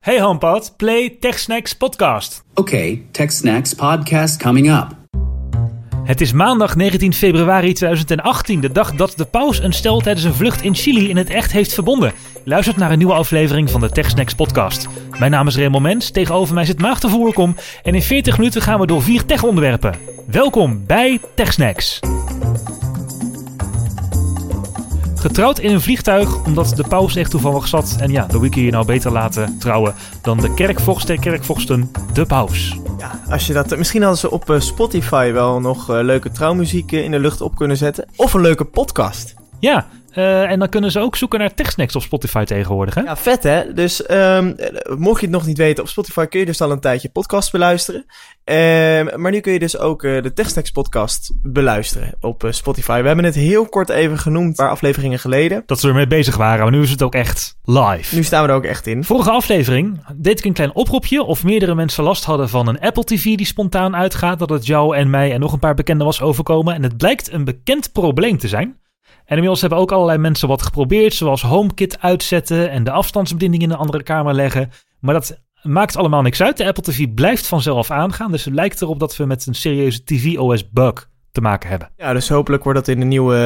Hey 0.00 0.20
HomePod, 0.20 0.74
play 0.76 1.16
TechSnacks 1.20 1.76
podcast. 1.76 2.44
Okay, 2.54 3.02
Tech 3.10 3.32
Snacks 3.32 3.74
podcast 3.74 4.42
coming 4.42 4.70
up. 4.70 4.86
Het 6.04 6.20
is 6.20 6.32
maandag 6.32 6.76
19 6.76 7.12
februari 7.12 7.72
2018, 7.72 8.60
de 8.60 8.72
dag 8.72 8.94
dat 8.94 9.12
de 9.16 9.24
paus 9.24 9.58
een 9.58 9.72
stel 9.72 10.00
tijdens 10.00 10.24
een 10.24 10.34
vlucht 10.34 10.62
in 10.62 10.74
Chili 10.74 11.08
in 11.08 11.16
het 11.16 11.30
echt 11.30 11.52
heeft 11.52 11.74
verbonden. 11.74 12.12
Luistert 12.44 12.76
naar 12.76 12.90
een 12.90 12.98
nieuwe 12.98 13.12
aflevering 13.12 13.70
van 13.70 13.80
de 13.80 13.90
TechSnacks 13.90 14.34
podcast. 14.34 14.88
Mijn 15.18 15.30
naam 15.30 15.46
is 15.46 15.56
Raymond 15.56 15.82
Mens, 15.82 16.10
tegenover 16.10 16.54
mij 16.54 16.64
zit 16.64 16.80
Maarten 16.80 17.10
Voorkom 17.10 17.56
en 17.82 17.94
in 17.94 18.02
40 18.02 18.38
minuten 18.38 18.62
gaan 18.62 18.80
we 18.80 18.86
door 18.86 19.02
vier 19.02 19.24
tech-onderwerpen. 19.24 19.94
Welkom 20.26 20.86
bij 20.86 21.20
TechSnacks. 21.34 22.00
Getrouwd 25.20 25.58
in 25.58 25.72
een 25.72 25.80
vliegtuig 25.80 26.44
omdat 26.44 26.72
de 26.76 26.84
paus 26.88 27.16
echt 27.16 27.30
toevallig 27.30 27.68
zat. 27.68 27.96
En 27.98 28.10
ja, 28.10 28.26
Louis 28.30 28.50
kun 28.50 28.62
je 28.62 28.70
nou 28.70 28.86
beter 28.86 29.12
laten 29.12 29.58
trouwen 29.58 29.94
dan 30.22 30.38
de 30.38 30.54
kerkvoogst 30.54 31.06
der 31.06 31.18
kerkvoogsten, 31.18 31.90
de 32.12 32.26
paus. 32.26 32.78
Ja, 32.98 33.20
als 33.30 33.46
je 33.46 33.52
dat, 33.52 33.76
misschien 33.76 34.00
hadden 34.02 34.18
ze 34.18 34.30
op 34.30 34.50
eh, 34.50 34.60
Spotify 34.60 35.32
wel 35.32 35.60
nog 35.60 35.90
eh, 35.90 36.02
leuke 36.02 36.30
trouwmuziek 36.30 36.92
eh, 36.92 37.04
in 37.04 37.10
de 37.10 37.18
lucht 37.18 37.40
op 37.40 37.56
kunnen 37.56 37.76
zetten. 37.76 38.08
Of 38.16 38.34
een 38.34 38.40
leuke 38.40 38.64
podcast. 38.64 39.34
Ja, 39.58 39.86
eh, 40.12 40.50
en 40.50 40.58
dan 40.58 40.68
kunnen 40.68 40.90
ze 40.90 41.00
ook 41.00 41.16
zoeken 41.16 41.38
naar 41.38 41.54
TechSnacks 41.54 41.96
op 41.96 42.02
Spotify 42.02 42.44
tegenwoordig, 42.44 42.94
hè? 42.94 43.00
Ja, 43.00 43.16
vet 43.16 43.42
hè? 43.42 43.72
Dus 43.72 44.06
ehm, 44.06 44.48
eh, 44.48 44.96
mocht 44.96 45.20
je 45.20 45.26
het 45.26 45.34
nog 45.34 45.46
niet 45.46 45.58
weten, 45.58 45.82
op 45.82 45.88
Spotify 45.88 46.26
kun 46.26 46.40
je 46.40 46.46
dus 46.46 46.60
al 46.60 46.70
een 46.70 46.80
tijdje 46.80 47.08
podcast 47.08 47.52
beluisteren. 47.52 48.06
Ehm, 48.50 49.20
maar 49.20 49.30
nu 49.30 49.40
kun 49.40 49.52
je 49.52 49.58
dus 49.58 49.78
ook 49.78 50.02
eh, 50.02 50.22
de 50.22 50.32
TechSnacks 50.32 50.70
podcast 50.70 51.32
beluisteren 51.42 52.14
op 52.20 52.44
eh, 52.44 52.52
Spotify. 52.52 53.00
We 53.00 53.06
hebben 53.06 53.24
het 53.24 53.34
heel 53.34 53.68
kort 53.68 53.88
even 53.88 54.18
genoemd, 54.18 54.48
een 54.48 54.54
paar 54.54 54.70
afleveringen 54.70 55.18
geleden. 55.18 55.62
Dat 55.66 55.80
ze 55.80 55.88
ermee 55.88 56.06
bezig 56.06 56.36
waren, 56.36 56.62
maar 56.62 56.72
nu 56.72 56.82
is 56.82 56.90
het 56.90 57.02
ook 57.02 57.14
echt 57.14 57.56
live. 57.64 58.14
Nu 58.14 58.22
staan 58.22 58.42
we 58.42 58.48
er 58.48 58.54
ook 58.54 58.64
echt 58.64 58.86
in. 58.86 59.04
Vorige 59.04 59.30
aflevering 59.30 60.04
deed 60.16 60.38
ik 60.38 60.44
een 60.44 60.52
klein 60.52 60.74
oproepje 60.74 61.22
of 61.22 61.44
meerdere 61.44 61.74
mensen 61.74 62.04
last 62.04 62.24
hadden 62.24 62.48
van 62.48 62.68
een 62.68 62.80
Apple 62.80 63.04
TV 63.04 63.22
die 63.22 63.46
spontaan 63.46 63.96
uitgaat. 63.96 64.38
Dat 64.38 64.50
het 64.50 64.66
jou 64.66 64.96
en 64.96 65.10
mij 65.10 65.32
en 65.32 65.40
nog 65.40 65.52
een 65.52 65.58
paar 65.58 65.74
bekenden 65.74 66.06
was 66.06 66.20
overkomen. 66.20 66.74
En 66.74 66.82
het 66.82 66.96
blijkt 66.96 67.32
een 67.32 67.44
bekend 67.44 67.92
probleem 67.92 68.38
te 68.38 68.48
zijn. 68.48 68.78
En 69.30 69.36
inmiddels 69.36 69.60
hebben 69.60 69.78
ook 69.78 69.92
allerlei 69.92 70.18
mensen 70.18 70.48
wat 70.48 70.62
geprobeerd, 70.62 71.14
zoals 71.14 71.42
HomeKit 71.42 72.00
uitzetten 72.00 72.70
en 72.70 72.84
de 72.84 72.90
afstandsbediening 72.90 73.62
in 73.62 73.70
een 73.70 73.76
andere 73.76 74.02
kamer 74.02 74.34
leggen. 74.34 74.70
Maar 75.00 75.14
dat 75.14 75.40
maakt 75.62 75.96
allemaal 75.96 76.22
niks 76.22 76.42
uit. 76.42 76.56
De 76.56 76.66
Apple 76.66 76.82
TV 76.82 77.14
blijft 77.14 77.46
vanzelf 77.46 77.90
aangaan. 77.90 78.30
Dus 78.30 78.44
het 78.44 78.54
lijkt 78.54 78.82
erop 78.82 78.98
dat 78.98 79.16
we 79.16 79.26
met 79.26 79.46
een 79.46 79.54
serieuze 79.54 80.04
TV-OS-bug 80.04 81.10
te 81.32 81.40
maken 81.40 81.68
hebben. 81.68 81.90
Ja, 81.96 82.12
dus 82.12 82.28
hopelijk 82.28 82.64
wordt 82.64 82.78
dat 82.78 82.88
in 82.88 82.98
de 82.98 83.06
nieuwe 83.06 83.36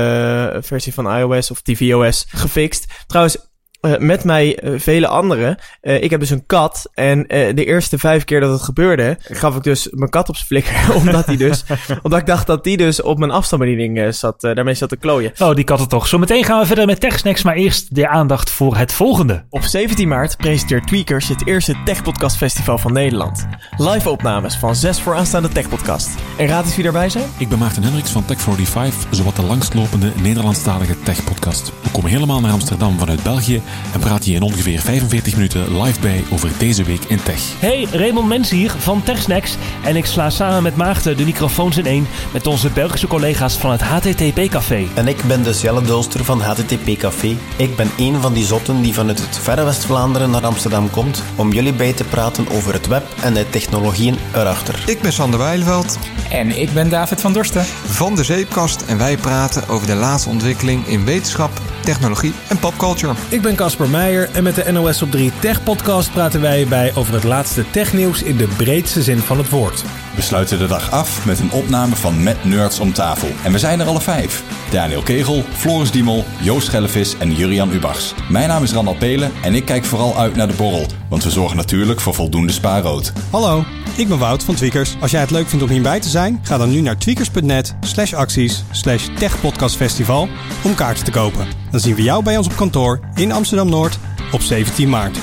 eh, 0.53 0.63
versie 0.63 0.95
van 0.95 1.17
iOS 1.17 1.51
of 1.51 1.61
tvOS 1.63 2.27
gefixt. 2.29 3.05
Trouwens, 3.07 3.54
eh, 3.85 3.99
met 3.99 4.25
mij 4.25 4.59
eh, 4.59 4.73
vele 4.77 5.07
anderen. 5.07 5.57
Eh, 5.81 6.03
ik 6.03 6.11
heb 6.11 6.21
dus 6.21 6.31
een 6.31 6.47
kat. 6.47 6.91
En 6.95 7.27
eh, 7.27 7.55
de 7.55 7.65
eerste 7.65 7.99
vijf 7.99 8.25
keer 8.25 8.41
dat 8.41 8.53
het 8.53 8.63
gebeurde, 8.63 9.17
gaf 9.21 9.57
ik 9.57 9.63
dus 9.63 9.89
mijn 9.91 10.11
kat 10.11 10.29
op 10.29 10.37
zijn 10.37 10.47
flikker. 10.47 10.95
omdat, 11.01 11.27
hij 11.27 11.37
dus, 11.37 11.65
omdat 12.03 12.21
ik 12.21 12.27
dacht 12.27 12.47
dat 12.47 12.65
die 12.65 12.77
dus 12.77 13.03
op 13.03 13.19
mijn 13.19 13.31
afstandsbediening 13.31 14.15
zat, 14.15 14.41
daarmee 14.41 14.75
zat 14.75 14.89
te 14.89 14.97
klooien. 14.97 15.33
Oh, 15.39 15.55
die 15.55 15.65
katten 15.65 15.89
toch. 15.89 16.07
Zometeen 16.07 16.45
gaan 16.45 16.61
we 16.61 16.67
verder 16.67 16.87
met 16.87 17.01
TechSnacks, 17.01 17.43
maar 17.43 17.55
eerst 17.55 17.95
de 17.95 18.09
aandacht 18.09 18.51
voor 18.51 18.77
het 18.77 18.93
volgende. 18.93 19.45
Op 19.51 19.63
17 19.63 20.09
maart 20.09 20.37
presenteert 20.37 20.87
Tweakers 20.87 21.29
het 21.29 21.47
eerste 21.47 21.75
Tech 21.85 22.03
Podcast 22.03 22.37
Festival 22.37 22.79
van 22.79 22.93
Nederland. 22.93 23.47
Live 23.77 24.11
opnames 24.11 24.57
van 24.57 24.77
zes 24.77 25.01
vooraanstaande 25.01 25.49
Tech 25.49 25.69
Podcast. 25.69 26.11
En 26.37 26.47
raad 26.47 26.65
eens 26.65 26.75
wie 26.75 26.85
daarbij 26.85 27.09
zijn? 27.09 27.25
Ik 27.39 27.49
ben 27.49 27.59
Maarten 27.59 27.83
Hendricks 27.83 28.11
van 28.11 28.25
Tech45, 28.25 29.09
zowat 29.11 29.37
de 29.37 29.43
langstlopende 29.43 30.13
Nederlandstalige 30.23 31.03
tech-podcast. 31.03 31.73
We 31.83 31.91
komen 31.91 32.11
helemaal 32.11 32.41
naar 32.41 32.53
Amsterdam 32.53 32.99
vanuit 32.99 33.23
België 33.23 33.63
en 33.93 34.01
praten 34.01 34.31
je 34.31 34.37
in 34.37 34.43
ongeveer 34.43 34.81
45 34.81 35.35
minuten 35.35 35.83
live 35.83 36.01
bij 36.01 36.25
over 36.31 36.51
deze 36.59 36.83
week 36.83 37.05
in 37.05 37.23
tech. 37.23 37.41
Hey, 37.59 37.87
Raymond 37.91 38.29
Mens 38.29 38.51
hier 38.51 38.75
van 38.79 39.03
TechSnacks. 39.03 39.57
En 39.85 39.97
ik 39.97 40.07
sla 40.07 40.31
samen 40.31 40.63
met 40.63 40.77
Maarten 40.77 41.17
de 41.17 41.25
microfoons 41.25 41.77
in 41.77 41.87
één 41.87 42.07
met 42.33 42.47
onze 42.47 42.71
Belgische 42.71 43.07
collega's 43.07 43.57
van 43.57 43.71
het 43.71 43.83
HTTP 43.83 44.49
Café. 44.49 44.87
En 44.95 45.09
ik 45.09 45.25
ben 45.27 45.43
dus 45.43 45.61
Jelle 45.61 45.83
Dulster 45.83 46.25
van 46.25 46.41
HTTP 46.41 46.99
Café. 46.99 47.37
Ik 47.57 47.77
ben 47.77 47.91
een 47.97 48.21
van 48.21 48.33
die 48.33 48.45
zotten 48.45 48.83
die 48.83 48.95
vanuit 48.95 49.19
het 49.19 49.39
verre 49.39 49.65
West-Vlaanderen 49.65 50.31
naar 50.31 50.47
Amsterdam 50.47 50.91
komt 50.91 51.23
om 51.37 51.53
jullie 51.53 51.73
bij 51.73 51.93
te 51.93 52.05
praten 52.05 52.49
over 52.49 52.73
het 52.73 52.87
web 52.87 53.07
en 53.23 53.35
de 53.35 53.51
technologieën 53.51 54.17
erachter. 54.35 54.83
Ik 54.87 55.01
ben 55.01 55.13
Sander 55.13 55.39
Weilveld 55.39 55.99
En 56.31 56.61
ik 56.61 56.73
ben 56.73 56.89
David 56.89 57.21
van 57.21 57.33
Dorsten. 57.33 57.65
van 57.87 58.15
de 58.15 58.25
Zeepkast 58.25 58.83
en 58.83 58.99
wij 58.99 59.17
praten 59.17 59.69
over 59.69 59.87
de 59.87 59.95
laatste 59.95 60.29
ontwikkeling 60.29 60.87
in 60.87 61.05
wetenschap, 61.05 61.61
technologie 61.85 62.33
en 62.49 62.59
popculture. 62.59 63.15
Ik 63.29 63.43
ben 63.43 63.55
Casper 63.65 63.89
Meijer 63.89 64.29
en 64.33 64.43
met 64.43 64.55
de 64.55 64.73
NOS 64.73 65.03
op 65.03 65.11
3 65.11 65.33
Tech 65.41 65.63
Podcast 65.63 66.13
praten 66.13 66.41
wij 66.41 66.67
bij 66.67 66.95
over 66.95 67.15
het 67.15 67.25
laatste 67.25 67.71
technieuws 67.71 68.23
in 68.23 68.37
de 68.37 68.49
breedste 68.57 69.03
zin 69.03 69.19
van 69.19 69.39
het 69.39 69.49
woord. 69.49 69.85
We 70.15 70.23
sluiten 70.23 70.59
de 70.59 70.67
dag 70.67 70.91
af 70.91 71.27
met 71.27 71.39
een 71.39 71.51
opname 71.51 71.97
van 71.97 72.23
Met 72.23 72.45
Nerds 72.45 72.79
om 72.79 72.93
tafel. 72.93 73.29
En 73.45 73.53
we 73.53 73.59
zijn 73.59 73.81
er 73.81 73.87
alle 73.87 74.01
vijf. 74.01 74.43
Daniel 74.71 75.03
Kegel, 75.03 75.45
Floris 75.53 75.91
Diemel, 75.91 76.25
Joost 76.41 76.69
Gellevis 76.69 77.17
en 77.19 77.35
Jurian 77.35 77.73
Ubachs. 77.73 78.15
Mijn 78.29 78.49
naam 78.49 78.63
is 78.63 78.73
Randal 78.73 78.95
Pelen 78.95 79.33
en 79.43 79.55
ik 79.55 79.65
kijk 79.65 79.85
vooral 79.85 80.19
uit 80.19 80.37
naar 80.37 80.49
de 80.49 80.55
borrel. 80.55 80.87
Want 81.09 81.25
we 81.25 81.31
zorgen 81.31 81.57
natuurlijk 81.57 82.01
voor 82.01 82.15
voldoende 82.15 82.53
spaarrood. 82.53 83.13
Hallo, 83.31 83.65
ik 83.97 84.09
ben 84.09 84.19
Wout 84.19 84.45
van 84.45 84.55
Tweakers. 84.55 84.97
Als 85.01 85.11
jij 85.11 85.21
het 85.21 85.31
leuk 85.31 85.49
vindt 85.49 85.65
om 85.65 85.71
hierbij 85.71 86.01
te 86.01 86.09
zijn, 86.09 86.41
ga 86.43 86.59
dan 86.59 86.71
nu 86.71 86.81
naar 86.81 86.99
tweakers.net 86.99 87.75
slash 87.81 88.13
acties 88.13 88.65
slash 88.71 89.09
techpodcastfestival 89.19 90.29
om 90.65 90.75
kaarten 90.75 91.05
te 91.05 91.11
kopen. 91.11 91.47
Dan 91.71 91.81
zien 91.81 91.95
we 91.95 92.03
jou 92.03 92.23
bij 92.23 92.37
ons 92.37 92.47
op 92.47 92.57
kantoor 92.57 93.01
in 93.15 93.33
Amsterdam-Noord 93.33 93.99
op 94.33 94.41
17 94.41 94.89
maart. 94.89 95.19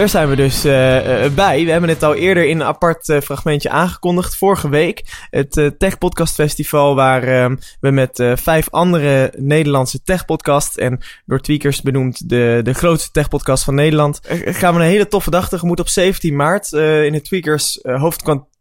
Daar 0.00 0.08
zijn 0.08 0.28
we 0.28 0.36
dus 0.36 0.64
eh, 0.64 1.34
bij. 1.34 1.64
We 1.64 1.70
hebben 1.70 1.90
het 1.90 2.02
al 2.02 2.14
eerder 2.14 2.48
in 2.48 2.60
een 2.60 2.66
apart 2.66 3.08
eh, 3.08 3.20
fragmentje 3.20 3.70
aangekondigd. 3.70 4.36
Vorige 4.36 4.68
week. 4.68 5.02
Het 5.30 5.56
eh, 5.56 5.66
Tech 5.66 5.98
Podcast 5.98 6.34
Festival. 6.34 6.94
Waar 6.94 7.22
ehm, 7.22 7.56
we 7.80 7.90
met 7.90 8.32
vijf 8.34 8.70
andere 8.70 9.32
Nederlandse 9.36 10.02
tech 10.02 10.24
podcasts. 10.24 10.76
En 10.76 11.00
door 11.26 11.40
Tweakers 11.40 11.82
benoemd 11.82 12.28
de, 12.28 12.60
de 12.62 12.74
grootste 12.74 13.10
tech 13.10 13.28
podcast 13.28 13.64
van 13.64 13.74
Nederland. 13.74 14.20
gaan 14.44 14.74
we 14.74 14.80
een 14.80 14.86
hele 14.86 15.08
toffe 15.08 15.30
dag 15.30 15.48
tegemoet 15.48 15.80
op 15.80 15.88
17 15.88 16.36
maart. 16.36 16.72
in 16.72 17.14
het 17.14 17.24
Tweakers 17.24 17.80
eh, 17.80 18.02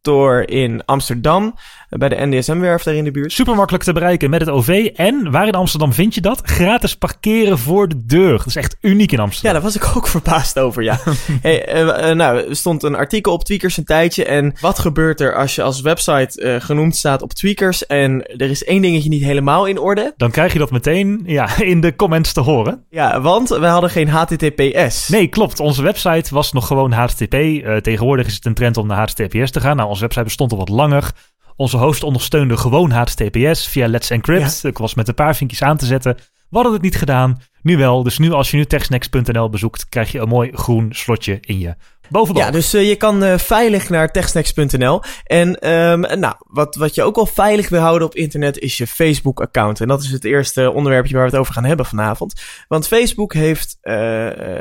hoofdkantoor 0.09 0.41
in 0.49 0.85
Amsterdam. 0.85 1.55
eh, 1.89 1.99
bij 1.99 2.09
de 2.09 2.15
NDSM-werf 2.25 2.83
daar 2.83 2.93
in 2.93 3.03
de 3.03 3.11
buurt. 3.11 3.31
Super 3.31 3.55
makkelijk 3.55 3.83
te 3.83 3.93
bereiken 3.93 4.29
met 4.29 4.39
het 4.39 4.49
OV. 4.49 4.89
En 4.95 5.31
waar 5.31 5.47
in 5.47 5.53
Amsterdam 5.53 5.93
vind 5.93 6.13
je 6.15 6.21
dat? 6.21 6.41
Gratis 6.43 6.95
parkeren 6.95 7.57
voor 7.57 7.87
de 7.87 8.05
deur. 8.05 8.37
Dat 8.37 8.45
is 8.45 8.55
echt 8.55 8.77
uniek 8.81 9.11
in 9.11 9.17
Ja, 9.17 9.23
Amsterdam. 9.23 9.53
daar 9.53 9.61
was 9.61 9.75
ik 9.75 9.95
ook 9.95 10.07
verbaasd 10.17 10.59
over, 10.59 10.83
ja. 10.83 10.99
hey, 11.41 11.65
eh, 11.65 12.09
eh, 12.09 12.15
nou, 12.15 12.47
er 12.49 12.55
stond 12.55 12.83
een 12.83 12.95
artikel 12.95 13.33
op 13.33 13.43
Tweakers 13.43 13.77
een 13.77 13.83
tijdje. 13.83 14.25
En 14.25 14.53
wat 14.61 14.79
gebeurt 14.79 15.21
er 15.21 15.35
als 15.35 15.55
je 15.55 15.61
als 15.63 15.81
website 15.81 16.57
genoemd 16.61 16.95
staat 16.95 17.21
op 17.21 17.33
Tweakers... 17.33 17.85
en 17.85 18.25
er 18.37 18.49
is 18.49 18.63
één 18.63 18.81
dingetje 18.81 19.09
niet 19.09 19.23
helemaal 19.23 19.65
in 19.65 19.79
orde? 19.79 20.13
Dan 20.17 20.31
krijg 20.31 20.53
je 20.53 20.59
dat 20.59 20.71
meteen 20.71 21.21
ja, 21.25 21.57
in 21.73 21.81
de 21.81 21.95
comments 21.95 22.33
te 22.33 22.39
horen. 22.41 22.83
Ja, 22.89 23.21
want 23.21 23.49
we 23.49 23.65
hadden 23.65 23.89
geen 23.89 24.07
HTTPS. 24.09 25.07
Nee, 25.09 25.27
klopt. 25.27 25.59
Onze 25.59 25.81
website 25.83 26.33
was 26.33 26.51
nog 26.51 26.67
gewoon 26.67 26.91
HTTP. 26.91 27.35
Tegenwoordig 27.81 28.27
is 28.27 28.33
het 28.35 28.45
een 28.45 28.53
trend 28.53 28.77
om 28.77 28.87
naar 28.87 28.97
HTTPS 28.97 29.51
te 29.51 29.59
gaan. 29.59 29.75
Nou, 29.75 29.89
onze 29.99 30.13
website 30.15 30.23
bestond 30.23 30.51
al 30.51 30.57
wat 30.57 30.69
langer. 30.69 31.11
Onze 31.55 31.77
host 31.77 32.03
ondersteunde 32.03 32.57
gewoon 32.57 32.91
HTTPS 32.91 33.67
via 33.67 33.87
Let's 33.87 34.09
Encrypt. 34.09 34.63
Ik 34.63 34.77
was 34.77 34.93
met 34.93 35.07
een 35.07 35.13
paar 35.13 35.35
vinkjes 35.35 35.61
aan 35.61 35.77
te 35.77 35.85
zetten. 35.85 36.15
We 36.49 36.55
hadden 36.55 36.73
het 36.73 36.81
niet 36.81 36.95
gedaan. 36.97 37.41
Nu 37.69 37.77
wel. 37.77 38.03
Dus 38.03 38.17
nu 38.17 38.31
als 38.31 38.51
je 38.51 38.57
nu 38.57 38.65
techsnacks.nl 38.65 39.49
bezoekt, 39.49 39.89
krijg 39.89 40.11
je 40.11 40.19
een 40.19 40.27
mooi 40.27 40.51
groen 40.53 40.87
slotje 40.93 41.37
in 41.41 41.59
je 41.59 41.75
bovenbalk. 42.09 42.45
Ja, 42.45 42.51
dus 42.51 42.73
eh, 42.73 42.87
je 42.87 42.95
kan 42.95 43.23
eh, 43.23 43.37
veilig 43.37 43.89
naar 43.89 44.11
techsnacks.nl. 44.11 45.01
En 45.23 45.59
ehm, 45.59 46.19
nou, 46.19 46.35
wat, 46.47 46.75
wat 46.75 46.95
je 46.95 47.03
ook 47.03 47.15
wel 47.15 47.25
veilig 47.25 47.69
wil 47.69 47.79
houden 47.79 48.07
op 48.07 48.15
internet 48.15 48.57
is 48.57 48.77
je 48.77 48.87
Facebook-account. 48.87 49.81
En 49.81 49.87
dat 49.87 50.01
is 50.01 50.11
het 50.11 50.25
eerste 50.25 50.71
onderwerpje 50.71 51.13
waar 51.13 51.23
we 51.23 51.29
het 51.29 51.39
over 51.39 51.53
gaan 51.53 51.65
hebben 51.65 51.85
vanavond. 51.85 52.41
Want 52.67 52.87
Facebook 52.87 53.33
heeft, 53.33 53.77
eh, 53.81 53.93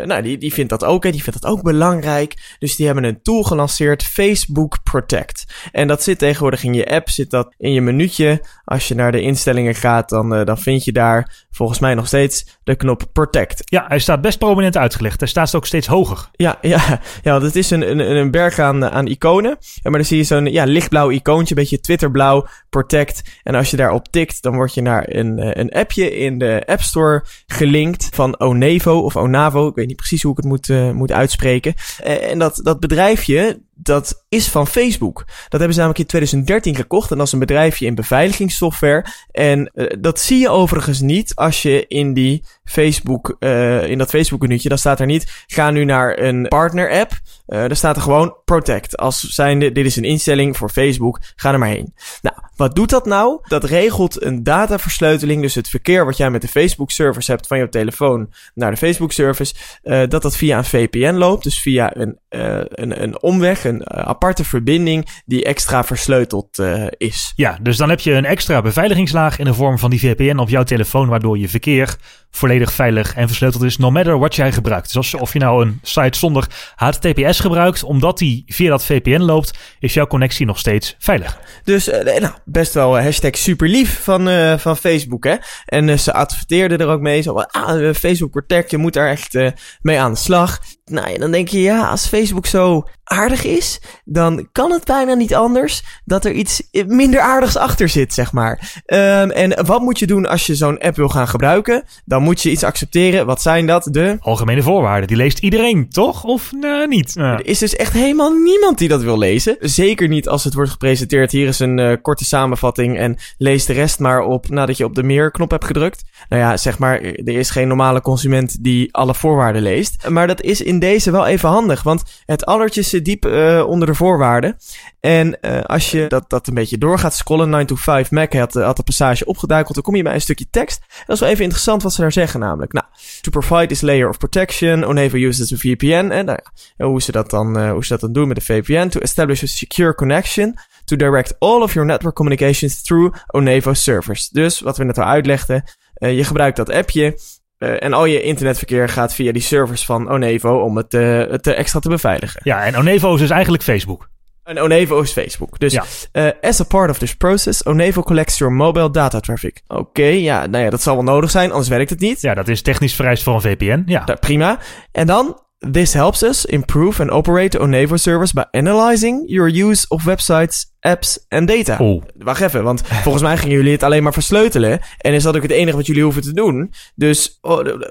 nou, 0.05 0.23
die, 0.23 0.39
die 0.39 0.53
vindt 0.53 0.71
dat 0.71 0.85
ook, 0.85 1.05
hè, 1.05 1.11
die 1.11 1.23
vindt 1.23 1.43
dat 1.43 1.51
ook 1.51 1.63
belangrijk. 1.63 2.57
Dus 2.59 2.77
die 2.77 2.87
hebben 2.87 3.05
een 3.05 3.23
tool 3.23 3.43
gelanceerd, 3.43 4.03
Facebook 4.03 4.79
Protect. 4.83 5.45
En 5.73 5.89
dat 5.89 6.03
zit 6.03 6.19
tegenwoordig 6.19 6.65
in 6.65 6.75
je 6.75 6.91
app, 6.91 7.09
zit 7.09 7.31
dat 7.31 7.55
in 7.57 7.73
je 7.73 7.81
menuutje. 7.81 8.43
Als 8.65 8.89
je 8.89 8.95
naar 8.95 9.13
de 9.13 9.21
instellingen 9.21 9.75
gaat, 9.75 10.09
dan, 10.09 10.45
dan 10.45 10.59
vind 10.59 10.85
je 10.85 10.93
daar 10.93 11.47
volgens 11.51 11.79
mij 11.79 11.95
nog 11.95 12.07
steeds 12.07 12.59
de 12.65 12.77
knop 12.77 12.98
Protect. 13.13 13.63
Ja, 13.65 13.85
hij 13.89 13.99
staat 13.99 14.21
best 14.21 14.39
prominent 14.39 14.77
uitgelegd. 14.77 15.21
Hij 15.21 15.29
staat 15.29 15.55
ook 15.55 15.67
steeds 15.67 15.87
hoger. 15.87 16.29
Ja, 16.33 16.59
ja, 16.75 17.01
ja, 17.23 17.31
want 17.31 17.43
het 17.43 17.57
is 17.57 17.71
een, 17.71 17.91
een, 17.91 18.17
een 18.17 18.31
berg 18.31 18.59
aan, 18.59 18.85
aan 18.85 19.07
iconen. 19.07 19.57
Ja, 19.61 19.91
maar 19.91 19.93
dan 19.93 20.05
zie 20.05 20.17
je 20.17 20.25
zo'n 20.25 20.47
ja, 20.47 20.65
lichtblauw 20.65 21.11
icoontje, 21.11 21.55
een 21.55 21.61
beetje 21.61 21.81
Twitterblauw, 21.81 22.47
Protect. 22.71 23.23
En 23.43 23.55
als 23.55 23.71
je 23.71 23.77
daarop 23.77 24.09
tikt, 24.09 24.43
dan 24.43 24.55
word 24.55 24.75
je 24.75 24.83
naar 24.83 25.05
een, 25.09 25.39
eh, 25.39 25.51
een 25.53 25.71
appje 25.71 26.17
in 26.17 26.39
de 26.39 26.63
App 26.67 26.81
Store 26.81 27.25
gelinkt 27.47 28.09
van 28.13 28.41
Onevo 28.41 28.99
of 28.99 29.17
Onavo. 29.17 29.69
Ik 29.69 29.75
weet 29.75 29.87
niet 29.87 29.97
precies 29.97 30.23
hoe 30.23 30.31
ik 30.31 30.37
het 30.37 30.47
moet, 30.47 30.69
eh, 30.69 30.91
moet 30.91 31.13
uitspreken. 31.13 31.75
Eh, 32.03 32.31
en 32.31 32.39
dat, 32.39 32.61
dat 32.63 32.81
bedrijfje 32.81 33.61
dat 33.83 34.25
is 34.29 34.49
van 34.49 34.67
Facebook. 34.67 35.25
Dat 35.27 35.61
hebben 35.61 35.73
ze 35.73 35.79
namelijk 35.79 35.99
in 35.99 36.07
2013 36.07 36.75
gekocht. 36.75 37.11
En 37.11 37.17
dat 37.17 37.27
is 37.27 37.33
een 37.33 37.39
bedrijfje 37.39 37.87
in 37.87 37.95
beveiligingssoftware. 37.95 39.05
En 39.31 39.71
uh, 39.75 39.87
dat 39.99 40.21
zie 40.21 40.39
je 40.39 40.49
overigens 40.49 41.01
niet 41.01 41.35
als 41.35 41.63
je 41.63 41.87
in 41.87 42.15
die 42.15 42.45
Facebook, 42.65 43.37
uh, 43.41 43.91
in 43.91 43.99
dat 43.99 44.11
Facebook 44.11 44.41
minuutje, 44.41 44.69
dan 44.69 44.79
staat 44.79 45.01
er 45.01 45.07
niet, 45.07 45.45
ga 45.47 45.71
nu 45.71 45.85
naar 45.85 46.19
een 46.19 46.49
partner 46.49 46.91
app. 46.91 47.13
Uh, 47.49 47.59
daar 47.59 47.77
staat 47.77 47.97
er 47.97 48.03
gewoon 48.03 48.37
protect. 48.45 48.97
Als 48.97 49.21
zijnde, 49.21 49.73
dit 49.73 49.87
is 49.87 49.97
een 49.97 50.05
instelling 50.05 50.57
voor 50.57 50.71
Facebook, 50.71 51.21
ga 51.37 51.53
er 51.53 51.59
maar 51.59 51.69
heen. 51.69 51.95
Nou, 52.23 52.37
wat 52.57 52.75
doet 52.75 52.91
dat 52.91 53.07
nou? 53.07 53.41
Dat 53.43 53.65
regelt 53.65 54.23
een 54.23 54.43
dataversleuteling, 54.43 55.43
dus 55.43 55.55
het 55.55 55.69
verkeer 55.69 56.05
wat 56.05 56.17
jij 56.17 56.31
met 56.31 56.43
de 56.43 56.49
Facebook 56.49 56.91
service 56.91 57.31
hebt 57.31 57.47
van 57.47 57.59
je 57.59 57.69
telefoon 57.69 58.33
naar 58.55 58.71
de 58.71 58.77
Facebook 58.77 59.13
service, 59.13 59.55
uh, 59.85 60.03
dat 60.09 60.23
dat 60.23 60.37
via 60.37 60.59
een 60.59 60.65
VPN 60.65 61.15
loopt, 61.15 61.45
dus 61.45 61.61
via 61.61 61.97
een, 61.97 62.19
uh, 62.31 62.61
een, 62.65 63.03
een 63.03 63.23
omweg, 63.23 63.65
een 63.65 63.91
aparte 63.91 64.45
verbinding 64.45 65.09
die 65.27 65.45
extra 65.45 65.85
versleuteld 65.85 66.63
is. 66.97 67.33
Ja, 67.37 67.59
dus 67.63 67.77
dan 67.77 67.89
heb 67.89 68.01
je 68.01 68.13
een 68.13 68.25
extra 68.25 68.63
beveiligingslaag 68.63 69.39
in 69.39 69.45
de 69.45 69.55
vorm 69.55 69.79
van 69.79 69.91
die 69.91 70.01
VPN 70.01 70.39
op 70.39 70.49
jouw 70.49 70.65
telefoon, 70.65 71.09
waardoor 71.09 71.39
je 71.39 71.49
verkeer 71.49 71.97
volledig 72.31 72.73
veilig 72.73 73.15
en 73.15 73.27
versleuteld 73.27 73.63
is, 73.63 73.77
no 73.77 73.91
matter 73.91 74.19
what 74.19 74.35
jij 74.35 74.53
gebruikt. 74.53 74.87
Dus 74.87 74.97
als, 74.97 75.15
of 75.15 75.33
je 75.33 75.39
nou 75.39 75.67
een 75.67 75.79
site 75.83 76.19
zonder 76.19 76.47
HTTPS 76.75 77.41
gebruikt, 77.41 77.83
omdat 77.83 78.19
die 78.19 78.43
via 78.47 78.71
dat 78.71 78.85
VPN 78.85 79.21
loopt, 79.21 79.59
is 79.79 79.95
jouw 79.95 80.07
connectie 80.07 80.47
nog 80.47 80.59
steeds 80.59 80.95
veilig. 80.99 81.39
Dus 81.65 81.89
uh, 81.89 82.03
nou, 82.03 82.33
best 82.45 82.75
wel 82.75 83.01
hashtag 83.01 83.37
superlief 83.37 84.03
van, 84.03 84.29
uh, 84.29 84.59
van 84.59 84.77
Facebook, 84.77 85.25
hè. 85.25 85.37
En 85.65 85.99
ze 85.99 86.13
adverteerden 86.13 86.79
er 86.79 86.89
ook 86.89 87.01
mee, 87.01 87.23
zo 87.23 87.35
ah, 87.35 87.95
Facebook 87.95 88.31
Protect, 88.31 88.71
je 88.71 88.79
moet 88.79 88.93
daar 88.93 89.11
echt 89.11 89.39
mee 89.81 90.01
aan 90.01 90.13
de 90.13 90.19
slag. 90.19 90.59
Nou 90.91 91.11
ja, 91.11 91.19
dan 91.19 91.31
denk 91.31 91.49
je, 91.49 91.61
ja, 91.61 91.89
als 91.89 92.07
Facebook 92.07 92.47
zo 92.47 92.85
aardig 93.05 93.45
is, 93.45 93.81
dan 94.05 94.49
kan 94.53 94.71
het 94.71 94.85
bijna 94.85 95.15
niet 95.15 95.35
anders 95.35 95.83
dat 96.05 96.25
er 96.25 96.33
iets 96.33 96.63
minder 96.87 97.21
aardigs 97.21 97.57
achter 97.57 97.89
zit, 97.89 98.15
zeg 98.15 98.33
maar. 98.33 98.83
Um, 98.87 99.31
en 99.31 99.67
wat 99.67 99.81
moet 99.81 99.99
je 99.99 100.07
doen 100.07 100.27
als 100.27 100.47
je 100.47 100.55
zo'n 100.55 100.79
app 100.79 100.97
wil 100.97 101.09
gaan 101.09 101.29
gebruiken? 101.29 101.83
Dan 102.05 102.23
moet 102.23 102.43
je 102.43 102.51
iets 102.51 102.65
accepteren. 102.65 103.27
Wat 103.27 103.43
zijn 103.43 103.67
dat? 103.67 103.89
De 103.91 104.17
algemene 104.21 104.63
voorwaarden. 104.63 105.09
Die 105.09 105.17
leest 105.17 105.39
iedereen, 105.39 105.89
toch? 105.89 106.25
Of 106.25 106.53
uh, 106.61 106.87
niet? 106.87 107.17
Er 107.17 107.47
is 107.47 107.59
dus 107.59 107.77
echt 107.77 107.93
helemaal 107.93 108.33
niemand 108.33 108.79
die 108.79 108.89
dat 108.89 109.03
wil 109.03 109.19
lezen. 109.19 109.57
Zeker 109.61 110.09
niet 110.09 110.29
als 110.29 110.45
het 110.45 110.55
wordt 110.55 110.71
gepresenteerd. 110.71 111.33
Hier 111.33 111.49
is 111.49 111.59
een 111.59 111.79
uh, 111.79 111.97
korte 112.03 112.25
samenvatting 112.25 112.99
en 112.99 113.17
lees 113.39 113.67
de 113.67 113.73
rest 113.73 113.99
maar 113.99 114.21
op 114.21 114.49
nadat 114.49 114.77
je 114.77 114.85
op 114.85 114.95
de 114.95 115.03
meer-knop 115.03 115.51
hebt 115.51 115.65
gedrukt. 115.65 116.05
Nou 116.29 116.43
ja, 116.43 116.57
zeg 116.57 116.79
maar, 116.79 117.01
er 117.03 117.29
is 117.29 117.51
geen 117.51 117.69
normale 117.69 118.01
consument 118.01 118.65
die 118.65 118.95
alle 118.95 119.15
voorwaarden 119.15 119.63
leest. 119.63 120.09
Maar 120.09 120.27
dat 120.27 120.43
is 120.43 120.63
in 120.63 120.78
deze 120.79 121.11
wel 121.11 121.27
even 121.27 121.49
handig, 121.49 121.83
want 121.83 122.03
het 122.25 122.47
allertje 122.47 122.83
zit 122.83 123.05
diep 123.05 123.27
uh, 123.27 123.65
onder 123.67 123.89
de 123.89 123.95
voorwaarden. 123.95 124.57
En 125.01 125.39
uh, 125.41 125.61
als 125.61 125.91
je 125.91 126.07
dat, 126.09 126.31
dat 126.31 126.47
een 126.47 126.55
beetje 126.55 126.79
door 126.79 126.99
gaat 126.99 127.15
scrollen, 127.15 127.51
9 127.51 127.67
to 127.67 127.75
5 127.75 128.11
Mac 128.11 128.33
had, 128.33 128.53
had 128.53 128.77
de 128.77 128.83
passage 128.83 129.25
opgeduikeld, 129.25 129.75
dan 129.75 129.83
kom 129.83 129.97
je 129.97 130.03
bij 130.03 130.15
een 130.15 130.21
stukje 130.21 130.47
tekst. 130.51 130.81
Dat 131.07 131.15
is 131.17 131.21
wel 131.21 131.29
even 131.29 131.43
interessant 131.43 131.83
wat 131.83 131.93
ze 131.93 132.01
daar 132.01 132.13
zeggen 132.13 132.41
namelijk. 132.41 132.73
Nou, 132.73 132.87
to 133.21 133.31
provide 133.31 133.67
this 133.67 133.81
layer 133.81 134.09
of 134.09 134.19
protection, 134.19 134.85
Onevo 134.85 135.17
uses 135.17 135.53
a 135.53 135.57
VPN. 135.57 136.11
En 136.11 136.25
nou 136.25 136.39
ja, 136.77 136.87
hoe 136.87 137.03
ze 137.03 137.13
dat 137.13 137.31
dan, 137.31 137.69
hoe 137.71 137.85
ze 137.85 137.93
dat 137.93 138.01
dan 138.01 138.13
doen 138.13 138.29
met 138.29 138.37
de 138.37 138.43
VPN. 138.43 138.89
To 138.89 139.01
establish 139.01 139.43
a 139.43 139.47
secure 139.47 139.95
connection 139.95 140.59
to 140.85 140.97
direct 140.97 141.35
all 141.39 141.63
of 141.63 141.73
your 141.73 141.89
network 141.89 142.15
communications 142.15 142.83
through 142.83 143.17
Onevo 143.27 143.73
servers. 143.73 144.29
Dus, 144.29 144.61
wat 144.61 144.77
we 144.77 144.85
net 144.85 144.99
al 144.99 145.05
uitlegden, 145.05 145.65
je 145.95 146.25
gebruikt 146.25 146.57
dat 146.57 146.71
appje 146.71 147.19
uh, 147.59 147.83
en 147.83 147.93
al 147.93 148.05
je 148.05 148.23
internetverkeer 148.23 148.89
gaat 148.89 149.15
via 149.15 149.33
die 149.33 149.43
servers 149.43 149.85
van 149.85 150.09
Onevo 150.11 150.59
om 150.59 150.77
het, 150.77 150.95
uh, 150.95 151.27
het 151.31 151.47
extra 151.47 151.81
te 151.81 151.89
beveiligen. 151.89 152.41
Ja, 152.45 152.65
en 152.65 152.77
Onevo 152.77 153.15
is 153.15 153.21
dus 153.21 153.31
eigenlijk 153.31 153.63
Facebook. 153.63 154.09
En 154.45 154.61
Onevo 154.61 155.01
is 155.01 155.13
Facebook. 155.13 155.59
Dus 155.59 155.73
ja. 155.73 156.35
as 156.41 156.61
a 156.61 156.65
part 156.65 156.91
of 156.91 156.99
this 156.99 157.17
process, 157.17 157.65
Onevo 157.65 158.03
collects 158.03 158.39
your 158.39 158.55
mobile 158.55 158.91
data 158.91 159.21
traffic. 159.21 159.63
Oké, 159.67 159.81
okay, 159.81 160.21
ja, 160.21 160.47
nou 160.47 160.65
ja, 160.65 160.71
dat 160.71 160.83
zal 160.83 160.95
wel 160.95 161.05
nodig 161.05 161.31
zijn, 161.31 161.51
anders 161.51 161.69
werkt 161.69 161.91
het 161.91 162.01
niet. 162.01 162.21
Ja, 162.21 162.35
dat 162.35 162.49
is 162.49 162.63
technisch 162.63 162.95
vereist 162.95 163.23
voor 163.23 163.35
een 163.35 163.41
VPN. 163.41 163.83
Ja, 163.87 164.05
da, 164.05 164.15
prima. 164.15 164.59
En 164.93 165.07
dan 165.07 165.41
This 165.59 165.93
helps 165.93 166.23
us 166.23 166.45
improve 166.45 167.01
and 167.01 167.11
operate 167.11 167.49
the 167.49 167.59
Onevo 167.59 167.95
service 167.95 168.33
by 168.33 168.45
analyzing 168.51 169.25
your 169.27 169.49
use 169.49 169.87
of 169.89 170.05
websites, 170.05 170.73
apps 170.81 171.19
en 171.29 171.47
data. 171.47 171.77
Oh. 171.81 172.03
Wacht 172.19 172.41
even, 172.41 172.63
want 172.63 172.83
volgens 172.87 173.23
mij 173.23 173.37
gingen 173.37 173.57
jullie 173.57 173.73
het 173.73 173.83
alleen 173.83 174.03
maar 174.03 174.13
versleutelen. 174.13 174.81
En 174.99 175.13
is 175.13 175.23
dat 175.23 175.37
ook 175.37 175.43
het 175.43 175.51
enige 175.51 175.77
wat 175.77 175.87
jullie 175.87 176.03
hoeven 176.03 176.23
te 176.23 176.33
doen. 176.33 176.73
Dus 176.95 177.39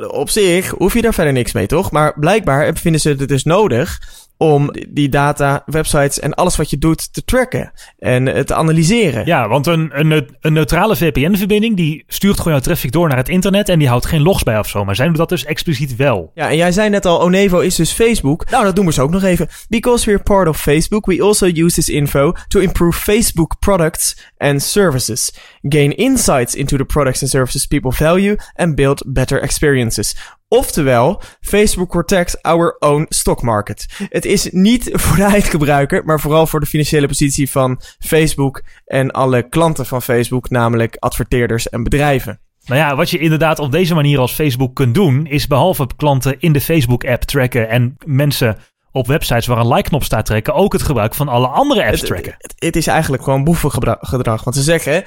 op 0.07 0.29
zich 0.29 0.69
hoef 0.69 0.93
je 0.93 1.01
daar 1.01 1.13
verder 1.13 1.33
niks 1.33 1.51
mee, 1.51 1.67
toch? 1.67 1.91
Maar 1.91 2.19
blijkbaar 2.19 2.75
vinden 2.75 3.01
ze 3.01 3.09
het 3.09 3.27
dus 3.27 3.43
nodig 3.43 3.99
om 4.37 4.71
die 4.89 5.09
data, 5.09 5.63
websites 5.65 6.19
en 6.19 6.33
alles 6.33 6.55
wat 6.55 6.69
je 6.69 6.77
doet 6.77 7.13
te 7.13 7.23
tracken 7.23 7.71
en 7.99 8.45
te 8.45 8.55
analyseren. 8.55 9.25
Ja, 9.25 9.47
want 9.47 9.67
een, 9.67 9.89
een, 9.93 10.29
een 10.39 10.53
neutrale 10.53 10.95
VPN-verbinding 10.95 11.75
die 11.75 12.03
stuurt 12.07 12.37
gewoon 12.37 12.53
jouw 12.53 12.61
traffic 12.61 12.91
door 12.91 13.07
naar 13.07 13.17
het 13.17 13.29
internet 13.29 13.69
en 13.69 13.79
die 13.79 13.87
houdt 13.87 14.05
geen 14.05 14.21
logs 14.21 14.43
bij 14.43 14.59
of 14.59 14.67
zo. 14.67 14.85
Maar 14.85 14.95
zij 14.95 15.05
doen 15.05 15.15
dat 15.15 15.29
dus 15.29 15.45
expliciet 15.45 15.95
wel. 15.95 16.31
Ja, 16.33 16.49
en 16.49 16.55
jij 16.55 16.71
zei 16.71 16.89
net 16.89 17.05
al, 17.05 17.21
Onevo 17.21 17.59
is 17.59 17.75
dus 17.75 17.91
Facebook. 17.91 18.49
Nou, 18.49 18.63
dat 18.63 18.75
doen 18.75 18.85
we 18.85 18.93
ze 18.93 19.01
ook 19.01 19.11
nog 19.11 19.23
even. 19.23 19.47
Because 19.69 20.05
we're 20.05 20.23
part 20.23 20.47
of 20.47 20.61
Facebook, 20.61 21.05
we 21.05 21.21
also 21.21 21.45
use 21.45 21.75
this 21.75 21.89
info 21.89 22.33
to 22.47 22.59
improve 22.59 22.99
Facebook 22.99 23.59
products 23.59 24.31
and 24.37 24.63
services. 24.63 25.33
Gain 25.61 25.95
insights 25.95 26.55
into 26.55 26.77
the 26.77 26.85
products 26.85 27.21
and 27.21 27.29
services 27.29 27.65
people 27.65 27.91
value 27.91 28.35
and 28.55 28.75
build 28.75 29.03
better 29.07 29.41
experiences. 29.41 30.15
Oftewel, 30.49 31.21
Facebook 31.41 31.89
protects 31.89 32.41
our 32.41 32.75
own 32.79 33.05
stock 33.09 33.41
market. 33.41 33.85
Het 34.09 34.25
is 34.25 34.49
niet 34.51 34.89
voor 35.01 35.15
de 35.15 35.23
eindgebruiker, 35.23 36.05
maar 36.05 36.19
vooral 36.19 36.47
voor 36.47 36.59
de 36.59 36.65
financiële 36.65 37.07
positie 37.07 37.51
van 37.51 37.81
Facebook 37.99 38.63
en 38.85 39.11
alle 39.11 39.49
klanten 39.49 39.85
van 39.85 40.01
Facebook, 40.01 40.49
namelijk 40.49 40.95
adverteerders 40.99 41.69
en 41.69 41.83
bedrijven. 41.83 42.39
Nou 42.65 42.79
ja, 42.79 42.95
wat 42.95 43.09
je 43.09 43.17
inderdaad 43.17 43.59
op 43.59 43.71
deze 43.71 43.95
manier 43.95 44.19
als 44.19 44.33
Facebook 44.33 44.75
kunt 44.75 44.94
doen, 44.94 45.25
is 45.25 45.47
behalve 45.47 45.88
klanten 45.95 46.39
in 46.39 46.53
de 46.53 46.61
Facebook-app 46.61 47.21
tracken 47.21 47.69
en 47.69 47.95
mensen 48.05 48.57
op 48.97 49.07
websites 49.07 49.45
waar 49.45 49.57
een 49.57 49.73
like-knop 49.73 50.03
staat 50.03 50.25
trekken, 50.25 50.53
ook 50.53 50.73
het 50.73 50.81
gebruik 50.81 51.15
van 51.15 51.27
alle 51.27 51.47
andere 51.47 51.85
apps 51.85 51.99
het, 51.99 52.09
tracken. 52.09 52.35
Het, 52.38 52.53
het, 52.57 52.75
is 52.75 52.88
eigenlijk 52.88 53.23
gewoon 53.23 53.44
boevengedrag. 53.44 54.44
Want 54.44 54.55
ze 54.55 54.61
zeggen, 54.61 54.95
uh, 54.95 55.03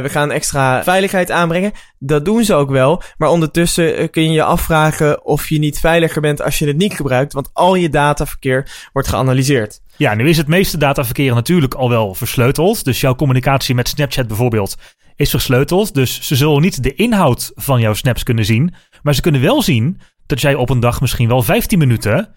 we 0.00 0.08
gaan 0.08 0.30
extra 0.30 0.82
veiligheid 0.82 1.30
aanbrengen. 1.30 1.72
Dat 1.98 2.24
doen 2.24 2.44
ze 2.44 2.54
ook 2.54 2.70
wel. 2.70 3.02
Maar 3.18 3.28
ondertussen 3.28 4.10
kun 4.10 4.22
je 4.22 4.30
je 4.30 4.42
afvragen 4.42 5.24
of 5.24 5.48
je 5.48 5.58
niet 5.58 5.80
veiliger 5.80 6.20
bent 6.20 6.42
als 6.42 6.58
je 6.58 6.66
het 6.66 6.76
niet 6.76 6.94
gebruikt. 6.94 7.32
Want 7.32 7.50
al 7.52 7.74
je 7.74 7.88
dataverkeer 7.88 8.88
wordt 8.92 9.08
geanalyseerd. 9.08 9.80
Ja, 9.96 10.14
nu 10.14 10.28
is 10.28 10.36
het 10.36 10.48
meeste 10.48 10.78
dataverkeer 10.78 11.34
natuurlijk 11.34 11.74
al 11.74 11.88
wel 11.88 12.14
versleuteld. 12.14 12.84
Dus 12.84 13.00
jouw 13.00 13.14
communicatie 13.14 13.74
met 13.74 13.88
Snapchat 13.88 14.26
bijvoorbeeld 14.26 14.76
is 15.16 15.30
versleuteld. 15.30 15.94
Dus 15.94 16.20
ze 16.22 16.36
zullen 16.36 16.62
niet 16.62 16.82
de 16.82 16.94
inhoud 16.94 17.52
van 17.54 17.80
jouw 17.80 17.94
snaps 17.94 18.22
kunnen 18.22 18.44
zien. 18.44 18.74
Maar 19.02 19.14
ze 19.14 19.20
kunnen 19.20 19.40
wel 19.40 19.62
zien 19.62 20.00
dat 20.26 20.40
jij 20.40 20.54
op 20.54 20.70
een 20.70 20.80
dag 20.80 21.00
misschien 21.00 21.28
wel 21.28 21.42
15 21.42 21.78
minuten 21.78 22.34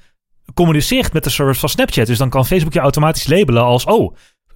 communiceert 0.54 1.14
met 1.14 1.24
de 1.24 1.30
servers 1.30 1.60
van 1.60 1.70
Snapchat. 1.70 2.08
Dus 2.08 2.18
dan 2.18 2.30
kan 2.30 2.46
Facebook 2.46 2.74
je 2.74 2.80
automatisch 2.80 3.28
labelen 3.28 3.64
als, 3.64 3.86
oh, 3.86 4.16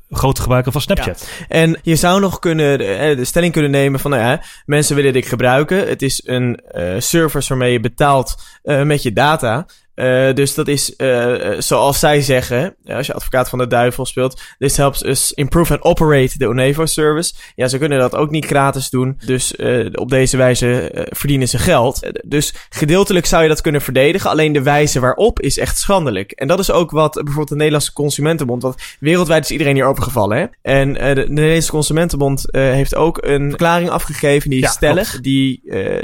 grote 0.10 0.41
gebruiker 0.41 0.72
van 0.72 0.81
Snapchat. 0.81 1.29
En 1.48 1.79
je 1.81 1.96
zou 1.96 2.19
nog 2.19 2.39
kunnen 2.39 2.77
de, 2.77 3.13
de, 3.15 3.25
stelling 3.25 3.53
kunnen 3.53 3.72
nemen 3.72 4.00
van, 4.00 4.12
nou 4.12 4.24
ja, 4.24 4.41
mensen 4.65 4.96
willen 4.96 5.13
dit 5.13 5.25
gebruiken. 5.25 5.88
Het 5.88 6.01
is 6.01 6.22
een 6.25 6.60
uh, 6.75 6.96
service 6.98 7.50
waarmee 7.50 7.72
je 7.72 7.79
betaalt 7.79 8.36
uh, 8.63 8.84
met 8.84 9.03
je 9.03 9.13
data. 9.13 9.65
Uh, 10.00 10.34
dus 10.34 10.53
dat 10.53 10.68
is, 10.68 10.94
uh, 10.98 11.51
zoals 11.58 12.00
zij 12.00 12.22
zeggen, 12.22 12.75
als 12.86 13.08
je 13.08 13.13
advocaat 13.13 13.50
van 13.50 13.60
de 13.60 13.68
duivel 13.68 14.06
speelt, 14.06 14.41
this 14.60 14.77
helps 14.77 15.03
us 15.03 15.32
improve 15.32 15.74
and 15.74 15.84
operate 15.84 16.38
the 16.38 16.48
Onevo 16.48 16.86
service. 16.86 17.34
Ja, 17.56 17.68
ze 17.68 17.77
kunnen 17.77 18.00
dat 18.00 18.15
ook 18.15 18.29
niet 18.29 18.46
gratis 18.46 18.89
doen, 18.89 19.20
dus 19.25 19.53
uh, 19.58 19.89
op 19.91 20.10
deze 20.10 20.38
wijze 20.38 20.91
verdienen 21.10 21.48
ze 21.48 21.58
geld. 21.58 22.12
dus 22.25 22.53
gedeeltelijk 22.70 23.25
zou 23.25 23.44
je 23.44 23.50
dat 23.50 23.62
kunnen 23.62 23.82
verdedigen, 23.82 24.29
alleen 24.29 24.53
de 24.53 24.62
wijze 24.62 25.00
waarop 25.00 25.39
is 25.39 25.58
echt 25.58 25.77
schandelijk. 25.77 26.32
En 26.32 26.48
dat 26.48 26.60
is 26.60 26.72
ook 26.72 26.91
wat 26.91 27.13
bijvoorbeeld 27.13 27.50
de 27.50 27.56
Nederlandse 27.56 27.94
Consumentenbond, 27.94 28.62
want 28.62 28.75
wereldwijd 29.00 29.44
is 29.44 29.51
iedereen 29.51 29.75
hier 29.75 29.86
overgevallen, 29.86 30.38
hè? 30.38 30.46
En 30.62 30.94
de, 30.94 31.13
de 31.13 31.25
Nederlandse 31.29 31.72
Consumentenbond 31.72 32.46
heeft 32.51 32.96
ook 32.96 33.18
een 33.22 33.50
verklaring 33.50 33.89
afgegeven, 33.89 34.50
die 34.50 34.60
is 34.60 34.65
ja, 34.65 34.72
stellig, 34.72 35.20
die, 35.22 35.62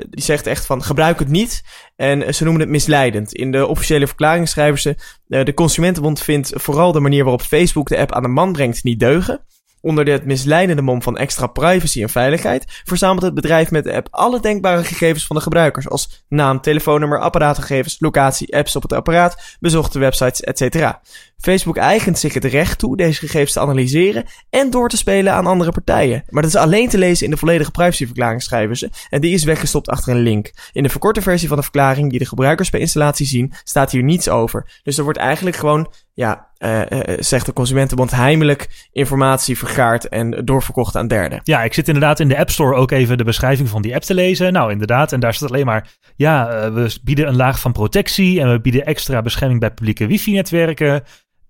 die 0.10 0.24
zegt 0.24 0.48
echt 0.48 0.66
van 0.66 0.84
gebruik 0.84 1.20
het 1.20 1.30
niet. 1.30 1.64
En 1.96 2.34
ze 2.34 2.44
noemen 2.44 2.62
het 2.62 2.72
misleidend. 2.72 3.34
In 3.34 3.52
de 3.52 3.68
officiële 3.68 4.08
verklaring 4.08 4.48
schrijven 4.48 4.80
ze: 4.80 4.96
de 5.44 5.54
Consumentenbond 5.54 6.22
vindt 6.22 6.52
vooral 6.54 6.92
de 6.92 7.00
manier 7.00 7.24
waarop 7.24 7.42
Facebook 7.42 7.88
de 7.88 7.98
app 7.98 8.12
aan 8.12 8.24
de 8.24 8.28
man 8.28 8.52
brengt 8.52 8.84
niet 8.84 9.00
deugen. 9.00 9.46
Onder 9.86 10.08
het 10.08 10.26
misleidende 10.26 10.82
mom 10.82 11.02
van 11.02 11.18
extra 11.18 11.48
privacy 11.48 12.02
en 12.02 12.10
veiligheid 12.10 12.82
verzamelt 12.84 13.22
het 13.22 13.34
bedrijf 13.34 13.72
met 13.72 13.84
de 13.84 13.94
app 13.94 14.08
alle 14.12 14.40
denkbare 14.40 14.84
gegevens 14.84 15.26
van 15.26 15.36
de 15.36 15.42
gebruikers, 15.42 15.90
als 15.90 16.26
naam, 16.30 16.62
telefoonnummer, 16.62 17.20
apparaatgegevens, 17.20 18.00
locatie, 18.00 18.56
apps 18.56 18.76
op 18.76 18.82
het 18.82 18.94
apparaat, 18.94 19.56
bezochte 19.60 20.00
websites, 20.00 20.42
etc. 20.42 20.94
Facebook 21.38 21.78
eigent 21.78 22.20
zich 22.20 22.34
het 22.34 22.46
recht 22.46 22.80
toe 22.80 22.98
deze 22.98 23.20
gegevens 23.20 23.52
te 23.52 23.60
analyseren 23.60 24.26
en 24.50 24.70
door 24.70 24.90
te 24.90 24.98
spelen 24.98 25.34
aan 25.34 25.48
andere 25.48 25.72
partijen. 25.72 26.24
Maar 26.30 26.42
dat 26.42 26.52
is 26.52 26.58
alleen 26.58 26.90
te 26.90 26.98
lezen 26.98 27.26
in 27.26 27.32
de 27.32 27.38
volledige 27.38 27.72
privacyverklaring, 27.72 28.44
schrijven 28.44 28.78
ze, 28.78 28.90
en 29.10 29.22
die 29.22 29.34
is 29.34 29.44
weggestopt 29.44 29.90
achter 29.90 30.14
een 30.14 30.22
link. 30.22 30.54
In 30.72 30.84
de 30.84 30.90
verkorte 30.90 31.22
versie 31.22 31.48
van 31.48 31.58
de 31.58 31.64
verklaring 31.64 32.10
die 32.10 32.20
de 32.20 32.26
gebruikers 32.26 32.70
per 32.70 32.80
installatie 32.80 33.26
zien, 33.26 33.54
staat 33.64 33.92
hier 33.92 34.04
niets 34.04 34.30
over. 34.30 34.80
Dus 34.84 34.98
er 34.98 35.04
wordt 35.04 35.20
eigenlijk 35.20 35.56
gewoon 35.56 35.94
ja, 36.16 36.48
eh, 36.58 36.92
eh, 36.92 37.18
zegt 37.20 37.46
de 37.46 37.54
Consumentenbond, 37.54 38.12
heimelijk 38.12 38.88
informatie 38.92 39.58
vergaard 39.58 40.08
en 40.08 40.46
doorverkocht 40.46 40.96
aan 40.96 41.08
derden. 41.08 41.40
Ja, 41.44 41.64
ik 41.64 41.74
zit 41.74 41.88
inderdaad 41.88 42.20
in 42.20 42.28
de 42.28 42.38
App 42.38 42.50
Store 42.50 42.76
ook 42.76 42.92
even 42.92 43.18
de 43.18 43.24
beschrijving 43.24 43.70
van 43.70 43.82
die 43.82 43.96
app 43.96 44.04
te 44.04 44.14
lezen. 44.14 44.54
Nou, 44.54 44.72
inderdaad, 44.72 45.12
en 45.12 45.20
daar 45.20 45.34
staat 45.34 45.50
alleen 45.50 45.66
maar... 45.66 45.88
Ja, 46.16 46.50
eh, 46.50 46.74
we 46.74 46.98
bieden 47.04 47.28
een 47.28 47.36
laag 47.36 47.60
van 47.60 47.72
protectie 47.72 48.40
en 48.40 48.52
we 48.52 48.62
bieden 48.62 48.86
extra 48.86 49.22
bescherming 49.22 49.60
bij 49.60 49.72
publieke 49.72 50.08
wifi-netwerken. 50.08 51.04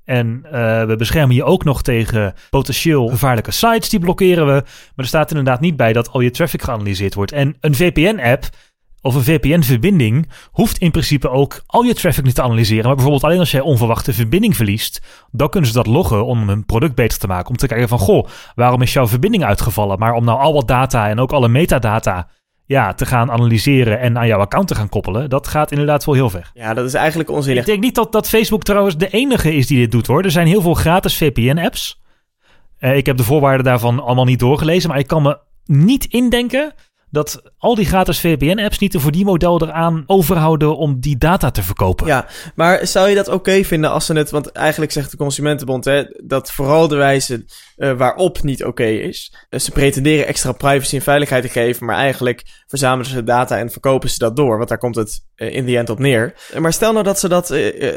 En 0.06 0.46
eh, 0.52 0.86
we 0.86 0.96
beschermen 0.96 1.36
je 1.36 1.44
ook 1.44 1.64
nog 1.64 1.82
tegen 1.82 2.34
potentieel 2.50 3.08
gevaarlijke 3.08 3.52
sites, 3.52 3.90
die 3.90 4.00
blokkeren 4.00 4.46
we. 4.46 4.52
Maar 4.52 4.64
er 4.96 5.06
staat 5.06 5.30
inderdaad 5.30 5.60
niet 5.60 5.76
bij 5.76 5.94
dat 5.94 6.12
al 6.12 6.22
je 6.22 6.32
traffic 6.32 6.62
geanalyseerd 6.62 7.14
wordt. 7.14 7.32
En 7.32 7.56
een 7.60 7.76
VPN-app 7.76 8.46
of 9.06 9.16
een 9.16 9.24
VPN-verbinding 9.24 10.30
hoeft 10.52 10.78
in 10.78 10.92
principe 10.92 11.30
ook 11.30 11.62
al 11.66 11.84
je 11.84 11.94
traffic 11.94 12.24
niet 12.24 12.36
te 12.36 12.42
analyseren. 12.42 12.86
Maar 12.86 12.94
bijvoorbeeld 12.94 13.24
alleen 13.24 13.40
als 13.40 13.52
jij 13.52 13.62
onverwachte 13.62 14.14
verbinding 14.14 14.56
verliest, 14.56 15.02
dan 15.32 15.50
kunnen 15.50 15.70
ze 15.70 15.76
dat 15.76 15.88
loggen 15.88 16.26
om 16.26 16.48
hun 16.48 16.66
product 16.66 16.96
beter 16.96 17.18
te 17.18 17.28
maken. 17.28 17.50
Om 17.50 17.58
te 17.58 17.68
kijken 17.68 17.88
van, 17.88 18.00
goh, 18.00 18.28
waarom 18.56 18.82
is 18.82 18.94
jouw 18.94 19.08
verbinding 19.08 19.44
uitgevallen? 19.44 20.00
Maar 20.00 20.14
om 20.14 20.26
nou 20.26 20.40
al 20.40 20.54
wat 20.54 20.68
data 20.68 21.10
en 21.10 21.20
ook 21.20 21.32
alle 21.32 21.48
metadata 21.48 22.28
ja, 22.66 22.94
te 22.94 23.06
gaan 23.06 23.32
analyseren 23.32 24.00
en 24.00 24.18
aan 24.18 24.28
jouw 24.28 24.40
account 24.40 24.68
te 24.68 24.76
gaan 24.76 24.90
koppelen, 24.90 25.30
dat 25.30 25.48
gaat 25.48 25.72
inderdaad 25.72 26.06
wel 26.06 26.16
heel 26.16 26.30
ver. 26.30 26.52
Ja, 26.54 26.74
dat 26.74 26.86
is 26.86 26.94
eigenlijk 26.94 27.30
onzinnig. 27.30 27.62
Ik 27.62 27.70
denk 27.70 27.84
niet 27.84 27.96
dat, 27.96 28.12
dat 28.12 28.30
Facebook 28.30 28.64
trouwens 28.64 28.98
de 28.98 29.10
enige 29.10 29.56
is 29.56 29.68
die 29.68 29.78
dit 29.78 29.92
doet 29.92 30.08
hoor. 30.08 30.24
Er 30.24 30.32
zijn 30.32 30.48
heel 30.48 30.62
veel 30.62 30.74
gratis 30.74 31.18
VPN-apps. 31.18 32.02
Eh, 32.78 32.98
ik 32.98 33.06
heb 33.06 33.18
de 33.18 33.24
voorwaarden 33.24 33.66
daarvan 33.66 34.04
allemaal 34.04 34.26
niet 34.26 34.40
doorgelezen, 34.40 34.90
maar 34.90 35.00
ik 35.00 35.08
kan 35.08 35.22
me 35.22 35.38
niet 35.66 36.06
indenken 36.06 36.74
dat 37.16 37.42
al 37.58 37.76
die 37.76 37.86
gratis 37.86 38.20
VPN-apps 38.20 38.80
niet 38.80 38.94
een 38.94 39.00
verdienmodel 39.00 39.62
eraan 39.62 40.04
overhouden 40.06 40.78
om 40.78 41.00
die 41.00 41.18
data 41.18 41.52
te 41.52 41.64
verkopen. 41.64 42.08
Ja, 42.08 42.28
maar 42.56 42.88
zou 42.88 43.10
je 43.10 43.16
dat 43.16 43.28
oké 43.28 43.64
vinden 43.64 43.92
als 43.92 44.06
ze 44.06 44.14
het, 44.14 44.30
want 44.30 44.52
eigenlijk 44.52 44.92
zegt 44.92 45.12
de 45.12 45.18
Consumentenbond 45.18 45.86
hè, 45.86 46.04
dat 46.24 46.52
vooral 46.52 46.88
de 46.88 46.96
wijze 46.96 47.46
uh, 47.78 47.98
waarop 47.98 48.44
niet 48.44 48.64
oké 48.64 48.86
is. 48.86 49.36
Uh, 49.50 49.60
ze 49.60 49.72
pretenderen 49.72 50.28
extra 50.28 50.52
privacy 50.52 50.96
en 50.96 51.02
veiligheid 51.02 51.44
te 51.44 51.50
geven, 51.50 51.86
maar 51.86 51.98
eigenlijk 51.98 52.44
verzamelen 52.68 53.12
ze 53.12 53.24
data 53.24 53.58
en 53.58 53.72
verkopen 53.72 54.10
ze 54.10 54.18
dat 54.18 54.36
door, 54.36 54.58
want 54.58 54.70
daar 54.70 54.78
komt 54.78 54.96
het 54.96 55.26
uh, 55.36 55.56
in 55.56 55.66
the 55.66 55.78
end 55.78 55.90
op 55.90 56.00
neer. 56.00 56.34
Maar 56.60 56.74
stel 56.74 56.92
nou 56.92 57.04
dat 57.04 57.20
ze 57.20 57.30
dat 57.30 57.52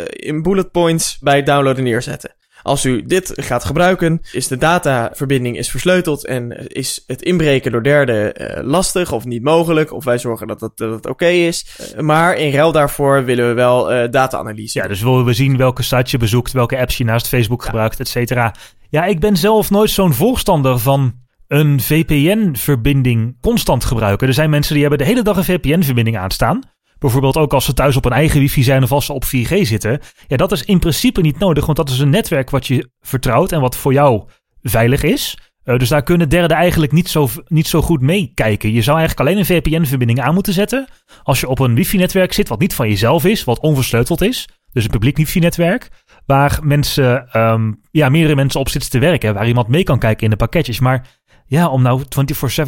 in 0.09 0.43
bullet 0.43 0.71
points 0.71 1.19
bij 1.21 1.43
downloaden 1.43 1.85
neerzetten. 1.85 2.37
Als 2.63 2.85
u 2.85 3.03
dit 3.03 3.33
gaat 3.37 3.65
gebruiken, 3.65 4.21
is 4.33 4.49
de 4.49 4.57
dataverbinding 4.57 5.59
is 5.59 5.71
versleuteld 5.71 6.27
en 6.27 6.67
is 6.67 7.05
het 7.07 7.23
inbreken 7.23 7.73
door 7.73 7.83
derden 7.83 8.43
uh, 8.43 8.65
lastig 8.65 9.13
of 9.13 9.25
niet 9.25 9.43
mogelijk. 9.43 9.93
Of 9.93 10.05
wij 10.05 10.19
zorgen 10.19 10.47
dat 10.47 10.73
dat 10.75 11.07
oké 11.07 11.27
is. 11.27 11.79
Uh, 11.95 12.01
maar 12.01 12.37
in 12.37 12.53
ruil 12.53 12.73
daarvoor 12.73 13.25
willen 13.25 13.49
we 13.49 13.55
wel 13.55 13.93
uh, 13.93 14.11
data-analyse. 14.11 14.79
Ja, 14.79 14.89
dus 14.89 15.03
willen 15.03 15.25
we 15.25 15.33
zien 15.33 15.57
welke 15.57 15.83
sites 15.83 16.11
je 16.11 16.19
bezoekt, 16.19 16.53
welke 16.53 16.79
apps 16.79 16.97
je 16.97 17.05
naast 17.05 17.29
Facebook 17.29 17.61
ja. 17.61 17.67
gebruikt, 17.67 18.01
et 18.01 18.09
cetera. 18.09 18.55
Ja, 18.91 19.05
ik 19.05 19.21
ben 19.21 19.37
zelf 19.37 19.71
nooit 19.71 19.91
zo'n 19.91 20.15
voorstander 20.15 20.79
van 20.79 21.13
een 21.49 21.81
VPN-verbinding 21.81 23.37
constant 23.41 23.85
gebruiken. 23.85 24.29
Er 24.29 24.35
zijn 24.35 24.51
mensen 24.51 24.73
die 24.73 24.83
hebben 24.83 25.01
de 25.01 25.07
hele 25.07 25.23
dag 25.23 25.37
een 25.37 25.45
VPN-verbinding 25.45 26.19
aanstaan. 26.19 26.61
Bijvoorbeeld 26.99 27.37
ook 27.37 27.53
als 27.53 27.65
ze 27.65 27.75
thuis 27.75 27.97
op 27.97 28.05
een 28.05 28.13
eigen 28.13 28.41
wifi 28.41 28.63
zijn 28.63 28.83
of 28.83 28.93
als 28.93 29.07
ze 29.07 29.13
op 29.13 29.25
4G 29.25 29.61
zitten. 29.61 30.01
Ja, 30.27 30.37
dat 30.37 30.53
is 30.53 30.63
in 30.63 30.79
principe 30.79 31.21
niet 31.21 31.39
nodig, 31.39 31.65
want 31.67 31.77
dat 31.77 31.89
is 31.89 31.99
een 31.99 32.11
netwerk 32.11 32.51
wat 32.51 32.67
je 32.67 32.91
vertrouwt 33.01 33.53
en 33.53 33.61
wat 33.61 33.77
voor 33.77 33.93
jou 33.93 34.23
veilig 34.63 35.03
is. 35.03 35.37
Uh, 35.65 35.79
dus 35.79 35.89
daar 35.89 36.03
kunnen 36.03 36.29
derden 36.29 36.57
eigenlijk 36.57 36.93
niet 36.93 37.09
zo, 37.09 37.29
niet 37.47 37.67
zo 37.67 37.83
goed 37.83 38.01
meekijken. 38.01 38.73
Je 38.73 38.83
zou 38.83 38.99
eigenlijk 38.99 39.29
alleen 39.29 39.39
een 39.39 39.63
VPN-verbinding 39.63 40.21
aan 40.21 40.35
moeten 40.35 40.53
zetten. 40.53 40.87
Als 41.23 41.41
je 41.41 41.49
op 41.49 41.59
een 41.59 41.75
wifi-netwerk 41.75 42.33
zit 42.33 42.49
wat 42.49 42.61
niet 42.61 42.75
van 42.75 42.89
jezelf 42.89 43.25
is, 43.25 43.45
wat 43.45 43.61
onversleuteld 43.61 44.21
is. 44.21 44.49
Dus 44.73 44.85
een 44.85 44.91
publiek 44.91 45.17
wifi-netwerk. 45.17 45.89
Waar 46.27 46.59
mensen, 46.63 47.41
um, 47.41 47.81
ja, 47.91 48.09
meerdere 48.09 48.35
mensen 48.35 48.61
op 48.61 48.69
zitten 48.69 48.91
te 48.91 48.99
werken. 48.99 49.35
Waar 49.35 49.47
iemand 49.47 49.69
mee 49.69 49.83
kan 49.83 49.99
kijken 49.99 50.25
in 50.25 50.31
de 50.31 50.37
pakketjes. 50.37 50.81
Maar 50.81 51.07
ja, 51.47 51.69
om 51.69 51.83
nou 51.83 52.03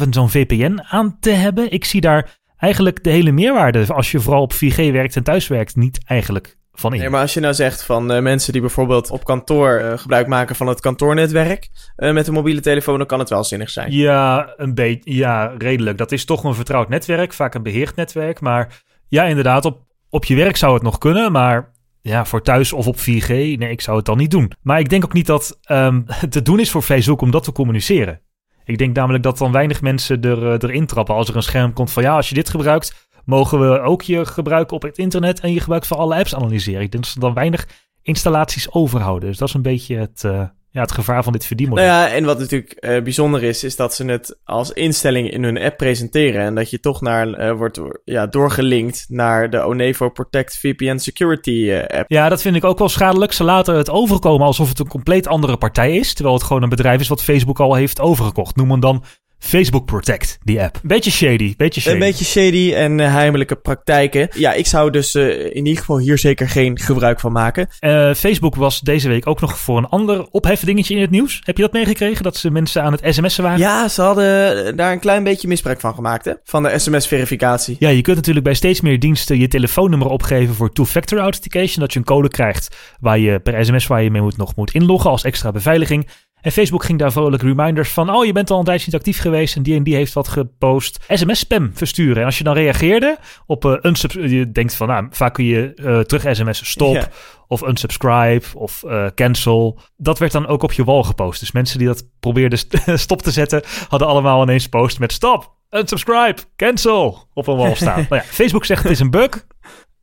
24-7 0.05 0.09
zo'n 0.09 0.29
VPN 0.29 0.79
aan 0.89 1.17
te 1.19 1.29
hebben. 1.29 1.71
Ik 1.71 1.85
zie 1.85 2.01
daar 2.01 2.39
eigenlijk 2.61 3.03
de 3.03 3.09
hele 3.09 3.31
meerwaarde, 3.31 3.93
als 3.93 4.11
je 4.11 4.19
vooral 4.19 4.41
op 4.41 4.53
4G 4.53 4.75
werkt 4.75 5.15
en 5.15 5.23
thuis 5.23 5.47
werkt, 5.47 5.75
niet 5.75 5.99
eigenlijk 6.05 6.57
van 6.73 6.93
in. 6.93 6.99
Nee, 6.99 7.09
maar 7.09 7.21
als 7.21 7.33
je 7.33 7.39
nou 7.39 7.53
zegt 7.53 7.83
van 7.83 8.15
uh, 8.15 8.21
mensen 8.21 8.51
die 8.51 8.61
bijvoorbeeld 8.61 9.11
op 9.11 9.23
kantoor 9.23 9.81
uh, 9.81 9.97
gebruik 9.97 10.27
maken 10.27 10.55
van 10.55 10.67
het 10.67 10.79
kantoornetwerk 10.79 11.69
uh, 11.97 12.11
met 12.11 12.27
een 12.27 12.33
mobiele 12.33 12.61
telefoon, 12.61 12.97
dan 12.97 13.07
kan 13.07 13.19
het 13.19 13.29
wel 13.29 13.43
zinnig 13.43 13.69
zijn. 13.69 13.91
Ja, 13.91 14.53
een 14.57 14.73
beetje, 14.73 15.15
ja, 15.15 15.53
redelijk. 15.57 15.97
Dat 15.97 16.11
is 16.11 16.25
toch 16.25 16.43
een 16.43 16.55
vertrouwd 16.55 16.89
netwerk, 16.89 17.33
vaak 17.33 17.53
een 17.53 17.63
beheerd 17.63 17.95
netwerk. 17.95 18.41
Maar 18.41 18.83
ja, 19.07 19.23
inderdaad, 19.23 19.65
op, 19.65 19.79
op 20.09 20.25
je 20.25 20.35
werk 20.35 20.57
zou 20.57 20.73
het 20.73 20.83
nog 20.83 20.97
kunnen, 20.97 21.31
maar 21.31 21.71
ja, 22.01 22.25
voor 22.25 22.41
thuis 22.41 22.73
of 22.73 22.87
op 22.87 22.97
4G, 22.97 23.27
nee, 23.27 23.69
ik 23.69 23.81
zou 23.81 23.97
het 23.97 24.05
dan 24.05 24.17
niet 24.17 24.31
doen. 24.31 24.51
Maar 24.61 24.79
ik 24.79 24.89
denk 24.89 25.03
ook 25.03 25.13
niet 25.13 25.25
dat 25.25 25.59
um, 25.71 26.03
het 26.07 26.31
te 26.37 26.41
doen 26.41 26.59
is 26.59 26.71
voor 26.71 26.81
Facebook 26.81 27.21
om 27.21 27.31
dat 27.31 27.43
te 27.43 27.51
communiceren. 27.51 28.21
Ik 28.63 28.77
denk 28.77 28.95
namelijk 28.95 29.23
dat 29.23 29.37
dan 29.37 29.51
weinig 29.51 29.81
mensen 29.81 30.21
er, 30.21 30.43
uh, 30.43 30.51
erin 30.51 30.85
trappen 30.85 31.15
als 31.15 31.29
er 31.29 31.35
een 31.35 31.43
scherm 31.43 31.73
komt 31.73 31.91
van 31.91 32.03
ja, 32.03 32.15
als 32.15 32.29
je 32.29 32.35
dit 32.35 32.49
gebruikt, 32.49 33.09
mogen 33.25 33.59
we 33.59 33.79
ook 33.79 34.01
je 34.01 34.25
gebruiken 34.25 34.75
op 34.75 34.81
het 34.81 34.97
internet 34.97 35.39
en 35.39 35.53
je 35.53 35.59
gebruikt 35.59 35.87
voor 35.87 35.97
alle 35.97 36.15
apps 36.15 36.35
analyseren. 36.35 36.81
Ik 36.81 36.91
denk 36.91 37.03
dat 37.03 37.13
ze 37.13 37.19
dan 37.19 37.33
weinig 37.33 37.67
installaties 38.01 38.71
overhouden. 38.71 39.29
Dus 39.29 39.37
dat 39.37 39.47
is 39.47 39.53
een 39.53 39.61
beetje 39.61 39.97
het, 39.97 40.23
uh, 40.25 40.43
ja, 40.71 40.81
het 40.81 40.91
gevaar 40.91 41.23
van 41.23 41.33
dit 41.33 41.45
verdienmodel. 41.45 41.85
Nou 41.85 41.97
ja, 41.97 42.09
en 42.15 42.25
wat 42.25 42.39
natuurlijk 42.39 42.77
uh, 42.79 43.01
bijzonder 43.01 43.43
is, 43.43 43.63
is 43.63 43.75
dat 43.75 43.93
ze 43.93 44.05
het 44.05 44.39
als 44.43 44.71
instelling 44.71 45.31
in 45.31 45.43
hun 45.43 45.57
app 45.57 45.77
presenteren. 45.77 46.41
En 46.41 46.55
dat 46.55 46.69
je 46.69 46.79
toch 46.79 47.01
naar, 47.01 47.27
uh, 47.27 47.51
wordt 47.51 47.81
ja, 48.03 48.27
doorgelinkt 48.27 49.05
naar 49.07 49.49
de 49.49 49.59
Onevo 49.59 50.09
Protect 50.09 50.57
VPN 50.57 50.97
Security 50.97 51.51
uh, 51.51 51.83
app. 51.83 52.11
Ja, 52.11 52.29
dat 52.29 52.41
vind 52.41 52.55
ik 52.55 52.63
ook 52.63 52.79
wel 52.79 52.89
schadelijk. 52.89 53.31
Ze 53.31 53.43
laten 53.43 53.75
het 53.75 53.89
overkomen 53.89 54.45
alsof 54.45 54.69
het 54.69 54.79
een 54.79 54.87
compleet 54.87 55.27
andere 55.27 55.57
partij 55.57 55.95
is. 55.95 56.13
Terwijl 56.13 56.35
het 56.35 56.45
gewoon 56.45 56.63
een 56.63 56.69
bedrijf 56.69 56.99
is 56.99 57.07
wat 57.07 57.23
Facebook 57.23 57.59
al 57.59 57.75
heeft 57.75 57.99
overgekocht. 57.99 58.55
Noem 58.55 58.71
hem 58.71 58.79
dan 58.79 59.03
Facebook 59.41 59.85
Protect, 59.85 60.37
die 60.43 60.61
app. 60.61 60.79
Beetje 60.83 61.11
shady, 61.11 61.53
beetje 61.57 61.81
shady. 61.81 61.93
Een 61.93 61.99
beetje 61.99 62.25
shady 62.25 62.73
en 62.73 62.99
uh, 62.99 63.13
heimelijke 63.13 63.55
praktijken. 63.55 64.29
Ja, 64.35 64.53
ik 64.53 64.65
zou 64.65 64.91
dus 64.91 65.15
uh, 65.15 65.45
in 65.45 65.65
ieder 65.65 65.77
geval 65.77 65.99
hier 65.99 66.17
zeker 66.17 66.49
geen 66.49 66.79
gebruik 66.79 67.19
van 67.19 67.31
maken. 67.31 67.67
Uh, 67.79 68.13
Facebook 68.13 68.55
was 68.55 68.79
deze 68.79 69.07
week 69.07 69.27
ook 69.27 69.41
nog 69.41 69.59
voor 69.59 69.77
een 69.77 69.85
ander 69.85 70.27
opheffdingetje 70.31 70.95
in 70.95 71.01
het 71.01 71.09
nieuws. 71.09 71.41
Heb 71.43 71.57
je 71.57 71.63
dat 71.63 71.73
meegekregen, 71.73 72.23
dat 72.23 72.37
ze 72.37 72.51
mensen 72.51 72.83
aan 72.83 72.91
het 72.91 73.15
sms'en 73.15 73.43
waren? 73.43 73.59
Ja, 73.59 73.87
ze 73.87 74.01
hadden 74.01 74.75
daar 74.75 74.91
een 74.91 74.99
klein 74.99 75.23
beetje 75.23 75.47
misbruik 75.47 75.79
van 75.79 75.93
gemaakt, 75.93 76.25
hè? 76.25 76.33
Van 76.43 76.63
de 76.63 76.79
sms-verificatie. 76.79 77.75
Ja, 77.79 77.89
je 77.89 78.01
kunt 78.01 78.15
natuurlijk 78.15 78.45
bij 78.45 78.53
steeds 78.53 78.81
meer 78.81 78.99
diensten 78.99 79.39
je 79.39 79.47
telefoonnummer 79.47 80.07
opgeven 80.07 80.55
voor 80.55 80.71
two-factor 80.71 81.19
authentication. 81.19 81.79
Dat 81.79 81.93
je 81.93 81.99
een 81.99 82.05
code 82.05 82.29
krijgt 82.29 82.75
waar 82.99 83.19
je 83.19 83.39
per 83.39 83.65
sms 83.65 83.87
waar 83.87 84.03
je 84.03 84.11
mee 84.11 84.21
moet, 84.21 84.37
nog 84.37 84.55
moet 84.55 84.73
inloggen 84.73 85.09
als 85.09 85.23
extra 85.23 85.51
beveiliging. 85.51 86.07
En 86.41 86.51
Facebook 86.51 86.83
ging 86.83 86.99
daar 86.99 87.11
vrolijk 87.11 87.43
reminders 87.43 87.89
van... 87.89 88.09
oh, 88.09 88.25
je 88.25 88.31
bent 88.31 88.51
al 88.51 88.59
een 88.59 88.65
tijdje 88.65 88.85
niet 88.85 88.95
actief 88.95 89.19
geweest... 89.19 89.55
en 89.55 89.63
die 89.63 89.75
en 89.75 89.83
die 89.83 89.95
heeft 89.95 90.13
wat 90.13 90.27
gepost. 90.27 91.05
SMS-spam 91.07 91.71
versturen. 91.73 92.17
En 92.17 92.25
als 92.25 92.37
je 92.37 92.43
dan 92.43 92.53
reageerde 92.53 93.17
op 93.45 93.65
uh, 93.65 93.77
unsubscribe... 93.81 94.35
je 94.35 94.51
denkt 94.51 94.75
van, 94.75 94.87
nou, 94.87 95.07
vaak 95.09 95.33
kun 95.33 95.45
je 95.45 95.73
uh, 95.75 95.99
terug 95.99 96.35
sms'en 96.35 96.65
stop... 96.65 97.09
Of 97.47 97.61
unsubscribe 97.61 98.45
of 98.53 98.83
uh, 98.85 99.05
cancel. 99.15 99.79
Dat 99.97 100.19
werd 100.19 100.31
dan 100.31 100.47
ook 100.47 100.63
op 100.63 100.73
je 100.73 100.83
wall 100.83 101.03
gepost. 101.03 101.39
Dus 101.39 101.51
mensen 101.51 101.77
die 101.77 101.87
dat 101.87 102.03
probeerden 102.19 102.59
stop 102.99 103.21
te 103.21 103.31
zetten... 103.31 103.63
hadden 103.87 104.07
allemaal 104.07 104.41
ineens 104.41 104.67
post 104.67 104.99
met 104.99 105.11
stop, 105.11 105.55
unsubscribe, 105.69 106.41
cancel... 106.55 107.27
op 107.33 107.47
een 107.47 107.57
wall 107.57 107.75
staan. 107.75 108.05
nou 108.09 108.21
ja, 108.21 108.27
Facebook 108.27 108.65
zegt 108.65 108.83
het 108.83 108.91
is 108.91 108.99
een 108.99 109.09
bug... 109.09 109.45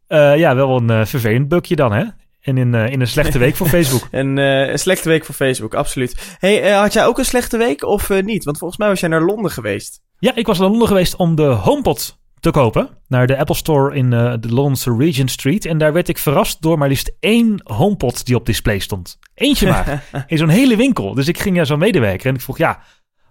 ja, 0.09 0.55
wel 0.55 0.77
een 0.77 1.07
vervelend 1.07 1.49
bugje 1.49 1.77
dan, 1.77 1.93
hè? 1.93 2.05
En 2.41 2.59
in, 2.59 2.75
uh, 2.75 2.89
in 2.89 3.01
een 3.01 3.07
slechte 3.07 3.39
week 3.39 3.57
voor 3.57 3.69
Facebook. 3.69 4.09
en, 4.21 4.37
uh, 4.37 4.69
een 4.69 4.79
slechte 4.79 5.09
week 5.09 5.25
voor 5.25 5.35
Facebook, 5.35 5.75
absoluut. 5.75 6.37
hey, 6.39 6.71
uh, 6.71 6.81
had 6.81 6.93
jij 6.93 7.07
ook 7.07 7.19
een 7.19 7.25
slechte 7.25 7.57
week 7.57 7.85
of 7.85 8.09
niet? 8.23 8.45
Want 8.45 8.59
volgens 8.59 8.79
mij 8.79 8.89
was 8.89 9.01
jij 9.01 9.09
naar 9.09 9.23
Londen 9.23 9.51
geweest. 9.51 10.01
Ja, 10.19 10.35
ik 10.35 10.47
was 10.47 10.59
naar 10.59 10.69
Londen 10.69 10.89
geweest 10.89 11.17
om 11.17 11.35
de 11.35 11.43
HomePod 11.43 12.19
te 12.41 12.51
kopen. 12.51 12.89
Naar 13.09 13.27
de 13.27 13.39
Apple 13.39 13.55
Store 13.55 13.97
in 13.97 14.11
de 14.11 14.49
Londense 14.49 14.97
Regent 14.99 15.31
Street. 15.31 15.65
En 15.65 15.79
daar 15.79 15.93
werd 15.93 16.09
ik 16.09 16.19
verrast 16.19 16.63
door 16.63 16.79
maar 16.79 16.89
liefst 16.89 17.13
één 17.21 17.61
HomePod 17.65 18.27
die 18.27 18.37
op 18.37 18.47
display 18.47 18.79
stond. 18.79 19.19
Eentje 19.35 19.69
maar. 19.69 20.05
in 20.27 20.39
zo'n 20.39 20.49
hele 20.49 20.77
winkel. 20.77 21.15
Dus 21.15 21.29
ik 21.29 21.39
ging 21.39 21.57
naar 21.57 21.67
zo'n 21.67 21.79
medewerker 21.79 22.29
en 22.29 22.35
ik 22.35 22.41
vroeg, 22.41 22.59
ja... 22.59 22.83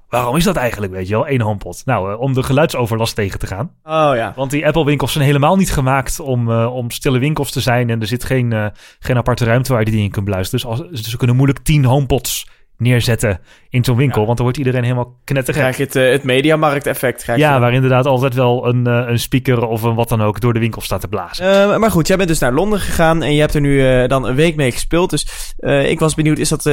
Waarom 0.10 0.36
is 0.36 0.44
dat 0.44 0.56
eigenlijk, 0.56 0.94
weet 0.94 1.08
je 1.08 1.14
wel, 1.14 1.28
één 1.28 1.42
HomePod? 1.42 1.82
Nou, 1.86 2.12
uh, 2.12 2.20
om 2.20 2.34
de 2.34 2.44
geluidsoverlast 2.44 3.16
tegen 3.16 3.40
te 3.40 3.48
gaan. 3.48 3.72
Oh 3.84 4.12
ja. 4.16 4.34
Want 4.36 4.52
die 4.52 4.68
Apple-winkels 4.68 5.12
zijn 5.12 5.26
helemaal 5.26 5.56
niet 5.56 5.72
gemaakt 5.72 6.20
om, 6.20 6.50
uh, 6.50 6.76
om 6.76 6.92
stille 6.92 7.20
winkels 7.20 7.52
te 7.52 7.62
zijn. 7.62 7.90
En 7.90 8.02
er 8.02 8.08
zit 8.08 8.24
geen, 8.24 8.52
uh, 8.52 8.66
geen 9.00 9.18
aparte 9.18 9.46
ruimte 9.46 9.70
waar 9.70 9.80
je 9.80 9.86
die 9.86 9.96
dingen 9.96 10.12
kunt 10.12 10.26
beluisteren. 10.26 10.66
Dus, 10.66 10.80
als, 10.80 10.90
dus 10.90 11.10
ze 11.10 11.18
kunnen 11.18 11.36
moeilijk 11.36 11.60
tien 11.60 11.86
HomePods 11.86 12.48
neerzetten 12.77 13.39
in 13.69 13.84
zo'n 13.84 13.96
winkel. 13.96 14.19
Ja. 14.19 14.25
Want 14.25 14.38
dan 14.38 14.46
wordt 14.46 14.62
iedereen 14.62 14.84
helemaal 14.84 15.19
knettergek. 15.24 15.62
Krijg 15.62 15.77
je 15.77 15.84
het, 15.84 15.96
uh, 15.96 16.12
het 16.12 16.24
mediamarkt-effect. 16.24 17.24
Ja, 17.25 17.53
je 17.53 17.60
waar 17.60 17.74
inderdaad 17.74 18.05
altijd 18.05 18.34
wel 18.34 18.67
een, 18.67 18.88
uh, 18.88 19.03
een 19.07 19.19
speaker 19.19 19.67
of 19.67 19.81
een 19.81 19.96
wat 19.96 20.10
dan 20.10 20.22
ook 20.22 20.39
door 20.39 20.53
de 20.53 20.60
winkel 20.60 20.81
staat 20.81 21.01
te 21.01 21.07
blazen. 21.07 21.46
Uh, 21.46 21.77
maar 21.77 21.91
goed, 21.91 22.07
jij 22.07 22.17
bent 22.17 22.29
dus 22.29 22.39
naar 22.39 22.53
Londen 22.53 22.79
gegaan 22.79 23.24
en 23.24 23.34
je 23.34 23.39
hebt 23.39 23.53
er 23.53 23.62
nu 23.62 24.07
dan 24.07 24.25
een 24.25 24.36
week 24.36 24.55
mee 24.55 24.72
gespeeld. 24.72 25.10
Dus 25.10 25.53
ik 25.86 26.00
was 26.00 26.15
benieuwd, 26.15 26.38
is 26.38 26.50
dat 26.50 26.65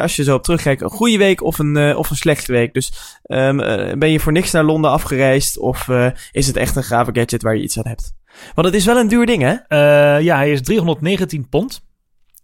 als 0.00 0.16
je 0.16 0.24
zo 0.24 0.34
op 0.34 0.42
terugkijkt 0.42 0.82
een 0.82 0.90
goede 0.90 1.18
week 1.18 1.42
of 1.42 1.58
een, 1.58 1.96
of 1.96 2.10
een 2.10 2.16
slechte 2.16 2.52
week? 2.52 2.74
Dus 2.74 3.18
um, 3.26 3.56
ben 3.98 4.10
je 4.10 4.20
voor 4.20 4.32
niks 4.32 4.50
naar 4.50 4.64
Londen 4.64 4.90
afgereisd 4.90 5.58
of 5.58 5.88
is 6.32 6.46
het 6.46 6.56
echt 6.56 6.76
een 6.76 6.84
gave 6.84 7.10
gadget 7.12 7.42
waar 7.42 7.56
je 7.56 7.62
iets 7.62 7.78
aan 7.78 7.88
hebt? 7.88 8.12
Want 8.54 8.66
het 8.66 8.76
is 8.76 8.84
wel 8.84 8.96
een 8.96 9.08
duur 9.08 9.26
ding, 9.26 9.42
hè? 9.42 9.76
ja, 10.16 10.36
hij 10.36 10.52
is 10.52 10.62
319 10.62 11.48
pond. 11.48 11.82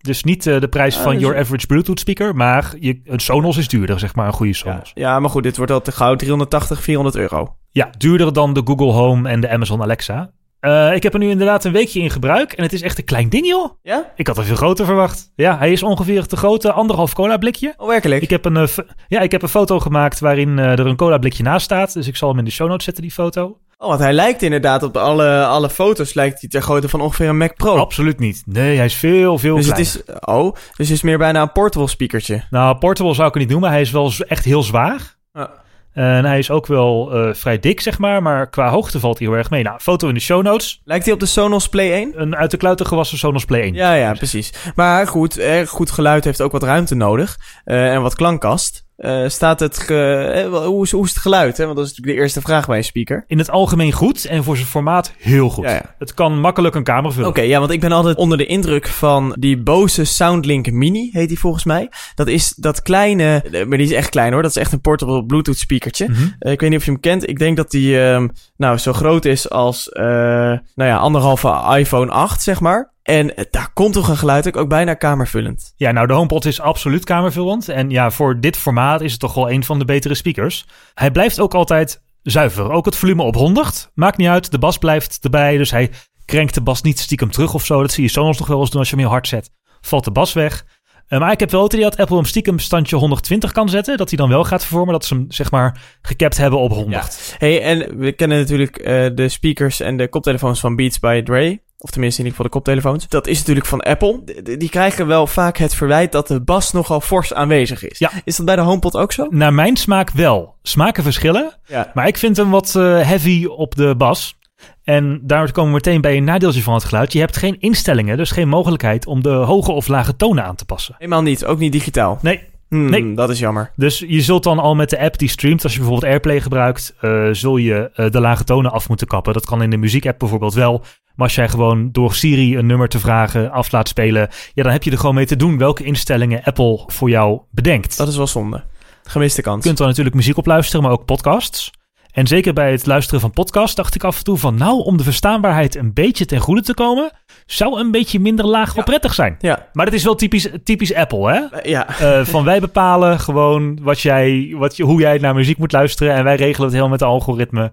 Dus 0.09 0.25
niet 0.25 0.47
eh, 0.47 0.61
de 0.61 0.69
prijs 0.69 0.97
van 0.97 1.13
dus- 1.13 1.21
your 1.21 1.39
average 1.39 1.67
Bluetooth 1.67 2.01
speaker, 2.01 2.35
maar 2.35 2.75
je, 2.81 3.01
een 3.05 3.19
Sonos 3.19 3.57
is 3.57 3.69
duurder, 3.69 3.99
zeg 3.99 4.15
maar, 4.15 4.27
een 4.27 4.33
goede 4.33 4.55
Sonos. 4.55 4.91
ja, 4.95 5.21
maar 5.21 5.31
goed, 5.31 5.43
dit 5.43 5.57
wordt 5.57 5.73
al 5.73 5.81
te 5.81 5.93
gauw 5.93 6.15
380, 6.15 6.83
400 6.83 7.17
euro. 7.17 7.57
Ja, 7.71 7.91
duurder 7.99 8.33
dan 8.33 8.53
de 8.53 8.61
Google 8.65 8.93
Home 8.93 9.29
en 9.29 9.41
de 9.41 9.49
Amazon 9.49 9.83
Alexa. 9.83 10.31
Eh, 10.61 10.95
ik 10.95 11.03
heb 11.03 11.13
er 11.13 11.19
nu 11.19 11.29
inderdaad 11.31 11.65
een 11.65 11.73
weekje 11.73 12.01
in 12.01 12.11
gebruik 12.11 12.53
en 12.53 12.63
het 12.63 12.73
is 12.73 12.83
echt 12.83 12.99
een 12.99 13.05
klein 13.05 13.29
ding, 13.29 13.47
joh. 13.47 13.73
Ja? 13.83 14.13
Ik 14.17 14.27
had 14.27 14.39
er 14.39 14.45
veel 14.45 14.57
groter 14.57 14.85
verwacht. 14.85 15.33
Ja, 15.35 15.59
hij 15.59 15.73
is 15.73 15.83
ongeveer 15.83 16.27
te 16.27 16.37
grote 16.37 16.73
anderhalf 16.73 17.15
cola 17.15 17.37
blikje. 17.37 17.75
Oh, 17.77 17.89
werkelijk? 17.89 18.23
Ik 18.23 18.31
heb 18.31 18.45
een, 18.45 18.57
eh, 18.57 18.69
ja, 19.09 19.21
ik 19.21 19.33
heb 19.33 19.43
een 19.43 19.49
foto 19.49 19.79
gemaakt 19.79 20.21
waarin 20.21 20.59
er 20.59 20.87
een 20.87 20.97
cola 20.97 21.19
blikje 21.19 21.43
naast 21.43 21.65
staat. 21.65 21.93
Dus 21.93 22.07
ik 22.07 22.17
zal 22.17 22.29
hem 22.29 22.39
in 22.39 22.45
de 22.45 22.51
show 22.51 22.69
notes 22.69 22.85
zetten, 22.85 23.03
die 23.03 23.13
foto. 23.13 23.59
Oh, 23.81 23.89
want 23.89 24.01
hij 24.01 24.13
lijkt 24.13 24.43
inderdaad 24.43 24.83
op 24.83 24.97
alle, 24.97 25.45
alle 25.45 25.71
foto's 25.71 26.15
lijkt 26.15 26.41
hij 26.41 26.49
ter 26.51 26.63
grootte 26.63 26.89
van 26.89 27.01
ongeveer 27.01 27.29
een 27.29 27.37
Mac 27.37 27.55
Pro. 27.57 27.77
Absoluut 27.77 28.19
niet. 28.19 28.43
Nee, 28.47 28.77
hij 28.77 28.85
is 28.85 28.95
veel, 28.95 29.39
veel 29.39 29.57
dus 29.57 29.67
het 29.67 29.75
kleiner. 29.75 30.03
is, 30.07 30.15
oh, 30.21 30.53
dus 30.55 30.89
het 30.89 30.91
is 30.97 31.03
meer 31.03 31.19
bijna 31.19 31.43
een 31.43 31.53
portable 31.53 31.89
speakertje. 31.89 32.43
Nou, 32.51 32.77
portable 32.77 33.15
zou 33.15 33.27
ik 33.29 33.35
het 33.35 33.43
niet 33.43 33.53
noemen. 33.53 33.71
Hij 33.71 33.81
is 33.81 33.91
wel 33.91 34.13
echt 34.29 34.45
heel 34.45 34.63
zwaar. 34.63 35.17
Ja. 35.33 35.51
En 35.93 36.25
hij 36.25 36.39
is 36.39 36.51
ook 36.51 36.67
wel 36.67 37.13
eh, 37.13 37.35
vrij 37.35 37.59
dik, 37.59 37.81
zeg 37.81 37.99
maar. 37.99 38.23
Maar 38.23 38.51
qua 38.51 38.69
hoogte 38.71 39.01
valt 39.01 39.19
hij 39.19 39.29
heel 39.29 39.37
erg 39.37 39.51
mee. 39.51 39.63
Nou, 39.63 39.79
foto 39.81 40.09
in 40.09 40.15
de 40.15 40.21
show 40.21 40.43
notes. 40.43 40.81
Lijkt 40.85 41.05
hij 41.05 41.15
op 41.15 41.21
de 41.21 41.27
Sonos 41.27 41.69
Play 41.69 41.93
1? 41.93 42.21
Een 42.21 42.37
uit 42.37 42.51
de 42.51 42.57
kluiten 42.57 42.87
gewassen 42.87 43.19
Sonos 43.19 43.45
Play 43.45 43.61
1. 43.61 43.75
Ja, 43.75 43.93
ja, 43.95 44.13
precies. 44.13 44.53
Maar 44.75 45.07
goed, 45.07 45.39
eh, 45.39 45.67
goed 45.67 45.91
geluid 45.91 46.25
heeft 46.25 46.41
ook 46.41 46.53
wat 46.53 46.63
ruimte 46.63 46.95
nodig. 46.95 47.39
eh, 47.65 47.93
en 47.93 48.03
wat 48.03 48.15
klankkast. 48.15 48.87
Eh, 48.99 49.29
staat 49.29 49.61
het, 49.61 49.79
ge- 49.79 50.31
eh, 50.53 50.65
hoe, 50.67 50.85
is, 50.85 50.91
hoe 50.93 51.05
is 51.05 51.11
het 51.11 51.19
geluid? 51.19 51.57
Hè? 51.57 51.65
Want 51.65 51.77
dat 51.77 51.85
is 51.87 51.91
natuurlijk 51.91 52.17
de 52.17 52.23
eerste 52.23 52.41
vraag 52.41 52.67
bij 52.67 52.77
een 52.77 52.85
speaker. 52.85 53.25
In 53.27 53.39
het 53.39 53.51
algemeen 53.51 53.93
goed 53.93 54.25
en 54.25 54.45
voor 54.45 54.57
zijn 54.57 54.69
formaat 54.69 55.13
heel 55.19 55.49
goed. 55.51 55.65
Ja, 55.65 55.71
ja. 55.73 55.95
Het 55.99 56.15
kan 56.15 56.41
makkelijk 56.41 56.75
een 56.75 56.83
kamer 56.83 57.13
vullen. 57.13 57.29
Oké, 57.29 57.41
ja, 57.41 57.59
want 57.59 57.71
ik 57.71 57.81
ben 57.81 57.93
altijd 57.93 58.17
onder 58.17 58.39
de 58.39 58.47
indruk 58.47 58.89
van 58.89 59.37
die 59.39 59.59
Bose 59.63 60.05
Soundlink 60.05 60.71
Mini, 60.71 61.09
heet 61.13 61.29
die 61.29 61.39
volgens 61.39 61.65
mij. 61.65 61.91
Dat 62.15 62.27
is 62.27 62.55
dat 62.55 62.83
kleine, 62.83 63.43
eh, 63.53 63.67
maar 63.67 63.79
die 63.79 63.87
is 63.87 63.93
echt 63.93 64.09
klein 64.11 64.33
hoor. 64.33 64.43
Dat 64.43 64.51
is 64.51 64.57
echt 64.57 64.73
een 64.73 64.81
portable 64.81 65.25
Bluetooth 65.25 65.59
speakertje. 65.59 66.09
Mhm. 66.09 66.51
Ik 66.53 66.61
weet 66.61 66.71
niet 66.71 66.79
of 66.79 66.85
je 66.85 66.91
hem 66.91 67.01
kent. 67.01 67.29
Ik 67.29 67.39
denk 67.39 67.57
dat 67.57 67.71
die 67.71 68.01
ehm, 68.01 68.29
nou 68.57 68.77
zo 68.79 68.93
groot 68.93 69.25
is 69.25 69.51
als 69.51 69.89
nou 69.93 70.61
ja, 70.75 70.97
anderhalve 70.97 71.77
iPhone 71.79 72.11
8, 72.11 72.43
zeg 72.43 72.61
maar. 72.61 72.93
En 73.09 73.37
eh, 73.37 73.45
daar 73.51 73.71
komt 73.73 73.93
toch 73.93 74.09
een 74.09 74.17
geluid 74.17 74.57
ook, 74.57 74.69
bijna 74.69 74.95
kamervullend. 74.95 75.73
Ja, 75.77 75.91
nou, 75.91 76.07
de 76.07 76.13
HomePod 76.13 76.45
is 76.45 76.61
absoluut 76.61 77.05
kamervullend. 77.05 77.69
En 77.69 77.91
ja, 77.91 78.11
voor 78.11 78.41
dit 78.41 78.57
formaat 78.57 79.01
is 79.01 79.11
het 79.11 79.21
toch 79.21 79.35
wel 79.35 79.51
een 79.51 79.65
van 79.65 79.79
de 79.79 79.85
betere 79.85 80.15
speakers. 80.15 80.67
Hij 80.95 81.11
blijft 81.11 81.41
ook 81.41 81.55
altijd 81.55 82.03
zuiver. 82.23 82.71
Ook 82.71 82.85
het 82.85 82.97
volume 82.97 83.23
op 83.23 83.35
100. 83.35 83.91
Maakt 83.95 84.17
niet 84.17 84.29
uit, 84.29 84.51
de 84.51 84.59
bas 84.59 84.79
blijft 84.79 85.19
erbij. 85.21 85.57
Dus 85.57 85.71
hij 85.71 85.91
krenkt 86.25 86.55
de 86.55 86.61
bas 86.61 86.83
niet 86.83 86.99
stiekem 86.99 87.31
terug 87.31 87.55
of 87.55 87.65
zo. 87.65 87.81
Dat 87.81 87.93
zie 87.93 88.03
je 88.03 88.11
Sonos 88.11 88.39
nog 88.39 88.49
wel 88.49 88.61
eens 88.61 88.71
doen 88.71 88.79
als 88.79 88.89
je 88.89 88.95
hem 88.95 89.05
heel 89.05 89.13
hard 89.13 89.29
zet. 89.29 89.51
Valt 89.81 90.05
de 90.05 90.11
bas 90.11 90.33
weg. 90.33 90.65
Eh, 91.07 91.19
maar 91.19 91.33
ik 91.33 91.41
heb 91.41 91.51
wel 91.51 91.63
het 91.63 91.73
idee 91.73 91.85
dat 91.85 91.97
Apple 91.97 92.17
hem 92.17 92.25
stiekem 92.25 92.59
standje 92.59 92.97
120 92.97 93.53
kan 93.53 93.69
zetten. 93.69 93.97
Dat 93.97 94.09
hij 94.09 94.19
dan 94.19 94.29
wel 94.29 94.45
gaat 94.45 94.61
vervormen. 94.61 94.93
Dat 94.93 95.05
ze 95.05 95.15
hem, 95.15 95.25
zeg 95.29 95.51
maar, 95.51 95.99
gekapt 96.03 96.37
hebben 96.37 96.59
op 96.59 96.71
100. 96.71 97.37
Hey, 97.39 97.63
en 97.63 97.99
we 97.99 98.13
kennen 98.13 98.39
natuurlijk 98.39 98.77
eh, 98.77 99.07
de 99.15 99.29
speakers 99.29 99.81
en 99.81 99.97
de 99.97 100.09
koptelefoons 100.09 100.61
van 100.61 100.77
Beats 100.77 100.99
by 100.99 101.23
Dre. 101.23 101.67
Of 101.81 101.91
tenminste 101.91 102.21
in 102.21 102.27
ieder 102.27 102.41
geval 102.45 102.45
de 102.45 102.65
koptelefoons. 102.65 103.09
Dat 103.09 103.27
is 103.27 103.39
natuurlijk 103.39 103.67
van 103.67 103.81
Apple. 103.81 104.23
Die 104.59 104.69
krijgen 104.69 105.07
wel 105.07 105.27
vaak 105.27 105.57
het 105.57 105.75
verwijt 105.75 106.13
dat 106.13 106.27
de 106.29 106.41
bas 106.41 106.73
nogal 106.73 107.01
fors 107.01 107.35
aanwezig 107.35 107.89
is. 107.89 107.99
Ja. 107.99 108.11
Is 108.25 108.37
dat 108.37 108.47
bij 108.47 108.57
de 108.57 108.63
HomePod 108.63 108.97
ook 108.97 109.13
zo? 109.13 109.27
Naar 109.31 109.55
mijn 109.55 109.77
smaak 109.77 110.11
wel. 110.11 110.55
Smaken 110.63 111.03
verschillen. 111.03 111.59
Ja. 111.67 111.91
Maar 111.95 112.07
ik 112.07 112.17
vind 112.17 112.37
hem 112.37 112.51
wat 112.51 112.75
eh, 112.77 112.83
heavy 112.83 113.45
op 113.45 113.75
de 113.75 113.95
bas. 113.97 114.39
En 114.85 115.21
daar 115.23 115.53
komen 115.53 115.71
we 115.71 115.77
meteen 115.77 116.01
bij 116.01 116.17
een 116.17 116.25
nadeeltje 116.25 116.63
van 116.63 116.75
het 116.75 116.85
geluid. 116.85 117.13
Je 117.13 117.19
hebt 117.19 117.37
geen 117.37 117.61
instellingen, 117.61 118.17
dus 118.17 118.31
geen 118.31 118.49
mogelijkheid 118.49 119.07
om 119.07 119.23
de 119.23 119.29
hoge 119.29 119.73
of 119.73 119.89
lage 119.89 120.17
tonen 120.17 120.45
aan 120.45 120.55
te 120.57 120.65
passen. 120.65 120.95
Helemaal 120.99 121.23
niet. 121.23 121.45
Ook 121.45 121.59
niet 121.59 121.73
digitaal. 121.73 122.19
Nee. 122.23 122.43
Hmm, 122.69 122.91
Nee. 122.91 123.15
Dat 123.15 123.31
is 123.31 123.39
jammer. 123.39 123.73
Dus 123.77 124.05
je 124.07 124.21
zult 124.21 124.43
dan 124.43 124.59
al 124.59 124.75
met 124.75 124.91
de 124.91 124.99
app 124.99 125.19
die 125.19 125.29
streamt, 125.29 125.63
als 125.63 125.73
je 125.73 125.79
bijvoorbeeld 125.79 126.11
AirPlay 126.11 126.41
gebruikt, 126.41 126.95
eh, 127.01 127.29
zul 127.33 127.57
je 127.57 127.91
eh, 127.95 128.11
de 128.11 128.21
lage 128.21 128.45
tonen 128.45 128.73
af 128.73 128.89
moeten 128.89 129.07
kappen. 129.07 129.33
Dat 129.33 129.47
kan 129.47 129.63
in 129.63 129.71
de 129.71 129.77
muziekapp 129.77 130.19
bijvoorbeeld 130.19 130.55
wel. 130.55 130.83
Maar 131.19 131.27
als 131.27 131.37
jij 131.37 131.49
gewoon 131.49 131.93
door 131.93 132.15
Siri 132.15 132.57
een 132.57 132.67
nummer 132.67 132.89
te 132.89 132.99
vragen 132.99 133.51
af 133.51 133.73
laat 133.73 133.89
spelen, 133.89 134.29
ja, 134.55 134.63
dan 134.63 134.73
heb 134.73 134.83
je 134.83 134.91
er 134.91 134.99
gewoon 134.99 135.15
mee 135.15 135.27
te 135.27 135.37
doen 135.37 135.59
welke 135.59 135.85
instellingen 135.85 136.43
Apple 136.45 136.85
voor 136.87 137.11
jou 137.11 137.41
bedenkt. 137.51 137.97
Dat 137.97 138.09
is 138.09 138.17
wel 138.17 138.27
zonde. 138.27 138.65
Gemiste 139.03 139.43
kans. 139.43 139.57
Je 139.57 139.63
kunt 139.63 139.79
dan 139.79 139.87
natuurlijk 139.87 140.17
muziek 140.17 140.37
op 140.37 140.47
luisteren, 140.47 140.83
maar 140.83 140.93
ook 140.93 141.05
podcasts. 141.05 141.71
En 142.13 142.27
zeker 142.27 142.53
bij 142.53 142.71
het 142.71 142.87
luisteren 142.87 143.21
van 143.21 143.31
podcasts 143.31 143.75
dacht 143.75 143.95
ik 143.95 144.05
af 144.05 144.19
en 144.19 144.25
toe 144.25 144.37
van... 144.37 144.55
nou, 144.55 144.85
om 144.85 144.97
de 144.97 145.03
verstaanbaarheid 145.03 145.77
een 145.77 145.93
beetje 145.93 146.25
ten 146.25 146.39
goede 146.39 146.63
te 146.63 146.75
komen... 146.75 147.11
zou 147.47 147.81
een 147.81 147.91
beetje 147.91 148.21
minder 148.21 148.47
laag 148.47 148.75
wel 148.75 148.85
prettig 148.85 149.15
zijn. 149.15 149.37
Ja. 149.41 149.69
Maar 149.73 149.85
dat 149.85 149.95
is 149.95 150.05
wel 150.05 150.15
typisch, 150.15 150.49
typisch 150.65 150.95
Apple, 150.95 151.33
hè? 151.33 151.59
Eh, 151.59 151.71
Ja. 151.71 151.99
Eh, 151.99 152.25
van 152.25 152.45
wij 152.45 152.61
bepalen 152.61 153.21
gewoon 153.21 153.79
wat 153.83 154.01
jij, 154.01 154.55
wat 154.57 154.77
je, 154.77 154.85
hoe 154.85 155.01
jij 155.01 155.19
naar 155.19 155.35
muziek 155.35 155.59
moet 155.59 155.73
luisteren... 155.73 156.15
en 156.15 156.25
wij 156.25 156.37
regelen 156.37 156.63
het 156.63 156.71
helemaal 156.71 156.91
met 156.91 156.99
de 156.99 157.05
algoritme. 157.05 157.73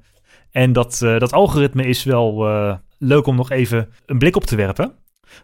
En 0.51 0.73
dat, 0.73 1.01
eh, 1.01 1.19
dat 1.19 1.33
algoritme 1.33 1.85
is 1.87 2.03
wel 2.03 2.47
leuk 3.05 3.25
om 3.25 3.35
nog 3.35 3.51
even 3.51 3.89
een 4.05 4.17
blik 4.17 4.35
op 4.35 4.43
te 4.43 4.55
werpen. 4.55 4.93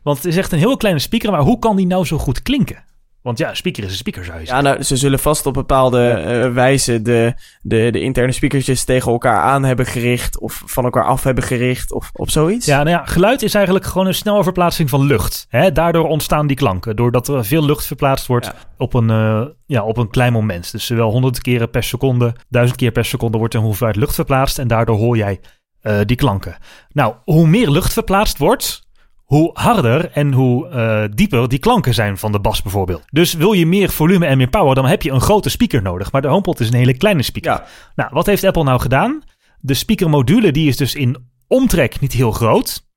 Want 0.04 0.17
het 0.17 0.26
is 0.26 0.38
echt 0.38 0.52
een 0.52 0.60
heel 0.60 0.78
kleine 0.78 1.00
speaker... 1.02 1.32
maar 1.32 1.41
hoe 1.41 1.60
kan 1.60 1.76
die 1.76 1.88
nou 1.88 2.06
zo 2.06 2.17
goed 2.17 2.41
klinken? 2.41 2.84
Want 3.21 3.38
ja, 3.38 3.54
speaker 3.54 3.84
is 3.84 3.89
een 3.89 3.95
speaker, 3.97 4.26
zou 4.26 4.39
je 4.39 4.45
zeggen. 4.45 4.65
Ja, 4.65 4.71
nou, 4.71 4.84
ze 4.84 4.95
zullen 4.97 5.19
vast 5.19 5.45
op 5.45 5.54
bepaalde 5.54 6.08
eh, 6.10 6.54
wijze 6.54 7.02
de, 7.02 7.34
de, 7.62 7.89
de 7.91 8.00
interne 8.00 8.32
speakertjes 8.32 8.84
tegen 8.84 9.12
elkaar 9.12 9.41
aan 9.41 9.63
hebben 9.63 9.86
gericht. 9.86 10.39
Of 10.39 10.63
van 10.65 10.84
elkaar 10.84 11.04
af 11.06 11.24
hebben 11.24 11.43
gericht. 11.43 11.91
Of 11.91 12.10
op 12.13 12.30
zoiets. 12.30 12.65
Ja, 12.65 12.78
nou 12.78 12.89
ja, 12.89 13.06
geluid 13.06 13.41
is 13.41 13.54
eigenlijk 13.54 13.86
gewoon 13.86 14.08
een 14.08 14.13
snelle 14.13 14.43
verplaatsing 14.43 14.89
van 14.89 15.06
lucht. 15.06 15.45
Hè? 15.50 15.71
Daardoor 15.71 16.08
ontstaan 16.08 16.47
die 16.47 16.58
klanken. 16.58 16.95
Doordat 16.95 17.28
er 17.28 17.45
veel 17.45 17.65
lucht 17.65 17.86
verplaatst 17.86 18.28
wordt 18.28 18.45
Ja. 18.45 18.54
op, 18.78 18.93
een, 18.93 19.10
eh, 19.10 19.41
ja, 19.65 19.84
op 19.84 19.97
een 19.97 20.10
klein 20.10 20.34
moment. 20.34 20.71
Dus 20.71 20.86
zowel 20.86 21.12
honderd 21.12 21.41
keren 21.41 21.69
per 21.69 21.84
seconde, 21.84 22.36
duizend 22.50 22.78
keer 22.78 22.91
per 22.91 23.06
seconde 23.06 23.38
wordt 23.38 23.54
er 23.54 23.60
een 23.60 23.65
hoeveelheid 23.65 23.97
lucht 23.97 24.15
verplaatst. 24.15 24.60
En 24.60 24.67
daardoor 24.67 24.97
hoor 24.97 25.17
jij 25.17 25.39
eh, 25.82 26.00
die 26.06 26.17
klanken. 26.17 26.58
Nou, 26.91 27.13
hoe 27.24 27.48
meer 27.48 27.70
lucht 27.70 27.94
verplaatst 27.94 28.38
wordt, 28.38 28.88
hoe 29.32 29.50
harder 29.54 30.12
en 30.12 30.34
hoe 30.34 30.67
eh, 30.67 31.04
dieper 31.13 31.50
die 31.50 31.60
klanken 31.60 31.94
zijn 31.94 32.17
van 32.17 32.32
de 32.32 32.39
bas 32.39 32.62
bijvoorbeeld. 32.62 33.04
Dus 33.12 33.34
wil 33.34 33.52
je 33.52 33.65
meer 33.65 33.89
volume 33.89 34.26
en 34.26 34.38
meer 34.38 34.50
power, 34.50 34.76
dan 34.76 34.86
heb 34.86 35.02
je 35.02 35.12
een 35.12 35.22
grote 35.22 35.50
speaker 35.50 35.82
nodig. 35.82 36.12
Maar 36.12 36.22
de 36.22 36.28
HomePod 36.28 36.60
is 36.60 36.67
een 36.67 36.74
hele 36.74 36.98
kleine 36.98 37.22
speaker. 37.22 37.52
Ja. 37.52 37.65
Nou, 37.96 38.10
wat 38.13 38.26
heeft 38.26 38.44
Apple 38.44 38.63
nou 38.63 38.80
gedaan? 38.80 39.24
De 39.60 39.74
speakermodule 39.74 40.52
die 40.52 40.67
is 40.67 40.78
dus 40.78 40.96
in 40.96 41.30
omtrek 41.48 42.00
niet 42.00 42.13
heel 42.13 42.32
groot. 42.32 42.89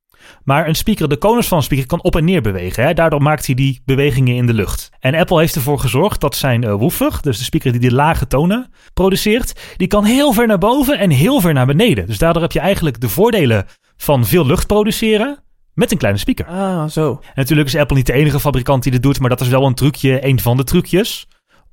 Maar 0.45 0.69
een 0.69 0.75
speaker, 0.75 1.09
de 1.09 1.17
konus 1.17 1.49
van 1.49 1.59
een 1.59 1.65
speaker 1.65 1.87
kan 1.87 2.03
op 2.03 2.17
en 2.17 2.25
neer 2.25 2.43
bewegen. 2.43 2.85
Hè? 2.85 2.95
Daardoor 2.95 3.23
maakt 3.23 3.47
hij 3.47 3.55
die 3.55 3.83
bewegingen 3.85 4.37
in 4.37 4.47
de 4.47 4.55
lucht. 4.55 4.91
En 5.01 5.15
Apple 5.15 5.39
heeft 5.39 5.55
ervoor 5.55 5.79
gezorgd 5.79 6.21
dat 6.21 6.37
zijn 6.37 6.65
eh, 6.65 6.75
woofer, 6.75 7.19
dus 7.21 7.39
de 7.39 7.45
speaker 7.45 7.73
die 7.73 7.81
die 7.81 7.93
lage 7.93 8.27
tonen 8.27 8.71
produceert, 8.95 9.75
die 9.77 9.89
kan 9.89 10.05
heel 10.05 10.33
ver 10.33 10.47
naar 10.47 10.59
boven 10.59 10.99
en 10.99 11.11
heel 11.11 11.41
ver 11.41 11.53
naar 11.53 11.67
beneden. 11.67 12.07
Dus 12.07 12.19
daardoor 12.19 12.43
heb 12.43 12.53
je 12.53 12.61
eigenlijk 12.61 13.01
de 13.01 13.09
voordelen 13.09 13.67
van 13.97 14.27
veel 14.27 14.47
lucht 14.47 14.67
produceren 14.67 15.39
met 15.75 15.93
een 15.93 15.99
kleine 15.99 16.19
speaker. 16.19 16.47
Ah, 16.47 16.89
zo. 16.89 17.11
En 17.23 17.33
natuurlijk 17.35 17.69
is 17.69 17.77
Apple 17.77 17.97
niet 17.97 18.07
de 18.07 18.13
enige 18.13 18.41
fabrikant 18.41 18.83
die 18.83 18.93
dit 18.93 19.03
doet, 19.03 19.21
maar 19.21 19.29
dat 19.29 19.41
is 19.41 19.49
wel 19.49 19.67
een 19.67 19.75
trucje, 19.75 20.27
een 20.27 20.41
van 20.41 20.57
de 20.57 20.65
trucjes. 20.65 21.27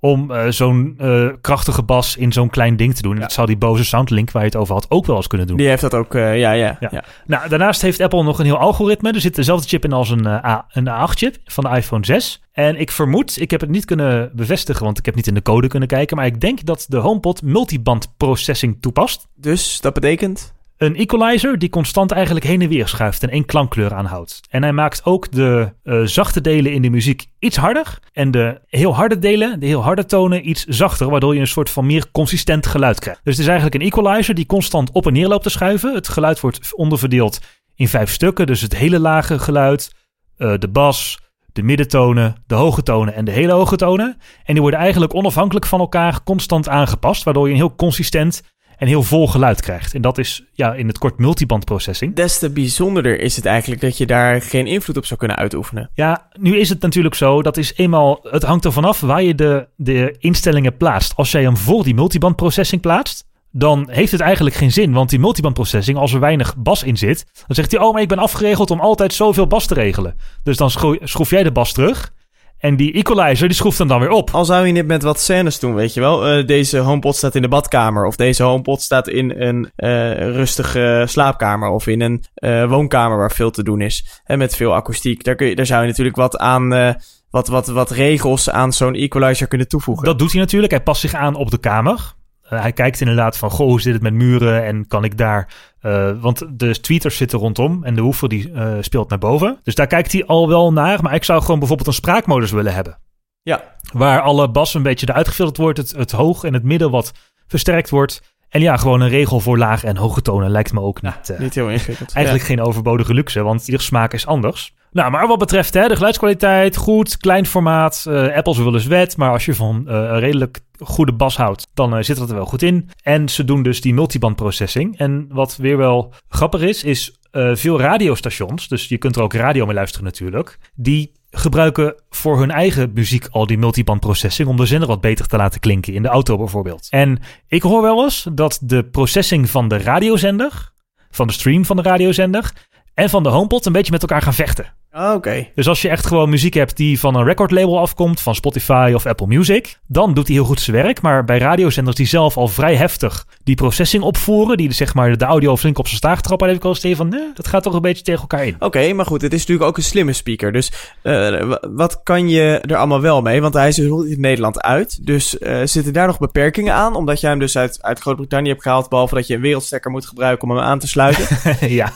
Om 0.03 0.31
eh, 0.31 0.47
zo'n 0.47 0.95
eh, 0.97 1.27
krachtige 1.41 1.83
bas 1.83 2.15
in 2.17 2.31
zo'n 2.31 2.49
klein 2.49 2.75
ding 2.75 2.95
te 2.95 3.01
doen. 3.01 3.15
En 3.15 3.21
dat 3.21 3.31
zou 3.31 3.47
die 3.47 3.57
Bose 3.57 3.85
Soundlink 3.85 4.31
waar 4.31 4.41
je 4.41 4.47
het 4.47 4.57
over 4.57 4.73
had 4.73 4.85
ook 4.89 5.05
wel 5.05 5.15
eens 5.15 5.27
kunnen 5.27 5.47
doen. 5.47 5.57
Die 5.57 5.67
heeft 5.67 5.81
dat 5.81 5.93
ook, 5.93 6.15
eh, 6.15 6.39
ja, 6.39 6.51
ja, 6.51 6.77
Ja. 6.79 6.89
ja. 6.91 7.03
Nou, 7.25 7.49
daarnaast 7.49 7.81
heeft 7.81 7.99
Apple 7.99 8.23
nog 8.23 8.39
een 8.39 8.45
heel 8.45 8.57
algoritme. 8.57 9.11
Er 9.11 9.21
zit 9.21 9.35
dezelfde 9.35 9.67
chip 9.67 9.83
in 9.83 9.93
als 9.93 10.09
een, 10.09 10.27
A, 10.27 10.65
een 10.69 10.87
A8-chip 10.87 11.37
van 11.45 11.63
de 11.63 11.69
iPhone 11.69 12.05
6. 12.05 12.41
En 12.51 12.79
ik 12.79 12.91
vermoed, 12.91 13.41
ik 13.41 13.51
heb 13.51 13.61
het 13.61 13.69
niet 13.69 13.85
kunnen 13.85 14.31
bevestigen, 14.35 14.83
want 14.83 14.97
ik 14.97 15.05
heb 15.05 15.15
niet 15.15 15.27
in 15.27 15.33
de 15.33 15.41
code 15.41 15.67
kunnen 15.67 15.87
kijken. 15.87 16.17
Maar 16.17 16.25
ik 16.25 16.41
denk 16.41 16.65
dat 16.65 16.85
de 16.87 16.97
HomePod 16.97 17.41
multiband 17.41 18.13
processing 18.17 18.77
toepast. 18.81 19.27
Dus 19.35 19.81
dat 19.81 19.93
betekent... 19.93 20.53
Een 20.81 20.95
equalizer 20.95 21.59
die 21.59 21.69
constant 21.69 22.11
eigenlijk 22.11 22.45
heen 22.45 22.61
en 22.61 22.69
weer 22.69 22.87
schuift 22.87 23.23
en 23.23 23.29
één 23.29 23.45
klankkleur 23.45 23.93
aanhoudt. 23.93 24.41
En 24.49 24.61
hij 24.61 24.71
maakt 24.73 25.05
ook 25.05 25.31
de 25.31 25.73
eh, 25.83 26.01
zachte 26.03 26.41
delen 26.41 26.73
in 26.73 26.81
de 26.81 26.89
muziek 26.89 27.25
iets 27.39 27.57
harder. 27.57 27.99
En 28.13 28.31
de 28.31 28.61
heel 28.67 28.95
harde 28.95 29.19
delen, 29.19 29.59
de 29.59 29.65
heel 29.65 29.83
harde 29.83 30.05
tonen, 30.05 30.49
iets 30.49 30.65
zachter. 30.65 31.09
Waardoor 31.09 31.33
je 31.33 31.39
een 31.39 31.47
soort 31.47 31.69
van 31.69 31.85
meer 31.85 32.11
consistent 32.11 32.65
geluid 32.65 32.99
krijgt. 32.99 33.19
Dus 33.23 33.33
het 33.33 33.41
is 33.41 33.49
eigenlijk 33.51 33.81
een 33.81 33.89
equalizer 33.89 34.35
die 34.35 34.45
constant 34.45 34.91
op 34.91 35.07
en 35.07 35.13
neer 35.13 35.27
loopt 35.27 35.43
te 35.43 35.49
schuiven. 35.49 35.93
Het 35.93 36.07
geluid 36.07 36.39
wordt 36.39 36.73
onderverdeeld 36.75 37.39
in 37.75 37.87
vijf 37.87 38.11
stukken. 38.11 38.47
Dus 38.47 38.61
het 38.61 38.75
hele 38.75 38.99
lage 38.99 39.39
geluid, 39.39 39.95
eh, 40.37 40.53
de 40.57 40.69
bas, 40.69 41.19
de 41.53 41.63
middentonen, 41.63 42.35
de 42.47 42.55
hoge 42.55 42.83
tonen 42.83 43.13
en 43.13 43.25
de 43.25 43.31
hele 43.31 43.51
hoge 43.51 43.75
tonen. 43.75 44.17
En 44.43 44.53
die 44.53 44.61
worden 44.61 44.79
eigenlijk 44.79 45.15
onafhankelijk 45.15 45.65
van 45.65 45.79
elkaar 45.79 46.23
constant 46.23 46.69
aangepast. 46.69 47.23
Waardoor 47.23 47.45
je 47.45 47.51
een 47.51 47.59
heel 47.59 47.75
consistent 47.75 48.43
en 48.81 48.87
heel 48.87 49.03
vol 49.03 49.27
geluid 49.27 49.61
krijgt. 49.61 49.93
En 49.93 50.01
dat 50.01 50.17
is 50.17 50.43
ja, 50.53 50.73
in 50.73 50.87
het 50.87 50.97
kort 50.97 51.17
multiband 51.17 51.65
processing. 51.65 52.15
Des 52.15 52.39
te 52.39 52.49
bijzonderder 52.49 53.19
is 53.19 53.35
het 53.35 53.45
eigenlijk 53.45 53.81
dat 53.81 53.97
je 53.97 54.05
daar 54.05 54.41
geen 54.41 54.67
invloed 54.67 54.97
op 54.97 55.05
zou 55.05 55.19
kunnen 55.19 55.37
uitoefenen. 55.37 55.89
Ja, 55.93 56.27
nu 56.39 56.57
is 56.57 56.69
het 56.69 56.81
natuurlijk 56.81 57.15
zo, 57.15 57.41
dat 57.41 57.57
is 57.57 57.73
eenmaal, 57.75 58.19
het 58.23 58.43
hangt 58.43 58.65
ervan 58.65 58.85
af 58.85 58.99
waar 58.99 59.23
je 59.23 59.35
de, 59.35 59.67
de 59.75 60.15
instellingen 60.19 60.77
plaatst. 60.77 61.15
Als 61.15 61.31
jij 61.31 61.41
hem 61.41 61.57
voor 61.57 61.83
die 61.83 61.93
multiband 61.93 62.35
processing 62.35 62.81
plaatst, 62.81 63.25
dan 63.51 63.89
heeft 63.89 64.11
het 64.11 64.21
eigenlijk 64.21 64.55
geen 64.55 64.71
zin. 64.71 64.93
Want 64.93 65.09
die 65.09 65.19
multiband 65.19 65.53
processing, 65.53 65.97
als 65.97 66.13
er 66.13 66.19
weinig 66.19 66.55
bas 66.57 66.83
in 66.83 66.97
zit, 66.97 67.25
dan 67.47 67.55
zegt 67.55 67.71
hij: 67.71 67.81
Oh, 67.81 67.93
maar 67.93 68.01
ik 68.01 68.07
ben 68.07 68.19
afgeregeld 68.19 68.71
om 68.71 68.79
altijd 68.79 69.13
zoveel 69.13 69.47
bas 69.47 69.65
te 69.65 69.73
regelen. 69.73 70.15
Dus 70.43 70.57
dan 70.57 70.71
schro- 70.71 70.97
schroef 71.01 71.29
jij 71.29 71.43
de 71.43 71.51
bas 71.51 71.73
terug. 71.73 72.13
En 72.61 72.75
die 72.75 72.93
equalizer, 72.93 73.47
die 73.47 73.57
schroeft 73.57 73.77
hem 73.77 73.87
dan 73.87 73.99
weer 73.99 74.09
op. 74.09 74.29
Al 74.31 74.45
zou 74.45 74.67
je 74.67 74.73
dit 74.73 74.87
met 74.87 75.03
wat 75.03 75.19
scènes 75.19 75.59
doen, 75.59 75.73
weet 75.73 75.93
je 75.93 75.99
wel. 75.99 76.27
Eh, 76.27 76.47
deze 76.47 76.77
HomePod 76.77 77.15
staat 77.15 77.35
in 77.35 77.41
de 77.41 77.47
badkamer. 77.47 78.05
Of 78.05 78.15
deze 78.15 78.43
HomePod 78.43 78.81
staat 78.81 79.07
in 79.07 79.33
een 79.37 79.71
eh, 79.75 80.13
rustige 80.13 81.03
slaapkamer. 81.07 81.69
Of 81.69 81.87
in 81.87 82.01
een 82.01 82.23
eh, 82.33 82.69
woonkamer 82.69 83.17
waar 83.17 83.31
veel 83.31 83.51
te 83.51 83.63
doen 83.63 83.81
is. 83.81 84.21
En 84.23 84.37
met 84.37 84.55
veel 84.55 84.73
akoestiek. 84.75 85.23
Daar, 85.23 85.35
kun 85.35 85.47
je, 85.47 85.55
daar 85.55 85.65
zou 85.65 85.81
je 85.81 85.87
natuurlijk 85.87 86.15
wat 86.15 86.37
aan... 86.37 86.95
wat, 87.29 87.47
wat, 87.47 87.67
wat 87.67 87.91
regels 87.91 88.49
aan 88.49 88.73
zo'n 88.73 88.95
equalizer 88.95 89.47
kunnen 89.47 89.67
toevoegen. 89.67 90.05
Dat 90.05 90.19
doet 90.19 90.31
hij 90.31 90.41
natuurlijk. 90.41 90.71
Hij 90.71 90.81
past 90.81 91.01
zich 91.01 91.13
aan 91.13 91.35
op 91.35 91.51
de 91.51 91.59
kamer. 91.59 92.13
Eh, 92.51 92.61
hij 92.61 92.71
kijkt 92.71 92.99
inderdaad 93.01 93.37
van, 93.37 93.49
goh, 93.49 93.67
hoe 93.67 93.81
zit 93.81 93.93
het 93.93 94.01
met 94.01 94.13
muren 94.13 94.65
en 94.65 94.87
kan 94.87 95.03
ik 95.03 95.17
daar... 95.17 95.53
eh, 95.79 96.11
want 96.19 96.59
de 96.59 96.79
tweeters 96.79 97.17
zitten 97.17 97.39
rondom 97.39 97.83
en 97.83 97.95
de 97.95 98.01
woofer 98.01 98.29
die 98.29 98.51
eh, 98.51 98.73
speelt 98.81 99.09
naar 99.09 99.17
boven. 99.17 99.59
Dus 99.63 99.75
daar 99.75 99.87
kijkt 99.87 100.11
hij 100.11 100.25
al 100.25 100.47
wel 100.47 100.73
naar. 100.73 101.01
Maar 101.01 101.13
ik 101.13 101.23
zou 101.23 101.41
gewoon 101.41 101.59
bijvoorbeeld 101.59 101.87
een 101.87 101.93
spraakmodus 101.93 102.51
willen 102.51 102.73
hebben. 102.73 102.97
Ja. 103.41 103.63
Waar 103.93 104.21
alle 104.21 104.51
bas 104.51 104.73
een 104.73 104.83
beetje 104.83 105.09
eruit 105.09 105.27
gefilterd 105.27 105.57
wordt. 105.57 105.77
Het, 105.77 105.91
het 105.91 106.11
hoog 106.11 106.43
en 106.43 106.53
het 106.53 106.63
midden 106.63 106.91
wat 106.91 107.11
versterkt 107.47 107.89
wordt. 107.89 108.21
En 108.49 108.61
ja, 108.61 108.77
gewoon 108.77 109.01
een 109.01 109.09
regel 109.09 109.39
voor 109.39 109.57
lage 109.57 109.87
en 109.87 109.97
hoge 109.97 110.21
tonen 110.21 110.49
lijkt 110.49 110.73
me 110.73 110.81
ook 110.81 111.01
niet... 111.01 111.35
Niet 111.37 111.55
heel 111.55 111.69
ingewikkeld. 111.69 112.13
Eigenlijk 112.13 112.45
geen 112.45 112.61
overbodige 112.61 113.13
luxe, 113.13 113.41
want 113.41 113.67
ieder 113.67 113.81
smaak 113.81 114.13
is 114.13 114.25
anders. 114.25 114.73
Nou, 114.91 115.11
maar 115.11 115.27
wat 115.27 115.37
betreft 115.37 115.73
hè, 115.73 115.87
de 115.87 115.95
geluidskwaliteit, 115.95 116.75
goed, 116.75 117.17
klein 117.17 117.45
formaat. 117.45 118.05
eh 118.07 118.35
Apple 118.35 118.51
is 118.51 118.57
wel 118.57 118.73
eens 118.73 118.85
wet, 118.85 119.17
maar 119.17 119.31
als 119.31 119.45
je 119.45 119.55
van 119.55 119.87
eh, 119.87 119.95
een 119.95 120.19
redelijk 120.19 120.59
goede 120.79 121.13
bas 121.13 121.37
houdt, 121.37 121.67
dan 121.73 121.95
eh, 121.95 122.03
zit 122.03 122.17
dat 122.17 122.29
er 122.29 122.35
wel 122.35 122.45
goed 122.45 122.61
in. 122.61 122.89
En 123.03 123.29
ze 123.29 123.43
doen 123.43 123.63
dus 123.63 123.81
die 123.81 123.93
multiband 123.93 124.35
processing. 124.35 124.97
En 124.97 125.27
wat 125.29 125.55
weer 125.55 125.77
wel 125.77 126.13
grappig 126.29 126.61
is, 126.61 126.83
is 126.83 127.19
eh, 127.31 127.51
veel 127.53 127.79
radiostations, 127.79 128.67
dus 128.67 128.87
je 128.87 128.97
kunt 128.97 129.15
er 129.15 129.21
ook 129.21 129.33
radio 129.33 129.65
mee 129.65 129.75
luisteren 129.75 130.05
natuurlijk, 130.05 130.57
die 130.75 131.11
gebruiken 131.29 131.95
voor 132.09 132.39
hun 132.39 132.51
eigen 132.51 132.91
muziek 132.93 133.27
al 133.31 133.45
die 133.45 133.57
multiband 133.57 133.99
processing 133.99 134.47
om 134.47 134.57
de 134.57 134.65
zender 134.65 134.87
wat 134.87 135.01
beter 135.01 135.27
te 135.27 135.37
laten 135.37 135.59
klinken 135.59 135.93
in 135.93 136.01
de 136.01 136.07
auto 136.07 136.37
bijvoorbeeld. 136.37 136.87
En 136.89 137.19
ik 137.47 137.61
hoor 137.61 137.81
wel 137.81 138.03
eens 138.03 138.27
dat 138.33 138.59
de 138.61 138.83
processing 138.83 139.49
van 139.49 139.67
de 139.67 139.77
radiozender, 139.77 140.71
van 141.09 141.27
de 141.27 141.33
stream 141.33 141.65
van 141.65 141.75
de 141.75 141.81
radiozender 141.81 142.51
en 142.93 143.09
van 143.09 143.23
de 143.23 143.29
HomePod 143.29 143.65
een 143.65 143.71
beetje 143.71 143.91
met 143.91 144.01
elkaar 144.01 144.21
gaan 144.21 144.33
vechten. 144.33 144.73
Ah, 144.93 145.13
Oké. 145.13 145.47
Dus 145.55 145.67
als 145.67 145.81
je 145.81 145.89
echt 145.89 146.05
gewoon 146.05 146.29
muziek 146.29 146.53
hebt 146.53 146.77
die 146.77 146.99
van 146.99 147.15
een 147.15 147.23
recordlabel 147.23 147.79
afkomt, 147.79 148.21
van 148.21 148.35
Spotify 148.35 148.91
of 148.95 149.05
Apple 149.05 149.27
Music, 149.27 149.79
dan 149.87 150.13
doet 150.13 150.27
hij 150.27 150.35
heel 150.35 150.45
goed 150.45 150.59
zijn 150.59 150.75
werk. 150.75 151.01
Maar 151.01 151.25
bij 151.25 151.37
radiozenders 151.37 151.95
die 151.95 152.07
zelf 152.07 152.37
al 152.37 152.47
vrij 152.47 152.75
heftig 152.75 153.27
die 153.43 153.55
processing 153.55 154.03
opvoeren, 154.03 154.57
die 154.57 154.71
zeg 154.71 154.93
maar 154.93 155.17
de 155.17 155.25
audio 155.25 155.57
flink 155.57 155.77
op 155.77 155.85
zijn 155.85 155.97
staag 155.97 156.21
trappen, 156.21 156.47
dan 156.47 156.55
heb 156.55 156.65
ik 156.65 156.69
al 156.69 156.79
tegen 156.79 156.97
van, 156.97 157.07
nee, 157.07 157.31
dat 157.33 157.47
gaat 157.47 157.63
toch 157.63 157.73
een 157.73 157.81
beetje 157.81 158.03
tegen 158.03 158.21
elkaar 158.21 158.45
in. 158.45 158.55
Oké, 158.59 158.93
maar 158.93 159.05
goed, 159.05 159.21
het 159.21 159.33
is 159.33 159.39
natuurlijk 159.39 159.67
ook 159.67 159.77
een 159.77 159.83
slimme 159.83 160.13
speaker. 160.13 160.51
Dus 160.51 160.71
eh, 161.01 161.53
wat 161.61 162.03
kan 162.03 162.29
je 162.29 162.59
er 162.59 162.75
allemaal 162.75 163.01
wel 163.01 163.21
mee? 163.21 163.41
Want 163.41 163.53
hij 163.53 163.67
is 163.67 163.77
heel 163.77 164.03
in 164.03 164.21
Nederland 164.21 164.61
uit. 164.61 165.05
Dus 165.05 165.37
eh, 165.37 165.61
zitten 165.63 165.93
daar 165.93 166.07
nog 166.07 166.19
beperkingen 166.19 166.73
aan? 166.73 166.95
Omdat 166.95 167.19
jij 167.19 167.29
hem 167.29 167.39
dus 167.39 167.57
uit, 167.57 167.77
uit 167.81 167.99
Groot-Brittannië 167.99 168.49
hebt 168.49 168.61
gehaald. 168.61 168.89
Behalve 168.89 169.15
dat 169.15 169.27
je 169.27 169.35
een 169.35 169.41
wereldstekker 169.41 169.91
moet 169.91 170.05
gebruiken 170.05 170.49
om 170.49 170.55
hem 170.55 170.65
aan 170.65 170.79
te 170.79 170.87
sluiten. 170.87 171.27
ja, 171.81 171.91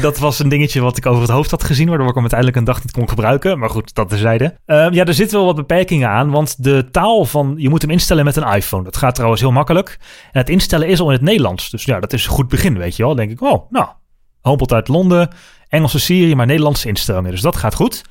dat 0.00 0.18
was 0.18 0.38
een 0.38 0.48
dingetje 0.48 0.80
wat 0.80 0.96
ik 0.96 1.06
over 1.06 1.22
het 1.22 1.30
hoofd 1.30 1.50
had 1.50 1.64
gezien, 1.64 1.88
waardoor 1.88 2.08
ik 2.08 2.14
hem 2.14 2.24
uiteindelijk 2.40 2.56
een 2.56 2.64
dag 2.64 2.82
niet 2.82 2.92
kon 2.92 3.08
gebruiken. 3.08 3.58
Maar 3.58 3.70
goed, 3.70 3.94
dat 3.94 4.08
terzijde. 4.08 4.54
Ehm 4.66 4.92
ja, 4.92 5.04
er 5.04 5.14
zitten 5.14 5.36
wel 5.36 5.46
wat 5.46 5.56
beperkingen 5.56 6.08
aan, 6.08 6.30
want 6.30 6.64
de 6.64 6.88
taal 6.90 7.24
van, 7.24 7.54
je 7.56 7.68
moet 7.68 7.82
hem 7.82 7.90
instellen 7.90 8.24
met 8.24 8.36
een 8.36 8.52
iPhone. 8.52 8.84
Dat 8.84 8.96
gaat 8.96 9.14
trouwens 9.14 9.40
heel 9.40 9.52
makkelijk. 9.52 9.98
En 10.32 10.40
het 10.40 10.48
instellen 10.48 10.88
is 10.88 11.00
al 11.00 11.06
in 11.06 11.12
het 11.12 11.22
Nederlands. 11.22 11.70
Dus 11.70 11.84
ja, 11.84 12.00
dat 12.00 12.12
is 12.12 12.24
een 12.24 12.30
goed 12.30 12.48
begin, 12.48 12.78
weet 12.78 12.96
je 12.96 13.02
wel. 13.02 13.14
Dan 13.14 13.26
denk 13.26 13.40
ik, 13.40 13.48
oh, 13.48 13.70
nou, 13.70 13.88
HomePod 14.40 14.72
uit 14.72 14.88
Londen, 14.88 15.28
Engelse 15.68 15.98
serie, 15.98 16.36
maar 16.36 16.46
Nederlandse 16.46 16.88
instellingen. 16.88 17.30
Dus 17.30 17.40
dat 17.40 17.56
gaat 17.56 17.74
goed. 17.74 18.02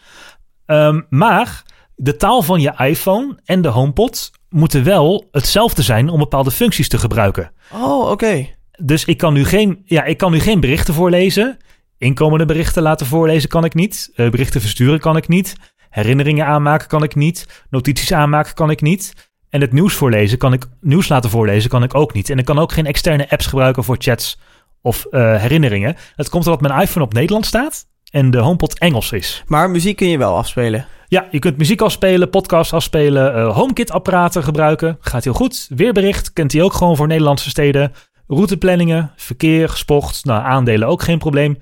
Ehm, 0.66 1.02
maar 1.10 1.64
de 1.96 2.16
taal 2.16 2.42
van 2.42 2.62
je 2.62 2.74
iPhone 2.78 3.40
en 3.46 3.62
de 3.62 3.68
HomePod 3.68 4.32
moeten 4.50 4.84
wel 4.84 5.28
hetzelfde 5.32 5.82
zijn 5.82 6.10
om 6.10 6.20
bepaalde 6.20 6.52
functies 6.52 6.90
te 6.90 6.98
gebruiken. 6.98 7.52
oh, 7.74 8.12
oké. 8.12 8.48
Dus 8.82 9.06
ik 9.06 9.18
kan 9.18 9.34
nu 9.34 9.46
geen, 9.46 9.82
ja, 9.86 10.04
ik 10.04 10.18
kan 10.18 10.32
nu 10.32 10.40
geen 10.40 10.60
berichten 10.60 10.94
voorlezen. 10.94 11.58
Inkomende 12.00 12.46
berichten 12.46 12.82
laten 12.82 13.06
voorlezen 13.06 13.50
kan 13.50 13.66
ik 13.66 13.74
niet. 13.74 14.12
Eh, 14.16 14.30
berichten 14.30 14.62
versturen 14.62 15.00
kan 15.00 15.18
ik 15.18 15.28
niet. 15.28 15.56
Herinneringen 15.90 16.46
aanmaken 16.46 16.88
kan 16.88 17.04
ik 17.04 17.16
niet. 17.16 17.66
Notities 17.70 18.14
aanmaken 18.14 18.54
kan 18.54 18.70
ik 18.70 18.82
niet. 18.82 19.30
En 19.50 19.62
het 19.62 19.74
nieuws 19.74 19.94
voorlezen 19.94 20.38
kan 20.38 20.54
ik, 20.54 20.66
nieuws 20.82 21.08
laten 21.08 21.30
voorlezen 21.30 21.70
kan 21.70 21.84
ik 21.84 21.96
ook 21.96 22.14
niet. 22.14 22.30
En 22.30 22.38
ik 22.38 22.46
kan 22.46 22.60
ook 22.60 22.72
geen 22.72 22.86
externe 22.86 23.30
apps 23.30 23.46
gebruiken 23.46 23.84
voor 23.84 23.96
chats 24.00 24.40
of 24.82 25.06
eh, 25.06 25.36
herinneringen. 25.36 25.96
Het 26.16 26.30
komt 26.30 26.46
omdat 26.46 26.62
mijn 26.62 26.82
iPhone 26.82 27.06
op 27.06 27.14
Nederland 27.14 27.46
staat 27.46 27.88
en 28.12 28.32
de 28.32 28.38
HomePod 28.38 28.80
Engels 28.80 29.12
is. 29.12 29.44
Maar 29.48 29.70
muziek 29.70 29.96
kun 29.96 30.08
je 30.08 30.18
wel 30.18 30.38
afspelen. 30.38 30.86
Ja, 31.08 31.28
je 31.32 31.40
kunt 31.40 31.58
muziek 31.58 31.82
afspelen, 31.82 32.30
podcast 32.30 32.74
afspelen, 32.74 33.36
eh, 33.36 33.56
HomeKit-apparaten 33.56 34.44
gebruiken. 34.44 34.98
Gaat 35.00 35.24
heel 35.24 35.34
goed. 35.34 35.68
Weerbericht 35.76 36.34
kent 36.34 36.52
hij 36.52 36.62
ook 36.62 36.74
gewoon 36.74 36.96
voor 36.96 37.08
Nederlandse 37.08 37.50
steden. 37.50 37.92
Routeplanningen, 38.28 39.12
verkeer, 39.16 39.70
sport, 39.70 40.26
nou, 40.26 40.44
aandelen 40.44 40.88
ook 40.88 41.02
geen 41.02 41.18
probleem. 41.18 41.58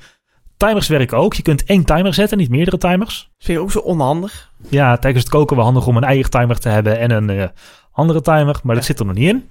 Timers 0.58 0.88
werken 0.88 1.18
ook. 1.18 1.34
Je 1.34 1.42
kunt 1.42 1.64
één 1.64 1.84
timer 1.86 2.14
zetten, 2.14 2.38
niet 2.38 2.50
meerdere 2.50 2.78
timers. 2.78 3.30
Vind 3.38 3.58
je 3.58 3.64
ook 3.64 3.72
zo 3.72 3.80
onhandig? 3.80 4.52
Ja, 4.70 4.98
tijdens 4.98 5.24
het 5.24 5.34
koken 5.34 5.56
wel 5.56 5.66
handig 5.66 5.88
om 5.88 5.98
een 5.98 6.04
eigen 6.04 6.30
timer 6.30 6.60
te 6.60 6.70
hebben 6.70 7.00
en 7.00 7.12
een 7.12 7.30
eh, 7.30 7.48
andere 7.92 8.22
timer, 8.22 8.60
maar 8.64 8.76
dat 8.76 8.86
zit 8.86 9.00
er 9.00 9.06
nog 9.06 9.16
niet 9.16 9.30
in. 9.30 9.50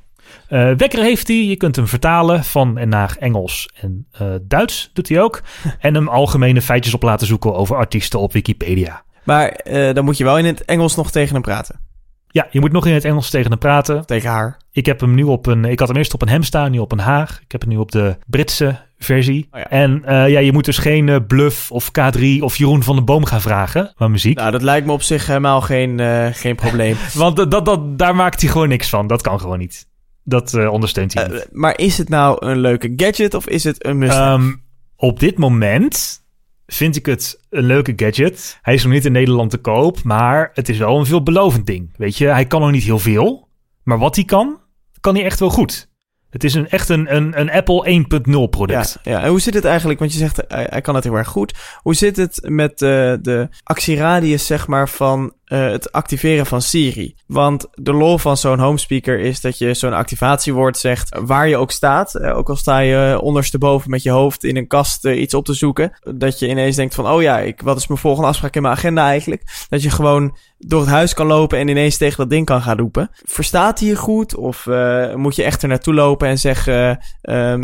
Eh, 0.48 0.72
wekker 0.76 1.02
heeft 1.02 1.28
hij. 1.28 1.44
Je 1.44 1.56
kunt 1.56 1.76
hem 1.76 1.86
vertalen 1.86 2.44
van 2.44 2.78
en 2.78 2.88
naar 2.88 3.16
Engels 3.18 3.70
en 3.80 4.06
eh, 4.10 4.26
Duits 4.42 4.90
doet 4.92 5.08
hij 5.08 5.20
ook. 5.20 5.42
en 5.78 5.94
hem 5.94 6.08
algemene 6.08 6.62
feitjes 6.62 6.94
op 6.94 7.02
laten 7.02 7.26
zoeken 7.26 7.54
over 7.54 7.76
artiesten 7.76 8.20
op 8.20 8.32
Wikipedia. 8.32 9.04
Maar 9.24 9.60
dan 9.92 10.04
moet 10.04 10.16
je 10.16 10.24
wel 10.24 10.38
in 10.38 10.44
het 10.44 10.64
Engels 10.64 10.96
nog 10.96 11.10
tegen 11.10 11.32
hem 11.32 11.42
praten. 11.42 11.80
Ja, 12.28 12.46
je 12.50 12.60
moet 12.60 12.72
nog 12.72 12.86
in 12.86 12.94
het 12.94 13.04
Engels 13.04 13.30
tegen 13.30 13.50
hem 13.50 13.58
praten. 13.58 14.06
Tegen 14.06 14.30
haar. 14.30 14.56
Ik 14.70 14.86
heb 14.86 15.00
hem 15.00 15.14
nu 15.14 15.22
op 15.22 15.46
een. 15.46 15.64
Ik 15.64 15.78
had 15.78 15.88
hem 15.88 15.96
eerst 15.96 16.14
op 16.14 16.22
een 16.22 16.28
hem 16.28 16.42
staan, 16.42 16.70
nu 16.70 16.78
op 16.78 16.92
een 16.92 16.98
haar. 16.98 17.40
Ik 17.42 17.52
heb 17.52 17.60
hem 17.60 17.70
nu 17.70 17.76
op 17.76 17.92
de 17.92 18.16
Britse 18.26 18.85
versie. 18.98 19.48
Oh 19.50 19.60
ja. 19.60 19.70
En 19.70 20.04
eh, 20.04 20.28
ja, 20.28 20.38
je 20.38 20.52
moet 20.52 20.64
dus 20.64 20.78
geen 20.78 21.08
eh, 21.08 21.16
Bluff 21.26 21.70
of 21.70 21.90
K3 21.90 22.22
of 22.40 22.56
Jeroen 22.56 22.82
van 22.82 22.96
den 22.96 23.04
Boom 23.04 23.24
gaan 23.24 23.40
vragen. 23.40 23.92
Maar 23.96 24.10
muziek. 24.10 24.36
Nou, 24.36 24.50
dat 24.50 24.62
lijkt 24.62 24.86
me 24.86 24.92
op 24.92 25.02
zich 25.02 25.26
helemaal 25.26 25.60
geen, 25.60 26.00
eh, 26.00 26.26
geen 26.32 26.54
probleem. 26.54 26.96
Want 27.14 27.36
dat, 27.36 27.64
dat, 27.66 27.98
daar 27.98 28.14
maakt 28.14 28.40
hij 28.40 28.50
gewoon 28.50 28.68
niks 28.68 28.88
van. 28.88 29.06
Dat 29.06 29.22
kan 29.22 29.40
gewoon 29.40 29.58
niet. 29.58 29.88
Dat 30.24 30.54
ondersteunt 30.68 31.14
hij 31.14 31.28
niet. 31.28 31.48
maar 31.52 31.78
is 31.78 31.98
het 31.98 32.08
nou 32.08 32.46
een 32.46 32.58
leuke 32.58 32.92
gadget 32.96 33.34
of 33.34 33.48
is 33.48 33.64
het 33.64 33.86
een 33.86 33.98
must 33.98 34.12
Ehm, 34.12 34.52
op 34.96 35.20
dit 35.20 35.38
moment 35.38 36.24
vind 36.66 36.96
ik 36.96 37.06
het 37.06 37.40
een 37.50 37.64
leuke 37.64 37.92
gadget. 37.96 38.58
Hij 38.62 38.74
is 38.74 38.82
nog 38.82 38.92
niet 38.92 39.04
in 39.04 39.12
Nederland 39.12 39.50
te 39.50 39.58
koop, 39.58 40.02
maar 40.02 40.50
het 40.54 40.68
is 40.68 40.78
wel 40.78 40.98
een 40.98 41.06
veelbelovend 41.06 41.66
ding. 41.66 41.94
Weet 41.96 42.18
je, 42.18 42.26
hij 42.26 42.46
kan 42.46 42.60
nog 42.60 42.70
niet 42.70 42.82
heel 42.82 42.98
veel. 42.98 43.48
Maar 43.82 43.98
wat 43.98 44.14
hij 44.14 44.24
kan, 44.24 44.60
kan 45.00 45.14
hij 45.14 45.24
echt 45.24 45.38
wel 45.38 45.50
goed. 45.50 45.88
Het 46.36 46.44
is 46.44 46.54
een, 46.54 46.68
echt 46.68 46.88
een, 46.88 47.14
een, 47.16 47.40
een 47.40 47.50
Apple 47.50 48.04
1.0 48.46 48.50
product. 48.50 48.98
Ja, 49.02 49.22
en 49.22 49.28
hoe 49.28 49.40
zit 49.40 49.54
het 49.54 49.64
eigenlijk? 49.64 49.98
Want 49.98 50.12
je 50.12 50.18
zegt, 50.18 50.42
hij, 50.48 50.80
kan 50.80 50.94
het 50.94 51.04
heel 51.04 51.14
erg 51.14 51.28
goed. 51.28 51.54
Hoe 51.76 51.94
zit 51.94 52.16
het 52.16 52.38
met 52.42 52.82
eh, 52.82 53.12
de 53.20 53.48
actieradius, 53.62 54.46
zeg 54.46 54.66
maar, 54.66 54.88
van 54.88 55.32
eh, 55.46 55.70
het 55.70 55.92
activeren 55.92 56.46
van 56.46 56.62
Siri? 56.62 57.14
Want 57.26 57.66
de 57.74 57.92
lol 57.92 58.18
van 58.18 58.36
zo'n 58.36 58.58
homespeaker 58.58 59.18
is 59.18 59.40
dat 59.40 59.58
je 59.58 59.74
zo'n 59.74 59.92
activatiewoord 59.92 60.76
zegt 60.76 61.18
waar 61.24 61.48
je 61.48 61.56
ook 61.56 61.70
staat. 61.70 62.14
Eh, 62.14 62.36
ook 62.36 62.48
al 62.48 62.56
sta 62.56 62.78
je 62.78 63.20
ondersteboven 63.20 63.90
met 63.90 64.02
je 64.02 64.10
hoofd 64.10 64.44
in 64.44 64.56
een 64.56 64.66
kast 64.66 65.04
eh, 65.04 65.20
iets 65.20 65.34
op 65.34 65.44
te 65.44 65.54
zoeken. 65.54 65.92
Dat 66.14 66.38
je 66.38 66.48
ineens 66.48 66.76
denkt 66.76 66.94
van, 66.94 67.08
oh 67.08 67.22
ja, 67.22 67.38
ik, 67.38 67.60
wat 67.60 67.76
is 67.76 67.86
mijn 67.86 68.00
volgende 68.00 68.28
afspraak 68.28 68.56
in 68.56 68.62
mijn 68.62 68.74
agenda 68.74 69.06
eigenlijk? 69.06 69.66
Dat 69.68 69.82
je 69.82 69.90
gewoon 69.90 70.36
door 70.58 70.80
het 70.80 70.90
huis 70.90 71.14
kan 71.14 71.26
lopen 71.26 71.58
en 71.58 71.68
ineens 71.68 71.96
tegen 71.96 72.16
dat 72.16 72.30
ding 72.30 72.46
kan 72.46 72.62
gaan 72.62 72.78
roepen. 72.78 73.10
Verstaat 73.24 73.78
hij 73.78 73.88
je 73.88 73.96
goed? 73.96 74.34
Of 74.34 74.66
moet 75.14 75.36
je 75.36 75.42
echt 75.42 75.62
er 75.62 75.68
naartoe 75.68 75.94
lopen 75.94 76.28
en 76.28 76.38
zeggen, 76.38 76.98
eh, 77.20 77.54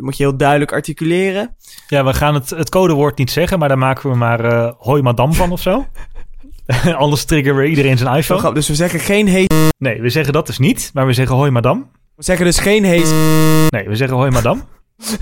moet 0.00 0.16
je 0.16 0.22
heel 0.22 0.36
duidelijk 0.36 0.72
articuleren? 0.72 1.56
Ja, 1.88 2.04
we 2.04 2.14
gaan 2.14 2.34
het, 2.34 2.50
het 2.50 2.68
codewoord 2.68 3.18
niet 3.18 3.30
zeggen, 3.30 3.58
maar 3.58 3.68
daar 3.68 3.78
maken 3.78 4.10
we 4.10 4.16
maar 4.16 4.72
hoi 4.78 5.02
madam 5.02 5.34
van 5.34 5.52
of 5.52 5.60
zo. 5.60 5.86
Anders 6.96 7.24
triggeren 7.24 7.58
we 7.58 7.68
iedereen 7.68 7.98
zijn 7.98 8.16
iPhone. 8.16 8.54
Dus 8.54 8.68
we 8.68 8.74
zeggen 8.74 9.00
geen 9.00 9.28
hees. 9.28 9.46
Nee, 9.78 10.00
we 10.00 10.08
zeggen 10.08 10.32
dat 10.32 10.46
dus 10.46 10.58
niet, 10.58 10.90
maar 10.94 11.06
we 11.06 11.12
zeggen 11.12 11.36
hoi 11.36 11.50
madam. 11.50 11.90
We 12.16 12.22
zeggen 12.24 12.44
dus 12.44 12.58
geen 12.58 12.84
hees. 12.84 13.10
Nee, 13.68 13.88
we 13.88 13.96
zeggen 13.96 14.16
hoi 14.16 14.30
madam. 14.30 14.62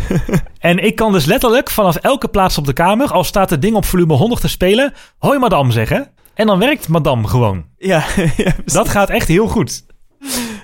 en 0.58 0.78
ik 0.84 0.96
kan 0.96 1.12
dus 1.12 1.24
letterlijk 1.24 1.70
vanaf 1.70 1.96
elke 1.96 2.28
plaats 2.28 2.58
op 2.58 2.66
de 2.66 2.72
kamer, 2.72 3.12
al 3.12 3.24
staat 3.24 3.50
het 3.50 3.62
ding 3.62 3.76
op 3.76 3.84
volume 3.84 4.14
100 4.14 4.40
te 4.40 4.48
spelen, 4.48 4.92
hoi 5.18 5.38
madam 5.38 5.70
zeggen. 5.70 6.10
En 6.34 6.46
dan 6.46 6.58
werkt 6.58 6.88
madam 6.88 7.26
gewoon. 7.26 7.64
Ja, 7.76 8.04
ja, 8.36 8.52
Dat 8.64 8.88
gaat 8.88 9.10
echt 9.10 9.28
heel 9.28 9.46
goed. 9.48 9.84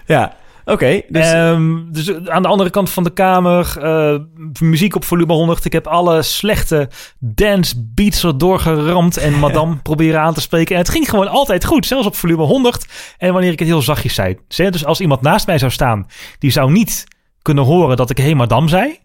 ja. 0.06 0.36
Oké, 0.64 1.02
dus 1.08 1.32
Ehm, 1.32 1.92
dus 1.92 2.26
aan 2.26 2.42
de 2.42 2.48
andere 2.48 2.70
kant 2.70 2.90
van 2.90 3.04
de 3.04 3.12
kamer, 3.12 3.76
eh, 3.80 4.16
muziek 4.60 4.96
op 4.96 5.04
volume 5.04 5.32
100. 5.32 5.64
Ik 5.64 5.72
heb 5.72 5.86
alle 5.86 6.22
slechte 6.22 6.88
dance 7.18 7.74
beats 7.94 8.22
er 8.22 8.38
doorgeramd 8.38 9.16
en 9.16 9.38
madame 9.38 9.76
proberen 9.82 10.20
aan 10.20 10.34
te 10.34 10.40
spreken. 10.40 10.74
En 10.74 10.80
het 10.80 10.90
ging 10.90 11.10
gewoon 11.10 11.28
altijd 11.28 11.64
goed, 11.64 11.86
zelfs 11.86 12.06
op 12.06 12.16
volume 12.16 12.42
100. 12.42 12.86
En 13.18 13.32
wanneer 13.32 13.52
ik 13.52 13.58
het 13.58 13.68
heel 13.68 13.82
zachtjes 13.82 14.14
zei. 14.14 14.36
Dus 14.70 14.84
als 14.84 15.00
iemand 15.00 15.20
naast 15.20 15.46
mij 15.46 15.58
zou 15.58 15.70
staan, 15.70 16.06
die 16.38 16.50
zou 16.50 16.72
niet 16.72 17.04
kunnen 17.42 17.64
horen 17.64 17.96
dat 17.96 18.10
ik 18.10 18.18
hey 18.18 18.34
madame 18.34 18.68
zei. 18.68 18.98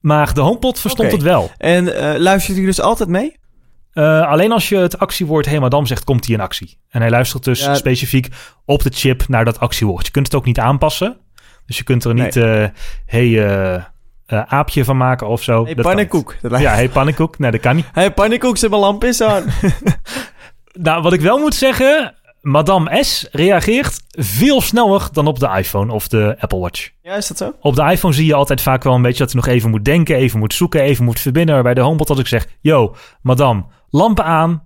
Maar 0.00 0.34
de 0.34 0.40
HomePod 0.40 0.80
verstond 0.80 1.12
het 1.12 1.22
wel. 1.22 1.50
En 1.56 1.96
eh, 1.96 2.20
luistert 2.20 2.58
u 2.58 2.64
dus 2.64 2.80
altijd 2.80 3.08
mee? 3.08 3.36
Eh, 3.92 4.28
alleen 4.28 4.52
als 4.52 4.68
je 4.68 4.76
het 4.76 4.98
actiewoord 4.98 5.46
hey 5.46 5.60
madame 5.60 5.86
zegt, 5.86 6.04
komt 6.04 6.26
hij 6.26 6.34
in 6.34 6.40
actie. 6.40 6.78
En 6.88 7.00
hij 7.00 7.10
luistert 7.10 7.44
dus 7.44 7.60
Ja. 7.64 7.74
specifiek 7.74 8.28
op 8.64 8.82
de 8.82 8.90
chip 8.94 9.28
naar 9.28 9.44
dat 9.44 9.60
actiewoord. 9.60 10.06
Je 10.06 10.12
kunt 10.12 10.26
het 10.26 10.34
ook 10.34 10.44
niet 10.44 10.58
aanpassen. 10.58 11.16
Dus 11.66 11.76
je 11.78 11.84
kunt 11.84 12.04
er 12.04 12.14
niet 12.14 12.36
eh 12.36 12.64
hey 13.06 13.46
eh, 13.46 13.82
aapje 14.46 14.84
van 14.84 14.96
maken 14.96 15.28
of 15.28 15.42
zo. 15.42 15.64
Hey, 15.64 15.74
Dat 15.74 15.84
kan 15.84 15.84
pannenkoek. 15.84 16.26
Dat 16.26 16.42
niet. 16.42 16.50
lijkt- 16.50 16.66
Ja, 16.66 16.74
hey 16.74 16.88
pannenkoek. 16.88 17.38
Nee, 17.38 17.50
dat 17.50 17.60
kan 17.60 17.76
niet. 17.76 17.86
Hey, 17.92 18.12
pannenkoek, 18.12 18.56
zet 18.56 18.70
mijn 18.70 18.82
lamp 18.82 19.04
is 19.04 19.20
aan. 19.22 19.44
Nou, 20.72 21.02
wat 21.02 21.12
ik 21.12 21.20
wel 21.20 21.38
moet 21.38 21.54
zeggen, 21.54 22.14
Madame 22.40 23.04
S 23.04 23.26
reageert 23.32 24.00
veel 24.08 24.60
sneller 24.60 25.08
dan 25.12 25.26
op 25.26 25.38
de 25.38 25.48
iPhone 25.56 25.92
of 25.92 26.08
de 26.08 26.36
Apple 26.38 26.58
Watch. 26.58 26.90
ja, 27.02 27.14
is 27.14 27.26
dat 27.26 27.36
zo? 27.36 27.52
Op 27.60 27.74
de 27.76 27.82
iPhone 27.82 28.14
zie 28.14 28.26
je 28.26 28.34
altijd 28.34 28.60
vaak 28.60 28.82
wel 28.82 28.94
een 28.94 29.02
beetje 29.02 29.18
dat 29.24 29.32
hij 29.32 29.40
nog 29.40 29.50
even 29.50 29.70
moet 29.70 29.84
denken, 29.84 30.16
even 30.16 30.38
moet 30.38 30.54
zoeken, 30.54 30.80
even 30.80 31.04
moet 31.04 31.20
verbinden. 31.20 31.62
Bij 31.62 31.74
de 31.74 31.80
HomePod 31.80 32.10
als 32.10 32.18
ik 32.18 32.26
zeg, 32.26 32.46
yo, 32.60 32.94
madame, 33.22 33.64
lampen 33.90 34.24
aan, 34.24 34.62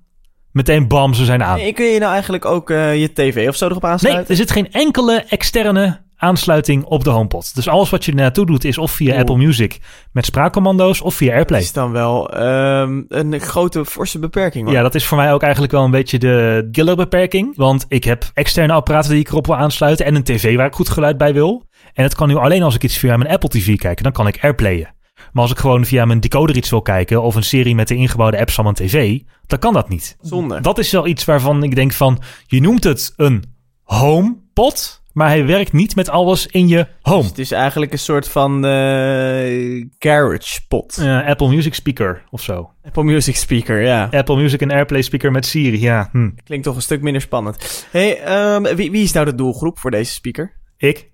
meteen 0.53 0.89
bam, 0.89 1.15
ze 1.15 1.25
zijn 1.25 1.43
aan. 1.43 1.59
Hey, 1.59 1.73
kun 1.73 1.85
je 1.87 1.99
nou 1.99 2.13
eigenlijk 2.13 2.45
ook 2.45 2.71
eh, 2.71 3.01
je 3.01 3.13
tv 3.13 3.49
of 3.49 3.57
zo 3.57 3.67
erop 3.69 3.83
Nee, 3.83 3.91
aansluiten? 3.91 4.29
er 4.29 4.37
zit 4.37 4.51
geen 4.51 4.73
enkele 4.73 5.25
externe 5.29 6.04
aansluiting 6.17 6.85
op 6.85 7.05
de 7.05 7.11
HomePod. 7.11 7.55
Dus 7.55 7.69
alles 7.69 7.91
wat 7.91 8.05
je 8.05 8.15
naartoe 8.15 8.47
doet 8.47 8.65
is 8.65 8.79
of 8.79 8.91
via. 8.91 9.19
Apple 9.19 9.37
Music 9.37 9.79
met 10.13 10.25
spraakcommando's 10.25 11.01
of 11.01 11.15
via 11.15 11.27
Dat 11.27 11.37
AirPlay. 11.37 11.61
is 11.61 11.73
dan 11.73 11.93
wel 11.93 12.31
ehm, 12.31 13.03
een 13.09 13.41
grote, 13.41 13.85
forse 13.85 14.19
beperking. 14.19 14.71
Ja, 14.71 14.83
dat 14.83 14.95
is 14.95 15.07
voor 15.07 15.17
mij 15.17 15.33
ook 15.33 15.43
eigenlijk 15.43 15.73
wel 15.73 15.85
een 15.85 15.91
beetje 15.91 16.19
de 16.19 16.69
killerbeperking. 16.73 17.57
Want 17.57 17.85
ik 17.89 18.05
heb 18.05 18.31
externe 18.35 18.73
apparaten 18.73 19.11
die 19.11 19.21
ik 19.21 19.29
erop 19.29 19.47
wil 19.47 19.57
aansluiten 19.57 20.07
en 20.07 20.15
een 20.15 20.25
tv 20.25 20.57
waar 20.57 20.67
ik 20.67 20.75
goed 20.75 20.89
geluid 20.89 21.19
bij 21.19 21.33
wil. 21.33 21.67
En 21.93 22.03
het 22.03 22.15
kan 22.15 22.29
nu 22.29 22.35
alleen 22.35 22.63
als 22.63 22.75
ik 22.75 22.85
iets 22.85 22.99
via 22.99 23.17
mijn 23.17 23.31
Apple 23.31 23.49
TV 23.49 23.77
kijk, 23.77 24.03
dan 24.03 24.13
kan 24.13 24.27
ik 24.27 24.43
airplayen. 24.43 24.95
Maar 25.33 25.43
als 25.43 25.51
ik 25.53 25.59
gewoon 25.59 25.85
via 25.85 26.05
mijn 26.05 26.21
decoder 26.21 26.57
iets 26.57 26.71
wil 26.71 26.83
kijken 26.83 27.23
of 27.23 27.35
een 27.35 27.45
serie 27.45 27.75
met 27.75 27.89
de 27.89 27.95
ingebouwde 27.95 28.39
apps 28.39 28.55
van 28.55 28.65
mijn 28.65 28.77
tv, 28.77 29.21
dan 29.47 29.59
kan 29.59 29.73
dat 29.73 29.89
niet. 29.89 30.17
Zonde. 30.21 30.61
Dat 30.61 30.79
is 30.79 30.91
wel 30.91 31.07
iets 31.07 31.25
waarvan 31.25 31.63
ik 31.63 31.75
denk 31.75 31.93
van, 31.93 32.19
je 32.47 32.61
noemt 32.61 32.85
het 32.85 33.13
een 33.17 33.45
HomePod, 33.83 35.03
maar 35.15 35.29
hij 35.29 35.47
werkt 35.47 35.73
niet 35.73 35.97
met 35.97 36.09
alles 36.09 36.47
in 36.47 36.69
je 36.69 36.87
home. 37.03 37.29
Het 37.29 37.39
is 37.39 37.51
eigenlijk 37.51 37.93
een 37.93 37.99
soort 37.99 38.29
van 38.29 38.65
eh 38.65 39.85
garage 39.99 40.67
pot. 40.69 40.99
Apple 41.27 41.49
Music 41.49 41.75
speaker 41.75 42.23
of 42.31 42.43
zo. 42.43 42.71
Apple 42.85 43.05
Music 43.05 43.37
speaker, 43.37 43.83
ja. 43.83 44.09
Apple 44.11 44.37
Music 44.37 44.61
en 44.61 44.71
AirPlay 44.71 45.03
speaker 45.03 45.31
met 45.31 45.47
Siri, 45.47 45.81
ja. 45.81 46.09
Hm. 46.13 46.31
Klinkt 46.45 46.65
toch 46.65 46.77
een 46.77 46.83
stuk 46.83 47.03
minder 47.03 47.23
spannend. 47.23 47.87
hey, 47.91 48.21
ehm, 48.21 48.77
wie, 48.77 48.91
wie 48.91 49.03
is 49.03 49.13
nou 49.13 49.27
de 49.27 49.35
doelgroep 49.35 49.79
voor 49.79 49.91
deze 49.91 50.13
speaker? 50.13 50.53
Ik? 50.77 51.11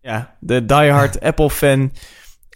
Ja, 0.00 0.36
de 0.40 0.64
diehard 0.64 1.20
Apple-fan 1.30 1.92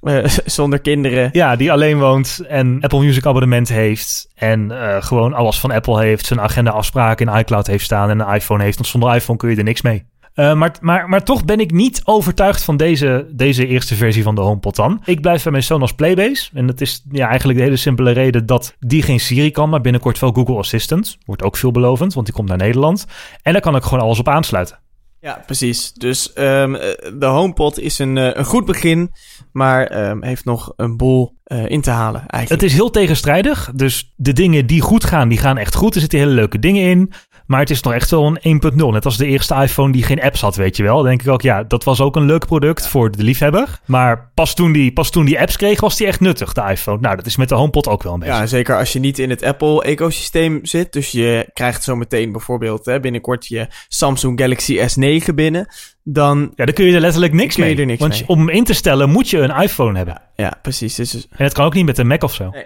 eh, 0.05 0.25
zonder 0.59 0.81
kinderen. 0.81 1.29
Ja, 1.33 1.57
die 1.57 1.73
alleen 1.73 1.99
woont 1.99 2.41
en 2.49 2.79
Apple 2.81 3.01
Music 3.01 3.27
abonnement 3.27 3.69
heeft. 3.69 4.31
En 4.35 4.71
eh, 4.71 5.03
gewoon 5.03 5.35
alles 5.35 5.61
van 5.61 5.71
Apple 5.71 6.01
heeft. 6.01 6.27
Zijn 6.27 6.41
agenda 6.41 6.71
afspraken 6.71 7.29
in 7.29 7.39
iCloud 7.39 7.67
heeft 7.67 7.85
staan 7.85 8.11
en 8.11 8.21
een 8.21 8.35
iPhone 8.35 8.63
heeft. 8.63 8.77
Want 8.77 8.89
zonder 8.89 9.15
iPhone 9.15 9.39
kun 9.39 9.51
je 9.51 9.57
er 9.57 9.65
niks 9.65 9.83
mee. 9.83 10.05
Eh, 10.35 10.55
maar, 10.55 10.77
maar, 10.81 11.09
maar 11.09 11.25
toch 11.25 11.45
ben 11.45 11.61
ik 11.61 11.71
niet 11.71 12.01
overtuigd 12.05 12.65
van 12.65 12.77
deze, 12.77 13.27
deze 13.31 13.67
eerste 13.67 13.95
versie 13.95 14.23
van 14.23 14.35
de 14.35 14.41
HomePod 14.41 14.77
dan. 14.77 15.03
Ik 15.05 15.21
blijf 15.21 15.43
bij 15.43 15.53
mijn 15.53 15.65
Sonos 15.65 15.93
Playbase. 15.93 16.51
En 16.55 16.67
dat 16.67 16.81
is 16.81 17.05
ja, 17.11 17.29
eigenlijk 17.29 17.59
de 17.59 17.65
hele 17.65 17.77
simpele 17.77 18.11
reden 18.11 18.47
dat 18.47 18.77
die 18.79 19.03
geen 19.03 19.21
Siri 19.21 19.51
kan, 19.51 19.71
maar 19.71 19.81
binnenkort 19.81 20.19
wel 20.19 20.33
Google 20.33 20.57
Assistant. 20.57 21.19
Wordt 21.25 21.43
ook 21.43 21.57
veelbelovend, 21.57 22.15
want 22.15 22.27
die 22.27 22.35
komt 22.35 22.49
naar 22.49 22.57
Nederland. 22.57 23.07
En 23.43 23.53
daar 23.53 23.63
kan 23.63 23.77
ik 23.77 23.83
gewoon 23.83 24.01
alles 24.01 24.19
op 24.19 24.29
aansluiten. 24.29 24.79
Ja, 25.21 25.43
precies. 25.47 25.93
Dus 25.93 26.33
ehm, 26.33 26.75
eh, 26.75 27.13
de 27.19 27.27
HomePod 27.27 27.79
is 27.79 27.99
een, 27.99 28.19
eh, 28.19 28.31
een 28.33 28.45
goed 28.45 28.65
begin, 28.65 29.11
maar 29.53 29.87
ehm, 29.87 30.23
heeft 30.23 30.45
nog 30.45 30.73
een 30.77 30.97
boel 30.97 31.33
in 31.67 31.81
te 31.81 31.91
halen 31.91 32.21
eigenlijk. 32.21 32.63
Het 32.63 32.71
is 32.71 32.77
heel 32.77 32.91
tegenstrijdig. 32.91 33.71
Dus 33.75 34.13
de 34.17 34.33
dingen 34.33 34.67
die 34.67 34.81
goed 34.81 35.05
gaan, 35.05 35.29
die 35.29 35.39
gaan 35.39 35.59
echt 35.59 35.75
goed. 35.75 35.95
Er 35.95 36.01
zitten 36.01 36.19
hele 36.19 36.31
leuke 36.31 36.59
dingen 36.59 36.83
in. 36.83 37.13
Maar 37.47 37.61
het 37.61 37.71
is 37.71 37.83
nog 37.83 37.93
echt 37.93 38.11
wel 38.11 38.37
een 38.41 38.61
1.0. 38.73 38.77
Net 38.77 39.05
als 39.05 39.17
de 39.17 39.27
eerste 39.27 39.55
iPhone 39.55 39.93
die 39.93 40.03
geen 40.03 40.23
apps 40.23 40.41
had, 40.41 40.57
weet 40.57 40.77
je 40.77 40.83
wel. 40.83 41.03
Denk 41.03 41.23
ik 41.23 41.29
ook, 41.29 41.43
ja, 41.43 41.63
dat 41.63 41.85
was 41.85 42.01
ook 42.01 42.17
een 42.17 42.25
leuk 42.25 42.47
product 42.47 42.87
voor 42.89 43.11
de 43.11 43.23
liefhebber. 43.23 43.81
Maar 43.87 44.31
pas 44.35 44.55
toen, 44.55 44.73
die, 44.73 44.93
pas 44.93 45.11
toen 45.11 45.25
die 45.25 45.41
apps 45.41 45.57
kreeg, 45.57 45.81
was 45.81 45.97
die 45.97 46.07
echt 46.07 46.21
nuttig, 46.21 46.53
de 46.53 46.63
iPhone. 46.71 47.01
Nou, 47.01 47.17
dat 47.17 47.27
is 47.27 47.37
met 47.37 47.49
de 47.49 47.55
HomePod 47.55 47.89
ook 47.89 48.03
wel 48.03 48.13
een 48.13 48.19
beetje. 48.19 48.35
Ja, 48.35 48.47
zeker 48.47 48.79
als 48.79 48.93
je 48.93 48.99
niet 48.99 49.19
in 49.19 49.31
het 49.31 49.43
Apple-ecosysteem 49.43 50.59
zit. 50.67 50.93
Dus 50.93 51.11
je 51.11 51.51
krijgt 51.53 51.83
zo 51.83 51.97
meteen 51.97 52.33
bijvoorbeeld 52.33 52.85
hè, 52.87 53.01
binnenkort 53.01 53.47
je 53.47 53.67
Samsung 53.89 54.41
Galaxy 54.41 54.79
S9 54.79 55.35
binnen. 55.35 55.67
Dan, 56.03 56.53
Ja, 56.57 56.65
dan 56.65 56.75
kun 56.75 56.85
je 56.85 56.95
er 56.95 57.01
letterlijk 57.01 57.33
niks 57.33 57.57
mee. 57.57 57.75
niks 57.87 58.01
Want 58.01 58.13
mee. 58.13 58.25
om 58.29 58.49
in 58.49 58.65
te 58.65 58.75
stellen 58.75 59.11
moet 59.11 59.31
je 59.31 59.39
een 59.39 59.63
iPhone 59.63 59.97
hebben. 59.97 60.21
ja, 60.37 60.59
precies. 60.63 60.95
Dus, 60.95 61.15
En 61.15 61.45
het 61.45 61.53
kan 61.53 61.65
ook 61.67 61.75
niet 61.75 61.87
met 61.87 61.99
een 61.99 62.07
Mac 62.07 62.23
of 62.23 62.35
zo. 62.35 62.51
nee, 62.51 62.65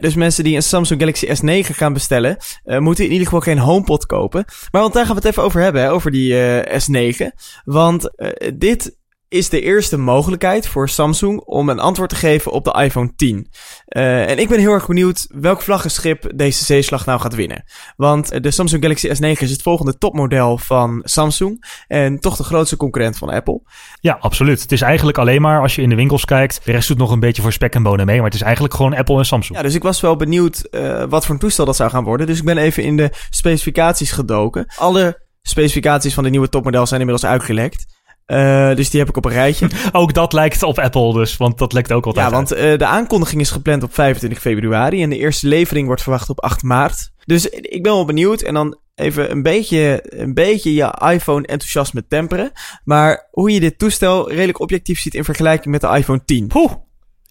dus 0.00 0.14
mensen 0.14 0.44
die 0.44 0.56
een 0.56 0.62
Samsung 0.62 1.00
Galaxy 1.00 1.26
S9 1.26 1.74
gaan 1.74 1.92
bestellen, 1.92 2.36
eh, 2.64 2.78
moeten 2.78 3.04
in 3.04 3.10
ieder 3.10 3.26
geval 3.26 3.40
geen 3.40 3.58
HomePod 3.58 4.06
kopen. 4.06 4.44
Maar 4.70 4.80
want 4.80 4.94
daar 4.94 5.06
gaan 5.06 5.14
we 5.14 5.20
het 5.20 5.30
even 5.30 5.42
over 5.42 5.60
hebben, 5.60 5.82
hè, 5.82 5.92
over 5.92 6.10
die 6.10 6.40
eh, 6.40 6.80
S9. 6.80 7.26
Want 7.64 8.16
eh, 8.16 8.50
dit 8.54 9.00
is 9.32 9.48
de 9.48 9.60
eerste 9.60 9.96
mogelijkheid 9.96 10.66
voor 10.66 10.88
Samsung 10.88 11.40
om 11.40 11.68
een 11.68 11.78
antwoord 11.78 12.10
te 12.10 12.16
geven 12.16 12.52
op 12.52 12.64
de 12.64 12.82
iPhone 12.82 13.12
10. 13.16 13.46
Eh, 13.86 14.30
en 14.30 14.38
ik 14.38 14.48
ben 14.48 14.58
heel 14.58 14.72
erg 14.72 14.86
benieuwd 14.86 15.26
welk 15.28 15.62
vlaggenschip 15.62 16.32
deze 16.34 16.64
zeeslag 16.64 17.06
nou 17.06 17.20
gaat 17.20 17.34
winnen. 17.34 17.64
Want 17.96 18.30
eh, 18.30 18.40
de 18.40 18.50
Samsung 18.50 18.82
Galaxy 18.82 19.08
S9 19.08 19.40
is 19.40 19.50
het 19.50 19.62
volgende 19.62 19.98
topmodel 19.98 20.58
van 20.58 21.00
Samsung. 21.04 21.64
En 21.86 22.18
toch 22.18 22.36
de 22.36 22.44
grootste 22.44 22.76
concurrent 22.76 23.18
van 23.18 23.30
Apple. 23.30 23.60
Ja, 24.00 24.16
absoluut. 24.20 24.62
Het 24.62 24.72
is 24.72 24.80
eigenlijk 24.80 25.18
alleen 25.18 25.40
maar, 25.40 25.60
als 25.60 25.74
je 25.74 25.82
in 25.82 25.88
de 25.88 25.94
winkels 25.94 26.24
kijkt, 26.24 26.60
de 26.64 26.72
rest 26.72 26.88
doet 26.88 26.98
nog 26.98 27.10
een 27.10 27.20
beetje 27.20 27.42
voor 27.42 27.52
spek 27.52 27.74
en 27.74 27.82
bonen 27.82 28.06
mee. 28.06 28.16
Maar 28.16 28.24
het 28.24 28.34
is 28.34 28.42
eigenlijk 28.42 28.74
gewoon 28.74 28.94
Apple 28.94 29.18
en 29.18 29.26
Samsung. 29.26 29.56
Ja, 29.56 29.62
dus 29.62 29.74
ik 29.74 29.82
was 29.82 30.00
wel 30.00 30.16
benieuwd 30.16 30.60
eh, 30.60 31.04
wat 31.08 31.24
voor 31.24 31.34
een 31.34 31.40
toestel 31.40 31.64
dat 31.64 31.76
zou 31.76 31.90
gaan 31.90 32.04
worden. 32.04 32.26
Dus 32.26 32.38
ik 32.38 32.44
ben 32.44 32.58
even 32.58 32.82
in 32.82 32.96
de 32.96 33.10
specificaties 33.30 34.12
gedoken. 34.12 34.66
Alle 34.76 35.20
specificaties 35.42 36.14
van 36.14 36.24
de 36.24 36.30
nieuwe 36.30 36.48
topmodel 36.48 36.86
zijn 36.86 37.00
inmiddels 37.00 37.30
uitgelekt. 37.30 38.00
Eh, 38.32 38.76
dus 38.76 38.90
die 38.90 39.00
heb 39.00 39.08
ik 39.08 39.16
op 39.16 39.24
een 39.24 39.32
rijtje. 39.32 39.68
Ook 39.92 40.14
dat 40.14 40.32
lijkt 40.32 40.62
op 40.62 40.78
Apple 40.78 41.12
dus, 41.12 41.36
want 41.36 41.58
dat 41.58 41.72
lekt 41.72 41.92
ook 41.92 42.06
altijd 42.06 42.26
Ja, 42.26 42.32
want 42.32 42.52
eh, 42.52 42.78
de 42.78 42.86
aankondiging 42.86 43.40
is 43.40 43.50
gepland 43.50 43.82
op 43.82 43.94
25 43.94 44.40
februari. 44.40 45.02
En 45.02 45.10
de 45.10 45.18
eerste 45.18 45.48
levering 45.48 45.86
wordt 45.86 46.02
verwacht 46.02 46.28
op 46.28 46.40
8 46.40 46.62
maart. 46.62 47.10
Dus 47.24 47.48
ik 47.48 47.82
ben 47.82 47.92
wel 47.92 48.04
benieuwd. 48.04 48.40
En 48.40 48.54
dan 48.54 48.78
even 48.94 49.30
een 49.30 49.42
beetje, 49.42 50.04
een 50.04 50.34
beetje 50.34 50.74
je 50.74 50.94
iPhone-enthousiasme 51.12 52.06
temperen. 52.08 52.52
Maar 52.84 53.28
hoe 53.30 53.50
je 53.50 53.60
dit 53.60 53.78
toestel 53.78 54.30
redelijk 54.30 54.60
objectief 54.60 55.00
ziet 55.00 55.14
in 55.14 55.24
vergelijking 55.24 55.70
met 55.70 55.80
de 55.80 55.96
iPhone 55.96 56.24
10. 56.24 56.46
Poeh, 56.46 56.72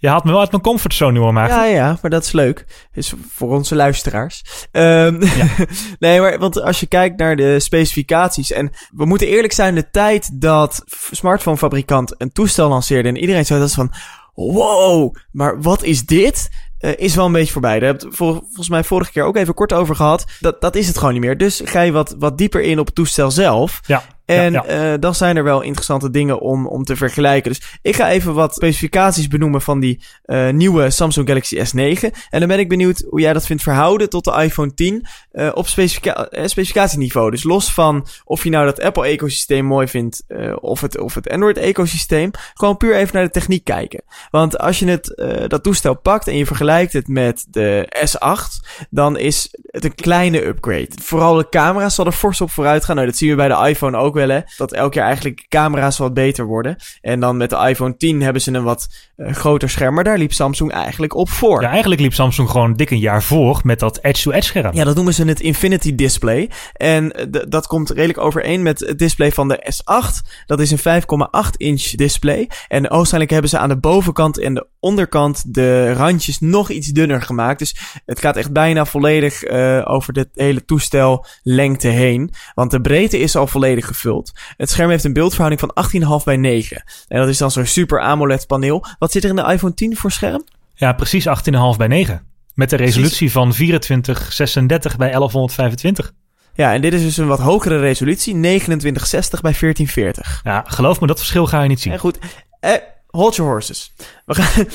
je 0.01 0.07
haalt 0.07 0.23
me 0.23 0.31
wel 0.31 0.39
uit 0.39 0.51
mijn 0.51 0.63
comfortzone 0.63 1.11
nu 1.11 1.19
hoor, 1.19 1.33
Maarten. 1.33 1.57
Ja, 1.57 1.65
ja, 1.65 1.97
maar 2.01 2.11
dat 2.11 2.23
is 2.23 2.31
leuk. 2.31 2.87
Is 2.93 3.13
voor 3.29 3.49
onze 3.49 3.75
luisteraars. 3.75 4.43
Ehm, 4.71 5.23
nee, 5.99 6.19
maar 6.19 6.39
want 6.39 6.61
als 6.61 6.79
je 6.79 6.85
kijkt 6.85 7.19
naar 7.19 7.35
de 7.35 7.59
specificaties. 7.59 8.51
En 8.51 8.71
we 8.95 9.05
moeten 9.05 9.27
eerlijk 9.27 9.53
zijn, 9.53 9.75
de 9.75 9.89
tijd 9.89 10.41
dat 10.41 10.83
smartphonefabrikant 11.11 12.15
een 12.17 12.31
toestel 12.31 12.69
lanceerde. 12.69 13.09
En 13.09 13.17
iedereen 13.17 13.45
zei 13.45 13.59
dat 13.59 13.73
van. 13.73 13.91
Wow, 14.33 15.15
maar 15.31 15.61
wat 15.61 15.83
is 15.83 16.05
dit? 16.05 16.49
Eh, 16.77 16.91
is 16.97 17.15
wel 17.15 17.25
een 17.25 17.31
beetje 17.31 17.51
voorbij. 17.51 17.79
Daar 17.79 17.93
het 17.93 18.05
vol- 18.09 18.41
volgens 18.41 18.69
mij 18.69 18.83
vorige 18.83 19.11
keer 19.11 19.23
ook 19.23 19.35
even 19.35 19.53
kort 19.53 19.73
over 19.73 19.95
gehad. 19.95 20.25
Dat, 20.39 20.61
dat 20.61 20.75
is 20.75 20.87
het 20.87 20.97
gewoon 20.97 21.13
niet 21.13 21.21
meer. 21.21 21.37
Dus 21.37 21.61
ga 21.63 21.81
je 21.81 21.91
wat, 21.91 22.15
wat 22.19 22.37
dieper 22.37 22.61
in 22.61 22.79
op 22.79 22.85
het 22.85 22.95
toestel 22.95 23.31
zelf. 23.31 23.79
Ja, 23.85 24.03
En 24.31 24.51
ja, 24.51 24.63
ja. 24.67 24.93
eh, 24.93 24.99
dan 24.99 25.15
zijn 25.15 25.37
er 25.37 25.43
wel 25.43 25.61
interessante 25.61 26.09
dingen 26.09 26.39
om, 26.39 26.67
om 26.67 26.83
te 26.83 26.95
vergelijken. 26.95 27.51
Dus 27.51 27.61
ik 27.81 27.95
ga 27.95 28.09
even 28.09 28.33
wat 28.33 28.53
specificaties 28.53 29.27
benoemen 29.27 29.61
van 29.61 29.79
die 29.79 30.03
eh, 30.23 30.49
nieuwe 30.49 30.89
Samsung 30.89 31.27
Galaxy 31.27 31.57
S9. 31.57 32.01
En 32.29 32.39
dan 32.39 32.47
ben 32.47 32.59
ik 32.59 32.69
benieuwd 32.69 33.03
hoe 33.09 33.19
jij 33.19 33.33
dat 33.33 33.45
vindt 33.45 33.63
verhouden 33.63 34.09
tot 34.09 34.23
de 34.23 34.31
iPhone 34.31 34.73
10 34.73 35.07
eh, 35.31 35.49
op 35.53 35.67
specifica 35.67 36.27
specificatieniveau. 36.31 37.31
Dus 37.31 37.43
los 37.43 37.73
van 37.73 38.07
of 38.23 38.43
je 38.43 38.49
nou 38.49 38.65
dat 38.65 38.81
Apple-ecosysteem 38.81 39.65
mooi 39.65 39.87
vindt 39.87 40.23
of 40.61 40.81
het, 40.81 40.99
of 40.99 41.15
het 41.15 41.29
Android-ecosysteem. 41.29 42.31
Gewoon 42.53 42.77
puur 42.77 42.95
even 42.95 43.15
naar 43.15 43.23
de 43.23 43.31
techniek 43.31 43.63
kijken. 43.63 44.03
Want 44.29 44.57
als 44.57 44.79
je 44.79 44.87
het, 44.87 45.21
dat 45.47 45.63
toestel 45.63 45.95
pakt 45.95 46.27
en 46.27 46.37
je 46.37 46.45
vergelijkt 46.45 46.93
het 46.93 47.07
met 47.07 47.45
de 47.49 47.87
S8, 48.07 48.67
dan 48.89 49.17
is 49.17 49.55
het 49.65 49.83
een 49.83 49.95
kleine 49.95 50.45
upgrade. 50.45 50.89
Vooral 51.01 51.35
de 51.35 51.49
camera's 51.49 51.95
zal 51.95 52.05
er 52.05 52.11
fors 52.11 52.41
op 52.41 52.51
vooruit 52.51 52.85
gaan. 52.85 52.95
Nou, 52.95 53.07
dat 53.07 53.17
zien 53.17 53.29
we 53.29 53.35
bij 53.35 53.47
de 53.47 53.67
iPhone 53.67 53.97
ook 53.97 54.13
wel, 54.13 54.20
Dat 54.57 54.73
elk 54.73 54.93
jaar 54.93 55.05
eigenlijk 55.05 55.45
camera's 55.49 55.97
wat 55.97 56.13
beter 56.13 56.45
worden. 56.45 56.75
En 57.01 57.19
dan 57.19 57.37
met 57.37 57.49
de 57.49 57.67
iPhone 57.67 57.97
10 57.97 58.21
hebben 58.21 58.41
ze 58.41 58.51
een 58.53 58.63
wat 58.63 59.09
groter 59.25 59.69
scherm. 59.69 59.93
Maar 59.93 60.03
daar 60.03 60.17
liep 60.17 60.33
Samsung 60.33 60.71
eigenlijk 60.71 61.15
op 61.15 61.29
voor. 61.29 61.61
Ja, 61.61 61.69
eigenlijk 61.69 62.01
liep 62.01 62.13
Samsung 62.13 62.49
gewoon 62.49 62.73
dik 62.73 62.89
een 62.89 62.99
jaar 62.99 63.23
voor 63.23 63.59
met 63.63 63.79
dat 63.79 63.99
edge-to-edge 64.01 64.47
scherm. 64.47 64.75
Ja, 64.75 64.83
dat 64.83 64.95
noemen 64.95 65.13
ze 65.13 65.25
het 65.25 65.39
Infinity 65.39 65.95
Display. 65.95 66.49
En 66.73 67.11
eh, 67.11 67.43
dat 67.49 67.67
komt 67.67 67.89
redelijk 67.89 68.19
overeen 68.19 68.61
met 68.61 68.79
het 68.79 68.99
display 68.99 69.31
van 69.31 69.47
de 69.47 69.73
S8. 69.73 70.45
Dat 70.45 70.59
is 70.59 70.71
een 70.71 71.03
5,8 71.03 71.57
inch 71.57 71.81
display. 71.81 72.49
En 72.67 72.87
waarschijnlijk 72.87 73.31
hebben 73.31 73.49
ze 73.49 73.57
aan 73.57 73.69
de 73.69 73.77
bovenkant 73.77 74.37
en 74.37 74.53
de 74.53 74.67
onderkant 74.79 75.53
de 75.53 75.93
randjes 75.93 76.39
nog 76.39 76.69
iets 76.69 76.87
dunner 76.87 77.21
gemaakt. 77.21 77.59
Dus 77.59 77.75
het 78.05 78.19
gaat 78.19 78.35
echt 78.35 78.51
bijna 78.51 78.85
volledig 78.85 79.51
uh, 79.51 79.81
over 79.83 80.13
de 80.13 80.29
hele 80.33 80.65
toestel 80.65 81.25
lengte 81.43 81.87
heen. 81.87 82.33
Want 82.53 82.71
de 82.71 82.81
breedte 82.81 83.19
is 83.19 83.35
al 83.35 83.47
volledig 83.47 83.85
gevuld. 83.85 84.31
Het 84.57 84.69
scherm 84.69 84.89
heeft 84.89 85.03
een 85.03 85.13
beeldverhouding 85.13 85.73
van 85.73 86.19
18,5 86.19 86.23
bij 86.23 86.37
9. 86.37 86.83
En 87.07 87.19
dat 87.19 87.29
is 87.29 87.37
dan 87.37 87.51
zo'n 87.51 87.65
super 87.65 88.01
AMOLED 88.01 88.47
paneel. 88.47 88.85
Wat 88.99 89.10
zit 89.11 89.23
er 89.23 89.29
in 89.29 89.35
de 89.35 89.51
iPhone 89.51 89.73
10 89.73 89.97
voor 89.97 90.11
scherm? 90.11 90.43
Ja, 90.73 90.93
precies 90.93 91.27
18,5 91.27 91.77
bij 91.77 91.87
9. 91.87 92.25
Met 92.53 92.69
de 92.69 92.75
resolutie 92.75 93.31
van 93.31 93.51
2436 93.51 94.97
bij 94.97 95.07
1125. 95.07 96.11
Ja, 96.53 96.73
en 96.73 96.81
dit 96.81 96.93
is 96.93 97.01
dus 97.01 97.17
een 97.17 97.27
wat 97.27 97.39
hogere 97.39 97.79
resolutie, 97.79 98.33
2960 98.33 99.41
bij 99.41 99.53
1440. 99.59 100.41
Ja, 100.43 100.63
geloof 100.67 101.01
me, 101.01 101.07
dat 101.07 101.17
verschil 101.17 101.47
ga 101.47 101.61
je 101.61 101.69
niet 101.69 101.79
zien. 101.79 101.93
En 101.93 101.99
goed, 101.99 102.19
eh, 102.59 102.73
hold 103.07 103.35
your 103.35 103.51
horses. 103.51 103.93
We 104.25 104.35
gaan, 104.35 104.65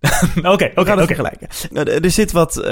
Oké, 0.52 0.70
oké, 0.74 0.92
oké. 0.92 1.06
vergelijken. 1.06 1.48
Nou, 1.70 1.90
er 1.90 2.10
zit 2.10 2.32
wat, 2.32 2.56
uh, 2.56 2.64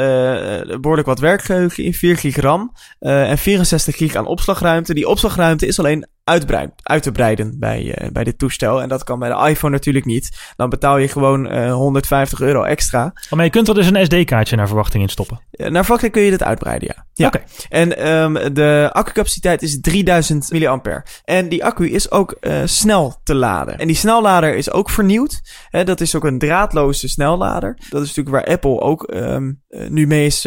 behoorlijk 0.81 1.07
wat 1.07 1.19
werkgeheugen 1.19 1.85
in, 1.85 1.95
4 1.95 2.17
gig 2.17 2.37
RAM 2.37 2.73
uh, 3.01 3.31
en 3.31 3.39
64 3.39 3.97
gig 3.97 4.15
aan 4.15 4.27
opslagruimte. 4.27 4.95
Die 4.95 5.09
opslagruimte 5.09 5.67
is 5.67 5.79
alleen 5.79 6.07
uit 6.25 7.03
te 7.03 7.13
breiden 7.13 7.59
bij, 7.59 8.03
uh, 8.03 8.11
bij 8.11 8.25
dit 8.25 8.39
toestel. 8.39 8.83
En 8.83 8.89
dat 8.89 9.05
kan 9.05 9.19
bij 9.19 9.29
de 9.29 9.49
iPhone 9.49 9.73
natuurlijk 9.73 10.05
niet. 10.05 10.53
Dan 10.57 10.69
betaal 10.69 10.99
je 10.99 11.09
gewoon 11.09 11.71
150 11.71 12.41
euro 12.41 12.63
extra. 12.63 13.13
maar 13.31 13.45
je 13.45 13.51
kunt 13.51 13.69
er 13.69 13.75
dus 13.75 13.87
een 13.87 14.05
SD-kaartje 14.05 14.57
naar 14.57 14.67
verwachting 14.67 15.03
in 15.03 15.09
stoppen. 15.09 15.41
naar 15.51 15.83
verwachting 15.83 16.13
kun 16.13 16.23
je 16.23 16.31
dit 16.31 16.43
uitbreiden, 16.43 16.95
ja. 16.97 17.07
ja. 17.15 17.27
Oké. 17.27 17.43
En 17.69 18.13
um, 18.15 18.55
de 18.55 18.91
accupaciteit 18.93 19.63
is 19.63 19.81
3000 19.81 20.53
mAh. 20.53 20.97
En 21.25 21.49
die 21.49 21.65
accu 21.65 21.91
is 21.91 22.11
ook 22.11 22.39
snel 22.65 23.21
te 23.23 23.35
laden. 23.35 23.79
En 23.79 23.87
die 23.87 23.97
snellader 23.97 24.55
is 24.57 24.71
ook 24.71 24.91
vernieuwd. 24.91 25.41
Hè, 25.69 25.85
dat 25.85 26.01
is 26.01 26.15
ook 26.15 26.25
een 26.25 26.39
draadloze 26.39 27.09
snellader. 27.09 27.79
Dat 27.91 28.03
is 28.03 28.15
natuurlijk 28.15 28.37
waar 28.37 28.55
Apple 28.55 28.81
ook 28.81 29.13
um, 29.15 29.63
nu 29.89 30.07
mee 30.07 30.27
is, 30.27 30.47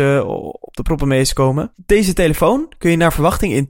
op 0.60 0.76
de 0.76 0.84
proppen 0.84 1.08
mee 1.08 1.22
is 1.22 1.34
komen. 1.34 1.72
Deze 1.86 2.14
telefoon 2.14 2.74
kun 2.78 2.92
je 2.92 2.98
naar 2.98 3.14
verwachting 3.14 3.54
in 3.54 3.70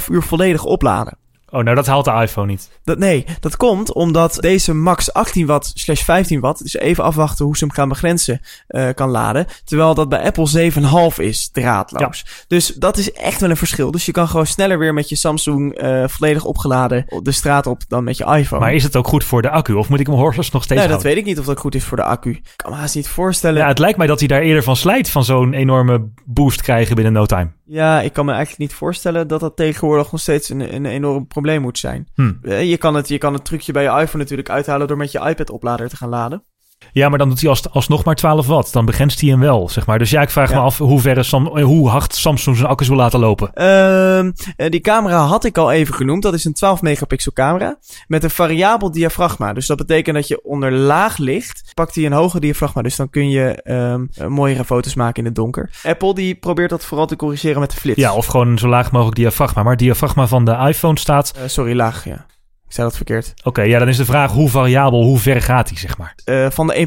2,5 0.00 0.06
uur 0.10 0.22
volledig 0.22 0.64
opladen. 0.64 1.20
Oh, 1.52 1.62
nou 1.62 1.76
dat 1.76 1.86
haalt 1.86 2.04
de 2.04 2.10
iPhone 2.10 2.46
niet. 2.46 2.70
Dat, 2.84 2.98
nee, 2.98 3.24
dat 3.40 3.56
komt 3.56 3.92
omdat 3.92 4.36
deze 4.40 4.74
max 4.74 5.12
18 5.12 5.46
watt 5.46 5.72
slash 5.74 6.02
15 6.02 6.40
watt, 6.40 6.62
dus 6.62 6.74
even 6.74 7.04
afwachten 7.04 7.44
hoe 7.44 7.56
ze 7.56 7.64
hem 7.64 7.74
gaan 7.74 7.88
begrenzen, 7.88 8.40
uh, 8.68 8.88
kan 8.94 9.08
laden. 9.08 9.46
Terwijl 9.64 9.94
dat 9.94 10.08
bij 10.08 10.20
Apple 10.20 10.70
7,5 11.10 11.16
is, 11.16 11.50
draadloos. 11.52 12.22
Ja. 12.26 12.44
Dus 12.46 12.66
dat 12.66 12.96
is 12.96 13.12
echt 13.12 13.40
wel 13.40 13.50
een 13.50 13.56
verschil. 13.56 13.90
Dus 13.90 14.06
je 14.06 14.12
kan 14.12 14.28
gewoon 14.28 14.46
sneller 14.46 14.78
weer 14.78 14.94
met 14.94 15.08
je 15.08 15.16
Samsung 15.16 15.82
uh, 15.82 16.08
volledig 16.08 16.44
opgeladen 16.44 17.04
de 17.22 17.32
straat 17.32 17.66
op 17.66 17.82
dan 17.88 18.04
met 18.04 18.16
je 18.16 18.24
iPhone. 18.24 18.60
Maar 18.60 18.74
is 18.74 18.82
het 18.82 18.96
ook 18.96 19.06
goed 19.06 19.24
voor 19.24 19.42
de 19.42 19.50
accu? 19.50 19.72
Of 19.72 19.88
moet 19.88 20.00
ik 20.00 20.06
hem 20.06 20.16
horses 20.16 20.50
nog 20.50 20.62
steeds 20.62 20.80
Nee, 20.80 20.90
dat 20.90 21.02
weet 21.02 21.16
ik 21.16 21.24
niet 21.24 21.38
of 21.38 21.44
dat 21.44 21.58
goed 21.58 21.74
is 21.74 21.84
voor 21.84 21.96
de 21.96 22.04
accu. 22.04 22.30
Ik 22.30 22.52
kan 22.56 22.70
me 22.70 22.76
haast 22.76 22.94
niet 22.94 23.08
voorstellen. 23.08 23.60
Ja, 23.60 23.68
het 23.68 23.78
lijkt 23.78 23.98
mij 23.98 24.06
dat 24.06 24.18
hij 24.18 24.28
daar 24.28 24.40
eerder 24.40 24.62
van 24.62 24.76
slijt 24.76 25.10
van 25.10 25.24
zo'n 25.24 25.52
enorme 25.52 26.08
boost 26.24 26.62
krijgen 26.62 26.94
binnen 26.94 27.12
no 27.12 27.26
time. 27.26 27.50
Ja, 27.64 28.00
ik 28.00 28.12
kan 28.12 28.24
me 28.24 28.30
eigenlijk 28.32 28.60
niet 28.60 28.74
voorstellen 28.74 29.28
dat 29.28 29.40
dat 29.40 29.56
tegenwoordig 29.56 30.12
nog 30.12 30.20
steeds 30.20 30.48
een, 30.48 30.74
een 30.74 30.86
enorm 30.86 31.26
probleem 31.26 31.40
moet 31.60 31.78
zijn. 31.78 32.08
Hm. 32.14 32.48
Je, 32.48 32.76
kan 32.76 32.94
het, 32.94 33.08
je 33.08 33.18
kan 33.18 33.32
het 33.32 33.44
trucje 33.44 33.72
bij 33.72 33.82
je 33.82 33.88
iPhone 33.88 34.22
natuurlijk 34.22 34.50
uithalen 34.50 34.86
door 34.88 34.96
met 34.96 35.12
je 35.12 35.20
iPad-oplader 35.28 35.88
te 35.88 35.96
gaan 35.96 36.08
laden. 36.08 36.44
Ja, 36.92 37.08
maar 37.08 37.18
dan 37.18 37.28
doet 37.28 37.40
hij 37.40 37.50
als, 37.50 37.70
alsnog 37.70 38.04
maar 38.04 38.14
12 38.14 38.46
watt. 38.46 38.72
Dan 38.72 38.84
begrenst 38.84 39.20
hij 39.20 39.30
hem 39.30 39.40
wel, 39.40 39.68
zeg 39.68 39.86
maar. 39.86 39.98
Dus 39.98 40.10
ja, 40.10 40.22
ik 40.22 40.30
vraag 40.30 40.50
me 40.50 40.58
af 40.58 40.78
hoe, 40.78 41.00
ver 41.00 41.24
Sam, 41.24 41.58
hoe 41.58 41.88
hard 41.88 42.14
Samsung 42.14 42.56
zijn 42.56 42.68
accu's 42.68 42.88
wil 42.88 42.96
laten 42.96 43.20
lopen. 43.20 43.50
Uh, 43.54 44.68
die 44.70 44.80
camera 44.80 45.16
had 45.16 45.44
ik 45.44 45.58
al 45.58 45.72
even 45.72 45.94
genoemd. 45.94 46.22
Dat 46.22 46.34
is 46.34 46.44
een 46.44 46.52
12 46.52 46.82
megapixel 46.82 47.32
camera 47.32 47.76
met 48.06 48.24
een 48.24 48.30
variabel 48.30 48.90
diafragma. 48.90 49.52
Dus 49.52 49.66
dat 49.66 49.76
betekent 49.76 50.16
dat 50.16 50.28
je 50.28 50.44
onder 50.44 50.72
laag 50.72 51.16
ligt, 51.16 51.70
pakt 51.74 51.94
hij 51.94 52.06
een 52.06 52.12
hoger 52.12 52.40
diafragma. 52.40 52.82
Dus 52.82 52.96
dan 52.96 53.10
kun 53.10 53.30
je 53.30 53.60
um, 53.64 54.32
mooiere 54.32 54.64
foto's 54.64 54.94
maken 54.94 55.18
in 55.18 55.24
het 55.24 55.34
donker. 55.34 55.70
Apple 55.82 56.14
die 56.14 56.34
probeert 56.34 56.70
dat 56.70 56.84
vooral 56.84 57.06
te 57.06 57.16
corrigeren 57.16 57.60
met 57.60 57.70
de 57.70 57.76
flits. 57.76 58.00
Ja, 58.00 58.14
of 58.14 58.26
gewoon 58.26 58.58
zo 58.58 58.68
laag 58.68 58.92
mogelijk 58.92 59.16
diafragma. 59.16 59.62
Maar 59.62 59.72
het 59.72 59.80
diafragma 59.80 60.26
van 60.26 60.44
de 60.44 60.56
iPhone 60.68 60.98
staat... 60.98 61.32
Uh, 61.36 61.42
sorry, 61.46 61.76
laag, 61.76 62.04
ja. 62.04 62.26
Ik 62.72 62.78
zei 62.78 62.90
dat 62.90 62.96
verkeerd. 62.96 63.34
Oké, 63.44 63.62
ja, 63.62 63.78
dan 63.78 63.88
is 63.88 63.96
de 63.96 64.04
vraag 64.04 64.32
hoe 64.32 64.48
variabel, 64.48 65.02
hoe 65.02 65.18
ver 65.18 65.42
gaat 65.42 65.68
hij, 65.68 65.78
zeg 65.78 65.98
maar? 65.98 66.14
Uh, 66.24 66.50
van 66.50 66.66
de 66.66 66.86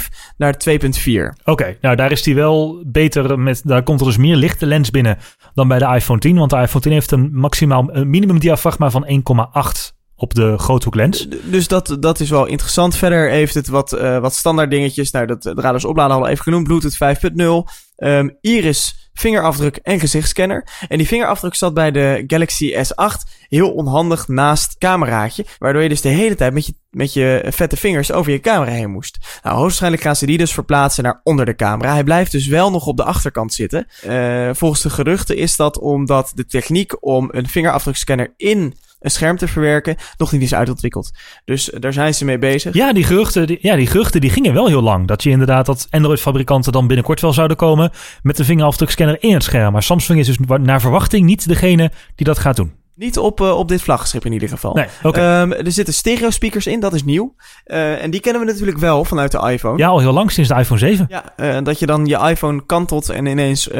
1.5 0.00 0.16
naar 0.36 0.54
2.4. 0.68 1.42
Oké, 1.44 1.76
nou 1.80 1.96
daar 1.96 2.12
is 2.12 2.24
hij 2.24 2.34
wel 2.34 2.82
beter 2.86 3.38
met, 3.38 3.60
daar 3.64 3.82
komt 3.82 4.00
er 4.00 4.06
dus 4.06 4.16
meer 4.16 4.36
lichte 4.36 4.66
lens 4.66 4.90
binnen 4.90 5.18
dan 5.54 5.68
bij 5.68 5.78
de 5.78 5.94
iPhone 5.94 6.20
10. 6.20 6.36
Want 6.36 6.50
de 6.50 6.56
iPhone 6.56 6.80
10 6.80 6.92
heeft 6.92 7.10
een 7.10 7.30
maximaal 7.32 7.88
een 7.92 8.10
minimum 8.10 8.38
diafragma 8.38 8.90
van 8.90 9.06
1,8 9.06 9.94
op 10.14 10.34
de 10.34 10.58
groothoeklens. 10.58 11.28
Dus 11.42 11.68
dat, 11.68 11.96
dat 12.00 12.20
is 12.20 12.30
wel 12.30 12.46
interessant. 12.46 12.96
Verder 12.96 13.30
heeft 13.30 13.54
het 13.54 13.68
wat, 13.68 13.92
uh, 13.92 14.18
wat 14.18 14.34
standaard 14.34 14.70
dingetjes. 14.70 15.10
Nou, 15.10 15.26
dat 15.26 15.40
draadloos 15.40 15.84
opladen 15.84 16.16
al 16.16 16.26
even 16.26 16.42
genoemd. 16.42 16.66
Bluetooth 16.66 16.98
5.0. 17.66 17.72
Um, 17.96 18.36
iris, 18.40 19.10
vingerafdruk 19.14 19.76
en 19.76 20.00
gezichtscanner. 20.00 20.68
En 20.88 20.98
die 20.98 21.06
vingerafdruk 21.06 21.54
zat 21.54 21.74
bij 21.74 21.90
de 21.90 22.24
Galaxy 22.26 22.74
S8 22.74 23.35
heel 23.48 23.72
onhandig 23.72 24.28
naast 24.28 24.78
cameraatje. 24.78 25.44
Waardoor 25.58 25.82
je 25.82 25.88
dus 25.88 26.00
de 26.00 26.08
hele 26.08 26.34
tijd 26.34 26.52
met 26.52 26.66
je, 26.66 26.74
met 26.90 27.12
je 27.12 27.46
vette 27.48 27.76
vingers 27.76 28.12
over 28.12 28.32
je 28.32 28.40
camera 28.40 28.70
heen 28.70 28.90
moest. 28.90 29.18
Nou, 29.18 29.36
hoogstwaarschijnlijk 29.42 30.02
gaan 30.02 30.16
ze 30.16 30.26
die 30.26 30.38
dus 30.38 30.52
verplaatsen 30.52 31.04
naar 31.04 31.20
onder 31.22 31.44
de 31.44 31.54
camera. 31.54 31.92
Hij 31.92 32.04
blijft 32.04 32.32
dus 32.32 32.46
wel 32.46 32.70
nog 32.70 32.86
op 32.86 32.96
de 32.96 33.04
achterkant 33.04 33.54
zitten. 33.54 33.86
Uh, 34.06 34.50
volgens 34.52 34.82
de 34.82 34.90
geruchten 34.90 35.36
is 35.36 35.56
dat 35.56 35.78
omdat 35.78 36.32
de 36.34 36.46
techniek 36.46 37.04
om 37.04 37.28
een 37.32 37.48
vingerafdrukscanner 37.48 38.34
in 38.36 38.74
een 39.00 39.10
scherm 39.10 39.36
te 39.36 39.48
verwerken 39.48 39.96
nog 40.16 40.32
niet 40.32 40.42
is 40.42 40.54
uitontwikkeld. 40.54 41.10
Dus 41.44 41.70
daar 41.78 41.92
zijn 41.92 42.14
ze 42.14 42.24
mee 42.24 42.38
bezig. 42.38 42.74
Ja, 42.74 42.92
die 42.92 43.04
geruchten 43.04 43.58
ja, 43.60 43.76
die 43.76 43.86
geruchten 43.86 44.20
die 44.20 44.30
gingen 44.30 44.54
wel 44.54 44.66
heel 44.66 44.82
lang. 44.82 45.06
Dat 45.06 45.22
je 45.22 45.30
inderdaad 45.30 45.66
dat 45.66 45.86
Android-fabrikanten 45.90 46.72
dan 46.72 46.86
binnenkort 46.86 47.20
wel 47.20 47.32
zouden 47.32 47.56
komen 47.56 47.90
met 48.22 48.36
de 48.36 48.44
vingerafdrukscanner 48.44 49.22
in 49.22 49.32
het 49.32 49.42
scherm. 49.42 49.72
Maar 49.72 49.82
Samsung 49.82 50.18
is 50.18 50.26
dus 50.26 50.38
naar 50.60 50.80
verwachting 50.80 51.26
niet 51.26 51.48
degene 51.48 51.90
die 52.14 52.26
dat 52.26 52.38
gaat 52.38 52.56
doen. 52.56 52.84
Niet 52.96 53.18
op, 53.18 53.40
uh, 53.40 53.58
op 53.58 53.68
dit 53.68 53.82
vlaggenschip 53.82 54.24
in 54.24 54.32
ieder 54.32 54.48
geval. 54.48 54.74
Nee, 54.74 54.86
okay. 55.02 55.42
um, 55.42 55.52
er 55.52 55.72
zitten 55.72 55.94
stereo 55.94 56.30
speakers 56.30 56.66
in, 56.66 56.80
dat 56.80 56.94
is 56.94 57.04
nieuw. 57.04 57.34
Uh, 57.66 58.02
en 58.02 58.10
die 58.10 58.20
kennen 58.20 58.42
we 58.42 58.48
natuurlijk 58.48 58.78
wel 58.78 59.04
vanuit 59.04 59.32
de 59.32 59.50
iPhone. 59.50 59.78
Ja, 59.78 59.88
al 59.88 60.00
heel 60.00 60.12
lang 60.12 60.30
sinds 60.30 60.50
de 60.50 60.56
iPhone 60.56 60.80
7. 60.80 61.06
Ja, 61.08 61.24
uh, 61.36 61.58
dat 61.62 61.78
je 61.78 61.86
dan 61.86 62.06
je 62.06 62.18
iPhone 62.18 62.66
kantelt 62.66 63.08
en 63.08 63.26
ineens 63.26 63.70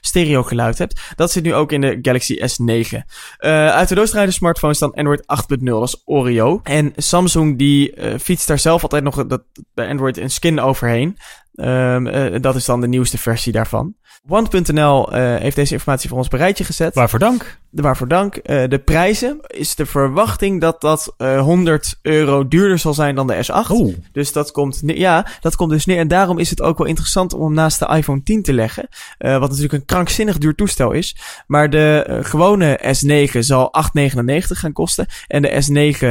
stereo 0.00 0.42
geluid 0.42 0.78
hebt. 0.78 1.00
Dat 1.14 1.30
zit 1.30 1.42
nu 1.42 1.54
ook 1.54 1.72
in 1.72 1.80
de 1.80 1.98
Galaxy 2.02 2.38
S9. 2.40 2.98
uit 3.38 3.88
de 3.88 3.94
doos 3.94 4.14
smartphones 4.28 4.78
dan 4.78 4.94
Android 4.94 5.22
8.0, 5.22 5.64
dat 5.64 5.82
is 5.82 6.02
Oreo. 6.04 6.60
En 6.62 6.92
Samsung 6.96 7.58
die 7.58 7.94
fietst 8.18 8.46
daar 8.46 8.58
zelf 8.58 8.82
altijd 8.82 9.02
nog 9.02 9.26
dat, 9.26 9.42
bij 9.74 9.88
Android 9.88 10.18
een 10.18 10.30
skin 10.30 10.60
overheen. 10.60 11.16
Um, 11.56 12.06
uh, 12.06 12.40
dat 12.40 12.54
is 12.54 12.64
dan 12.64 12.80
de 12.80 12.88
nieuwste 12.88 13.18
versie 13.18 13.52
daarvan. 13.52 13.94
Want.nl 14.26 15.14
uh, 15.14 15.36
heeft 15.36 15.56
deze 15.56 15.72
informatie 15.72 16.08
voor 16.08 16.18
ons 16.18 16.28
bereidje 16.28 16.64
gezet. 16.64 16.94
Waarvoor 16.94 17.18
dank. 17.18 17.58
De 17.70 17.82
waarvoor 17.82 18.08
dank. 18.08 18.36
Uh, 18.36 18.42
de 18.68 18.78
prijzen 18.78 19.38
is 19.46 19.74
de 19.74 19.86
verwachting 19.86 20.60
dat 20.60 20.80
dat 20.80 21.14
100 21.18 21.98
euro 22.02 22.48
duurder 22.48 22.78
zal 22.78 22.94
zijn 22.94 23.14
dan 23.14 23.26
de 23.26 23.44
S8. 23.44 23.70
Oeh. 23.70 23.94
Dus 24.12 24.32
dat 24.32 24.50
komt, 24.50 24.82
ja, 24.84 25.26
dat 25.40 25.56
komt 25.56 25.70
dus 25.70 25.86
neer. 25.86 25.98
En 25.98 26.08
daarom 26.08 26.38
is 26.38 26.50
het 26.50 26.62
ook 26.62 26.78
wel 26.78 26.86
interessant 26.86 27.32
om 27.32 27.42
hem 27.42 27.52
naast 27.52 27.78
de 27.78 27.86
iPhone 27.86 28.22
10 28.22 28.42
te 28.42 28.52
leggen. 28.52 28.88
wat 29.18 29.40
natuurlijk 29.40 29.72
een 29.72 29.84
krankzinnig 29.84 30.38
duur 30.38 30.54
toestel 30.54 30.92
is. 30.92 31.16
Maar 31.46 31.70
de 31.70 32.18
gewone 32.22 32.94
S9 32.96 33.38
zal 33.38 33.74
8,99 33.98 34.38
gaan 34.46 34.72
kosten. 34.72 35.06
En 35.26 35.42
de 35.42 35.62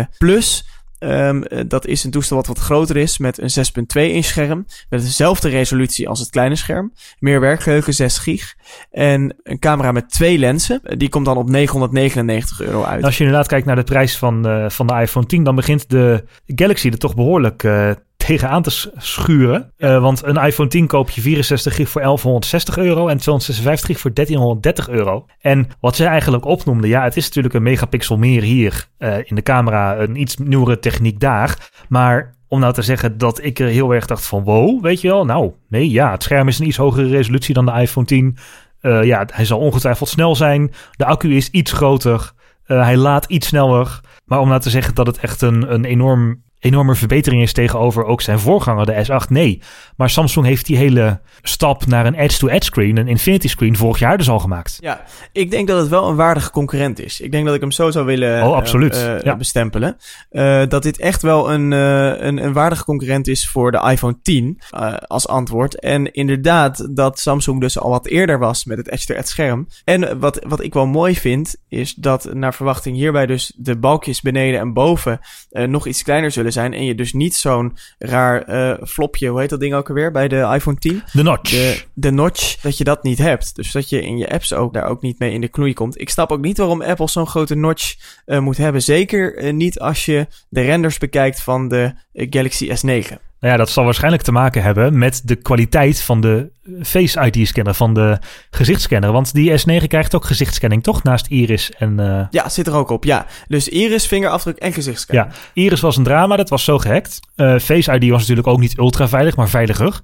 S9 0.10 0.17
Plus 0.17 0.65
Um, 1.05 1.43
dat 1.67 1.85
is 1.85 2.03
een 2.03 2.11
toestel 2.11 2.35
wat 2.35 2.47
wat 2.47 2.59
groter 2.59 2.97
is 2.97 3.17
met 3.17 3.39
een 3.39 3.65
6.2 3.95 4.01
inch 4.01 4.25
scherm. 4.25 4.65
Met 4.89 5.01
dezelfde 5.01 5.49
resolutie 5.49 6.09
als 6.09 6.19
het 6.19 6.29
kleine 6.29 6.55
scherm. 6.55 6.93
Meer 7.19 7.39
werkgeheugen, 7.39 7.93
6 7.93 8.17
gig. 8.17 8.55
En 8.91 9.35
een 9.43 9.59
camera 9.59 9.91
met 9.91 10.09
twee 10.09 10.37
lenzen. 10.37 10.81
Die 10.83 11.09
komt 11.09 11.25
dan 11.25 11.37
op 11.37 11.49
999 11.49 12.61
euro 12.61 12.83
uit. 12.83 13.03
Als 13.03 13.17
je 13.17 13.23
inderdaad 13.23 13.47
kijkt 13.47 13.65
naar 13.65 13.75
de 13.75 13.83
prijs 13.83 14.17
van, 14.17 14.47
uh, 14.47 14.69
van 14.69 14.87
de 14.87 14.93
iPhone 14.93 15.25
10, 15.25 15.43
dan 15.43 15.55
begint 15.55 15.89
de 15.89 16.23
Galaxy 16.45 16.89
er 16.89 16.97
toch 16.97 17.15
behoorlijk 17.15 17.63
uh, 17.63 17.91
tegenaan 18.17 18.62
te 18.62 18.91
schuren. 18.97 19.71
Uh, 19.78 20.01
want 20.01 20.23
een 20.23 20.36
iPhone 20.36 20.69
10 20.69 20.88
koop 20.88 21.10
je 21.10 21.21
64 21.21 21.75
gig 21.75 21.89
voor 21.89 22.01
1160 22.01 22.78
euro 22.78 23.08
en 23.08 23.17
256 23.17 23.86
gig 23.86 23.99
voor 23.99 24.13
1330 24.13 24.89
euro. 24.89 25.25
En 25.39 25.67
wat 25.80 25.95
zij 25.95 26.08
eigenlijk 26.08 26.45
opnoemde, 26.45 26.88
ja, 26.88 27.04
het 27.04 27.17
is 27.17 27.25
natuurlijk 27.25 27.54
een 27.54 27.63
megapixel 27.63 28.17
meer 28.17 28.41
hier 28.41 28.88
uh, 28.99 29.17
in 29.23 29.36
de 29.36 29.41
camera, 29.41 29.97
een 29.97 30.15
iets 30.15 30.38
nieuwere 30.38 30.80
techniek 30.80 31.19
daar. 31.19 31.71
Maar 31.89 32.36
om 32.47 32.60
nou 32.60 32.73
te 32.73 32.82
zeggen 32.82 33.17
dat 33.17 33.43
ik 33.43 33.60
er 33.60 33.67
heel 33.67 33.93
erg 33.93 34.06
dacht 34.06 34.25
van 34.25 34.43
wow, 34.43 34.84
weet 34.84 35.01
je 35.01 35.08
wel, 35.08 35.25
nou 35.25 35.51
nee, 35.69 35.89
ja, 35.89 36.12
het 36.12 36.23
scherm 36.23 36.47
is 36.47 36.60
een 36.60 36.67
iets 36.67 36.78
hogere 36.78 37.08
resolutie 37.08 37.54
dan 37.54 37.65
de 37.65 37.71
iPhone 37.71 38.06
10. 38.06 38.38
Uh, 38.82 39.04
ja, 39.04 39.28
hij 39.34 39.45
zal 39.45 39.60
ongetwijfeld 39.60 40.10
snel 40.10 40.36
zijn. 40.36 40.73
De 40.91 41.06
accu 41.06 41.36
is 41.36 41.49
iets 41.49 41.71
groter. 41.71 42.32
hij 42.65 42.97
laat 42.97 43.25
iets 43.25 43.47
sneller. 43.47 43.99
Maar 44.25 44.39
om 44.39 44.47
nou 44.47 44.62
te 44.62 44.69
zeggen 44.69 44.95
dat 44.95 45.08
het 45.08 45.17
echt 45.17 45.41
een, 45.41 45.73
een 45.73 45.86
enorm 45.86 46.43
enorme 46.65 46.95
verbetering 46.95 47.41
is 47.41 47.54
tegenover 47.54 48.04
ook 48.06 48.21
zijn 48.21 48.39
voorganger, 48.39 48.86
de 48.86 49.06
S8. 49.06 49.30
Nee, 49.30 49.62
maar 49.97 50.10
Samsung 50.10 50.46
heeft 50.46 50.65
die 50.65 50.77
hele 50.77 51.19
stap 51.42 51.85
naar 51.85 52.06
een 52.06 52.13
edge-to-edge 52.13 52.63
screen, 52.63 52.98
een 52.98 53.08
infinity 53.08 53.48
screen, 53.48 53.75
vorig 53.77 54.00
jaar 54.00 54.17
dus 54.17 54.29
al 54.29 54.39
gemaakt. 54.39 54.77
Ja, 54.79 55.04
ik 55.31 55.52
denk 55.52 55.67
dat 55.67 55.79
het 55.79 55.87
wel 55.89 56.08
een 56.10 56.15
waardige 56.15 56.52
concurrent 56.52 57.00
is. 57.00 57.21
Ik 57.21 57.31
denk 57.31 57.46
dat 57.46 57.56
ik 57.56 57.62
hem 57.62 57.71
zo 57.71 57.92
zou 57.92 58.06
willen 58.06 58.44
Oh, 58.44 58.56
absoluut. 58.56 58.94
eh, 58.96 59.15
eh, 59.15 59.21
Ja. 59.23 59.35
bestempelen. 59.35 59.98
Eh, 60.29 60.62
dat 60.67 60.83
dit 60.83 61.00
echt 61.00 61.21
wel 61.21 61.52
een, 61.54 61.71
een, 61.71 62.44
een 62.44 62.54
waardige 62.54 62.83
concurrent 62.83 63.27
is 63.27 63.50
voor 63.50 63.71
de 63.71 63.87
iPhone 63.92 64.17
10 64.21 64.62
eh, 64.69 64.94
als 65.08 65.27
antwoord. 65.27 65.79
En 65.79 66.12
inderdaad 66.13 66.87
dat 66.96 67.19
Samsung 67.19 67.62
dus 67.62 67.79
al 67.79 67.89
wat 67.89 68.06
eerder 68.08 68.39
was 68.39 68.65
met 68.65 68.77
het 68.77 68.89
edge-to-edge 68.92 69.27
scherm. 69.27 69.67
En 69.83 70.19
wat, 70.19 70.39
wat 70.48 70.63
ik 70.63 70.73
wel 70.73 70.85
mooi 70.87 71.15
vind, 71.15 71.56
is 71.69 71.94
dat 71.94 72.33
naar 72.33 72.54
verwachting 72.54 72.96
hierbij 72.96 73.25
dus 73.25 73.54
de 73.56 73.77
balkjes 73.77 74.21
beneden 74.21 74.60
en 74.60 74.73
boven 74.73 75.19
nog 75.50 75.87
iets 75.87 76.04
kleiner 76.04 76.31
zullen 76.31 76.52
zijn. 76.56 76.73
En 76.73 76.85
je 76.85 76.95
dus 76.95 77.13
niet 77.13 77.35
zo'n 77.35 77.77
raar 77.97 78.41
eh, 78.41 78.87
flopje, 78.87 79.29
hoe 79.29 79.39
heet 79.39 79.49
dat 79.49 79.60
ding 79.60 79.73
ook 79.73 79.89
alweer, 79.89 80.12
bij 80.12 80.27
de 80.27 80.51
iPhone 80.53 80.77
10? 80.77 81.03
De 81.12 81.23
notch. 81.23 81.49
de, 81.49 81.81
de 81.93 82.12
notch, 82.12 82.62
dat 82.62 82.77
je 82.77 82.83
dat 82.83 83.03
niet 83.03 83.17
hebt. 83.17 83.56
Dus 83.56 83.71
dat 83.71 83.89
je 83.89 84.01
in 84.01 84.17
je 84.17 84.29
apps 84.29 84.53
ook 84.53 84.73
daar 84.73 84.85
ook 84.85 85.01
niet 85.01 85.19
mee 85.19 85.31
in 85.31 85.41
de 85.41 85.47
knoei 85.47 85.73
komt. 85.73 86.01
Ik 86.01 86.10
snap 86.10 86.31
ook 86.31 86.41
niet 86.41 86.58
waarom 86.58 86.81
Apple 86.81 87.10
zo'n 87.10 87.27
grote 87.27 87.56
notch 87.56 87.95
eh, 88.25 88.39
moet 88.39 88.58
hebben. 88.58 88.81
Zeker 88.81 89.37
eh, 89.37 89.53
niet 89.53 89.79
als 89.79 90.06
je 90.06 90.27
de 90.49 90.62
renders 90.62 90.97
bekijkt 90.97 91.41
van 91.41 91.67
de 91.67 91.93
Galaxy 92.13 92.69
S9. 92.69 93.25
Nou 93.40 93.54
ja, 93.54 93.60
dat 93.60 93.69
zal 93.69 93.83
waarschijnlijk 93.83 94.23
te 94.23 94.31
maken 94.31 94.62
hebben 94.63 94.98
met 94.98 95.21
de 95.23 95.36
kwaliteit 95.36 96.02
van 96.02 96.21
de 96.21 96.52
Face 96.83 97.31
ID-scanner, 97.31 97.73
van 97.73 97.94
de 97.94 98.17
gezichtscanner. 98.50 99.12
Want 99.12 99.33
die 99.33 99.52
S9 99.60 99.88
krijgt 99.88 100.15
ook 100.15 100.25
gezichtscanning, 100.25 100.83
toch? 100.83 101.04
Naast 101.04 101.27
Iris 101.27 101.71
en... 101.71 102.00
eh, 102.00 102.25
Ja, 102.29 102.50
zit 102.50 102.67
er 102.67 102.73
ook 102.75 102.90
op. 102.90 103.04
Ja, 103.04 103.25
dus 103.48 103.67
iris, 103.69 104.08
vingerafdruk 104.08 104.58
en 104.58 104.73
gezichtscan. 104.73 105.15
Ja, 105.17 105.27
Iris 105.54 105.79
was 105.81 105.98
een 105.98 106.04
drama, 106.04 106.36
dat 106.36 106.50
was 106.50 106.63
zo 106.63 106.77
gehackt. 106.77 107.19
Eh, 107.36 107.58
Face 107.60 107.94
ID 107.94 108.10
was 108.10 108.19
natuurlijk 108.19 108.48
ook 108.48 108.60
niet 108.60 108.77
ultra 108.77 109.08
veilig, 109.08 109.36
maar 109.36 109.50
veiliger. 109.50 110.00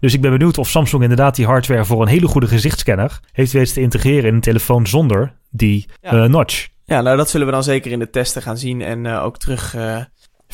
Dus 0.00 0.14
ik 0.14 0.20
ben 0.20 0.30
benieuwd 0.30 0.58
of 0.58 0.68
Samsung 0.68 1.02
inderdaad 1.02 1.34
die 1.36 1.46
hardware 1.46 1.84
voor 1.84 2.02
een 2.02 2.08
hele 2.08 2.26
goede 2.26 2.46
gezichtscanner 2.46 3.20
heeft 3.32 3.52
weten 3.52 3.74
te 3.74 3.80
integreren 3.80 4.28
in 4.28 4.34
een 4.34 4.40
telefoon 4.40 4.86
zonder 4.86 5.32
die 5.50 5.86
Ja. 6.00 6.10
eh, 6.10 6.24
notch. 6.24 6.68
Ja, 6.84 7.00
nou 7.00 7.16
dat 7.16 7.30
zullen 7.30 7.46
we 7.46 7.52
dan 7.52 7.62
zeker 7.62 7.90
in 7.92 7.98
de 7.98 8.10
testen 8.10 8.42
gaan 8.42 8.58
zien 8.58 8.82
en 8.82 9.06
ook 9.06 9.38
terug 9.38 9.74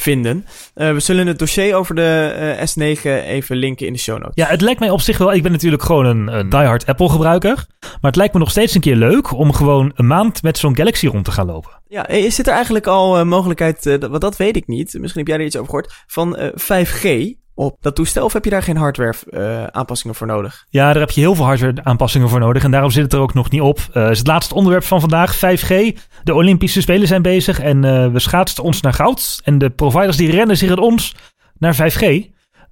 vinden. 0.00 0.46
Eh, 0.74 0.92
we 0.92 1.00
zullen 1.00 1.26
het 1.26 1.38
dossier 1.38 1.74
over 1.74 1.94
de 1.94 2.32
eh, 2.58 2.66
S9 2.98 3.02
even 3.26 3.56
linken 3.56 3.86
in 3.86 3.92
de 3.92 3.98
show 3.98 4.18
notes. 4.18 4.34
Ja, 4.34 4.46
het 4.46 4.60
lijkt 4.60 4.80
mij 4.80 4.90
op 4.90 5.00
zich 5.00 5.18
wel. 5.18 5.32
Ik 5.32 5.42
ben 5.42 5.52
natuurlijk 5.52 5.82
gewoon 5.82 6.06
een, 6.06 6.34
een 6.38 6.48
diehard 6.48 6.86
Apple 6.86 7.08
gebruiker. 7.08 7.66
Maar 7.80 7.98
het 8.10 8.16
lijkt 8.16 8.32
me 8.32 8.38
nog 8.38 8.50
steeds 8.50 8.74
een 8.74 8.80
keer 8.80 8.96
leuk 8.96 9.32
om 9.36 9.52
gewoon 9.52 9.92
een 9.94 10.06
maand 10.06 10.42
met 10.42 10.58
zo'n 10.58 10.76
Galaxy 10.76 11.06
rond 11.06 11.24
te 11.24 11.30
gaan 11.30 11.46
lopen. 11.46 11.70
Ja, 11.88 12.06
eh, 12.08 12.30
zit 12.30 12.46
er 12.46 12.52
eigenlijk 12.54 12.86
al 12.86 13.24
mogelijkheid, 13.24 13.82
dat- 13.82 14.00
want 14.06 14.20
dat 14.20 14.36
weet 14.36 14.56
ik 14.56 14.66
niet, 14.66 14.96
misschien 14.98 15.20
heb 15.20 15.26
jij 15.28 15.38
er 15.38 15.44
iets 15.44 15.56
over 15.56 15.68
gehoord, 15.70 16.04
van 16.06 16.36
eh, 16.36 16.48
5G 16.54 17.34
op 17.60 17.76
dat 17.80 17.94
toestel 17.94 18.24
of 18.24 18.32
heb 18.32 18.44
je 18.44 18.50
daar 18.50 18.62
geen 18.62 18.76
hardware 18.76 19.14
eh, 19.30 19.64
aanpassingen 19.64 20.16
voor 20.16 20.26
nodig? 20.26 20.66
Ja, 20.68 20.92
daar 20.92 21.00
heb 21.00 21.10
je 21.10 21.20
heel 21.20 21.34
veel 21.34 21.44
hardware 21.44 21.84
aanpassingen 21.84 22.28
voor 22.28 22.40
nodig. 22.40 22.64
En 22.64 22.70
daarom 22.70 22.90
zit 22.90 23.02
het 23.02 23.12
er 23.12 23.18
ook 23.18 23.34
nog 23.34 23.50
niet 23.50 23.60
op. 23.60 23.80
Eh 23.92 24.10
is 24.10 24.18
het 24.18 24.26
laatste 24.26 24.54
onderwerp 24.54 24.84
van 24.84 25.00
vandaag, 25.00 25.36
5G. 25.36 25.98
De 26.22 26.34
Olympische 26.34 26.80
Spelen 26.80 27.06
zijn 27.06 27.22
bezig 27.22 27.60
en 27.60 27.84
eh, 27.84 28.12
we 28.12 28.18
schaatsten 28.18 28.64
ons 28.64 28.80
naar 28.80 28.92
goud. 28.92 29.40
En 29.44 29.58
de 29.58 29.70
providers 29.70 30.16
die 30.16 30.30
rennen 30.30 30.56
zich 30.56 30.68
het 30.68 30.78
ons 30.78 31.14
naar 31.58 31.74
5G. 31.74 32.04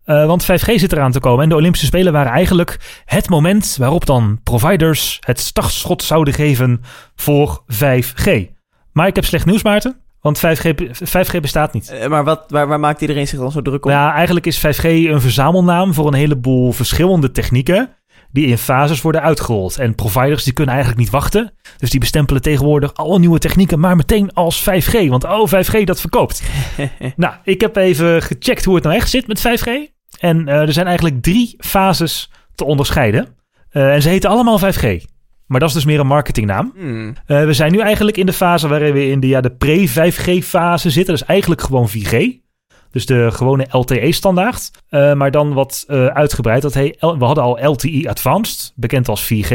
Eh, 0.04 0.26
want 0.26 0.42
5G 0.42 0.74
zit 0.74 0.92
eraan 0.92 1.12
te 1.12 1.20
komen. 1.20 1.42
En 1.42 1.48
de 1.48 1.56
Olympische 1.56 1.86
Spelen 1.86 2.12
waren 2.12 2.32
eigenlijk 2.32 3.02
het 3.04 3.28
moment 3.28 3.76
waarop 3.78 4.06
dan 4.06 4.40
providers 4.42 5.16
het 5.20 5.40
startschot 5.40 6.02
zouden 6.02 6.34
geven 6.34 6.82
voor 7.14 7.62
5G. 7.66 8.46
Maar 8.92 9.06
ik 9.06 9.14
heb 9.14 9.24
slecht 9.24 9.46
nieuws, 9.46 9.62
Maarten. 9.62 10.07
Want 10.20 10.38
5G, 10.38 10.74
be- 10.74 10.90
5G 11.04 11.40
bestaat 11.40 11.72
niet. 11.72 11.90
Eh, 11.90 12.08
maar 12.08 12.24
wat, 12.24 12.44
waar, 12.48 12.66
waar 12.68 12.80
maakt 12.80 13.00
iedereen 13.00 13.28
zich 13.28 13.38
dan 13.38 13.52
zo 13.52 13.62
druk 13.62 13.84
om? 13.84 13.90
Ja, 13.90 14.12
eigenlijk 14.14 14.46
is 14.46 14.58
5G 14.66 14.82
een 14.84 15.20
verzamelnaam 15.20 15.94
voor 15.94 16.06
een 16.06 16.14
heleboel 16.14 16.72
verschillende 16.72 17.30
technieken 17.30 17.96
die 18.32 18.46
in 18.46 18.58
fases 18.58 19.02
worden 19.02 19.22
uitgerold. 19.22 19.78
En 19.78 19.94
providers 19.94 20.44
die 20.44 20.52
kunnen 20.52 20.74
eigenlijk 20.74 21.04
niet 21.04 21.12
wachten. 21.12 21.52
Dus 21.78 21.90
die 21.90 22.00
bestempelen 22.00 22.42
tegenwoordig 22.42 22.94
alle 22.94 23.18
nieuwe 23.18 23.38
technieken 23.38 23.80
maar 23.80 23.96
meteen 23.96 24.32
als 24.32 24.62
5G. 24.62 25.08
Want 25.08 25.24
oh, 25.24 25.48
5G 25.48 25.84
dat 25.84 26.00
verkoopt. 26.00 26.42
nou, 27.16 27.34
ik 27.44 27.60
heb 27.60 27.76
even 27.76 28.22
gecheckt 28.22 28.64
hoe 28.64 28.74
het 28.74 28.84
nou 28.84 28.96
echt 28.96 29.10
zit 29.10 29.26
met 29.26 29.48
5G. 29.48 29.96
En 30.20 30.48
eh, 30.48 30.60
er 30.60 30.72
zijn 30.72 30.86
eigenlijk 30.86 31.22
drie 31.22 31.54
fases 31.58 32.30
te 32.54 32.64
onderscheiden. 32.64 33.36
Eh, 33.70 33.94
en 33.94 34.02
ze 34.02 34.08
heten 34.08 34.30
allemaal 34.30 34.60
5G. 34.60 35.04
Maar 35.48 35.60
dat 35.60 35.68
is 35.68 35.74
dus 35.74 35.84
meer 35.84 36.00
een 36.00 36.06
marketingnaam. 36.06 36.72
Hmm. 36.76 37.14
Eh, 37.26 37.44
we 37.44 37.52
zijn 37.52 37.72
nu 37.72 37.78
eigenlijk 37.78 38.16
in 38.16 38.26
de 38.26 38.32
fase 38.32 38.68
waarin 38.68 38.92
we 38.92 39.06
in 39.06 39.20
de, 39.20 39.26
ja, 39.26 39.40
de 39.40 39.50
pre-5G-fase 39.50 40.90
zitten. 40.90 41.14
Dat 41.14 41.22
is 41.22 41.28
eigenlijk 41.28 41.60
gewoon 41.60 41.88
4G. 41.88 42.46
Dus 42.90 43.06
de 43.06 43.30
gewone 43.30 43.66
LTE-standaard. 43.70 44.70
Eh, 44.88 45.14
maar 45.14 45.30
dan 45.30 45.52
wat 45.52 45.84
eh, 45.88 46.06
uitgebreid. 46.06 46.62
Dat 46.62 46.74
we 46.74 46.94
hadden 47.00 47.44
al 47.44 47.66
LTE 47.66 48.04
Advanced, 48.08 48.72
bekend 48.76 49.08
als 49.08 49.32
4G. 49.32 49.50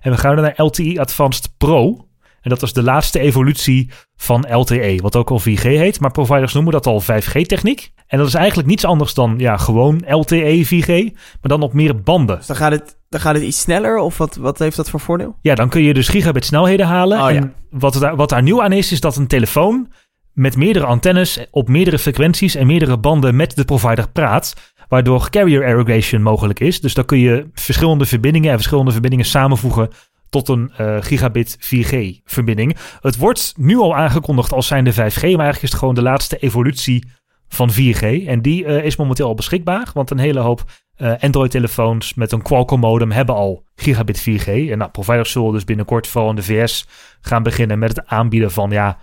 En 0.00 0.10
we 0.10 0.16
gaan 0.16 0.36
naar 0.36 0.54
LTE 0.56 1.00
Advanced 1.00 1.54
Pro. 1.58 2.06
En 2.42 2.50
dat 2.50 2.62
is 2.62 2.72
de 2.72 2.82
laatste 2.82 3.18
evolutie 3.18 3.90
van 4.16 4.46
LTE, 4.50 4.98
wat 5.02 5.16
ook 5.16 5.30
al 5.30 5.40
4G 5.40 5.62
heet. 5.62 6.00
Maar 6.00 6.10
providers 6.10 6.52
noemen 6.52 6.72
dat 6.72 6.86
al 6.86 7.02
5G-techniek. 7.02 7.92
En 8.06 8.18
dat 8.18 8.26
is 8.26 8.34
eigenlijk 8.34 8.68
niets 8.68 8.84
anders 8.84 9.14
dan 9.14 9.34
ja, 9.38 9.56
gewoon 9.56 10.02
LTE 10.06 10.66
4G, 10.66 11.14
maar 11.14 11.38
dan 11.40 11.62
op 11.62 11.72
meer 11.72 12.02
banden. 12.02 12.36
Dus 12.36 12.46
dan 12.46 12.56
gaat 12.56 12.72
het, 12.72 12.96
dan 13.08 13.20
gaat 13.20 13.34
het 13.34 13.42
iets 13.42 13.60
sneller 13.60 13.98
of 13.98 14.18
wat, 14.18 14.36
wat 14.36 14.58
heeft 14.58 14.76
dat 14.76 14.90
voor 14.90 15.00
voordeel? 15.00 15.36
Ja, 15.40 15.54
dan 15.54 15.68
kun 15.68 15.82
je 15.82 15.94
dus 15.94 16.08
gigabit 16.08 16.44
snelheden 16.44 16.86
halen. 16.86 17.22
Oh, 17.22 17.30
ja. 17.30 17.36
en 17.36 17.54
wat 17.70 17.92
daar, 17.92 18.16
wat 18.16 18.28
daar 18.28 18.42
nieuw 18.42 18.62
aan 18.62 18.72
is, 18.72 18.92
is 18.92 19.00
dat 19.00 19.16
een 19.16 19.26
telefoon 19.26 19.88
met 20.32 20.56
meerdere 20.56 20.86
antennes 20.86 21.46
op 21.50 21.68
meerdere 21.68 21.98
frequenties 21.98 22.54
en 22.54 22.66
meerdere 22.66 22.98
banden 22.98 23.36
met 23.36 23.56
de 23.56 23.64
provider 23.64 24.08
praat. 24.08 24.54
Waardoor 24.88 25.30
carrier 25.30 25.64
aggregation 25.64 26.22
mogelijk 26.22 26.60
is. 26.60 26.80
Dus 26.80 26.94
dan 26.94 27.04
kun 27.04 27.18
je 27.18 27.46
verschillende 27.52 28.06
verbindingen 28.06 28.50
en 28.50 28.56
verschillende 28.56 28.90
verbindingen 28.90 29.26
samenvoegen 29.26 29.88
tot 30.32 30.48
een 30.48 30.72
eh, 30.76 30.96
gigabit 31.00 31.58
4G 31.58 32.22
verbinding. 32.24 32.76
Het 33.00 33.16
wordt 33.16 33.54
nu 33.56 33.76
al 33.76 33.96
aangekondigd 33.96 34.52
als 34.52 34.66
zijnde 34.66 34.92
5G, 34.92 34.96
maar 34.96 35.22
eigenlijk 35.22 35.62
is 35.62 35.70
het 35.70 35.78
gewoon 35.78 35.94
de 35.94 36.02
laatste 36.02 36.36
evolutie 36.36 37.04
van 37.48 37.70
4G. 37.70 38.26
En 38.26 38.42
die 38.42 38.64
eh, 38.64 38.84
is 38.84 38.96
momenteel 38.96 39.26
al 39.26 39.34
beschikbaar, 39.34 39.90
want 39.94 40.10
een 40.10 40.18
hele 40.18 40.40
hoop 40.40 40.64
eh, 40.96 41.12
Android-telefoons 41.20 42.14
met 42.14 42.32
een 42.32 42.42
Qualcomm-modem 42.42 43.10
hebben 43.10 43.34
al 43.34 43.64
gigabit 43.74 44.20
4G. 44.20 44.46
En 44.46 44.78
nou, 44.78 44.90
providers 44.90 45.30
zullen 45.30 45.52
dus 45.52 45.64
binnenkort, 45.64 46.06
vooral 46.06 46.30
in 46.30 46.36
de 46.36 46.42
VS, 46.42 46.86
gaan 47.20 47.42
beginnen 47.42 47.78
met 47.78 47.96
het 47.96 48.06
aanbieden 48.06 48.50
van 48.50 48.70
ja, 48.70 48.98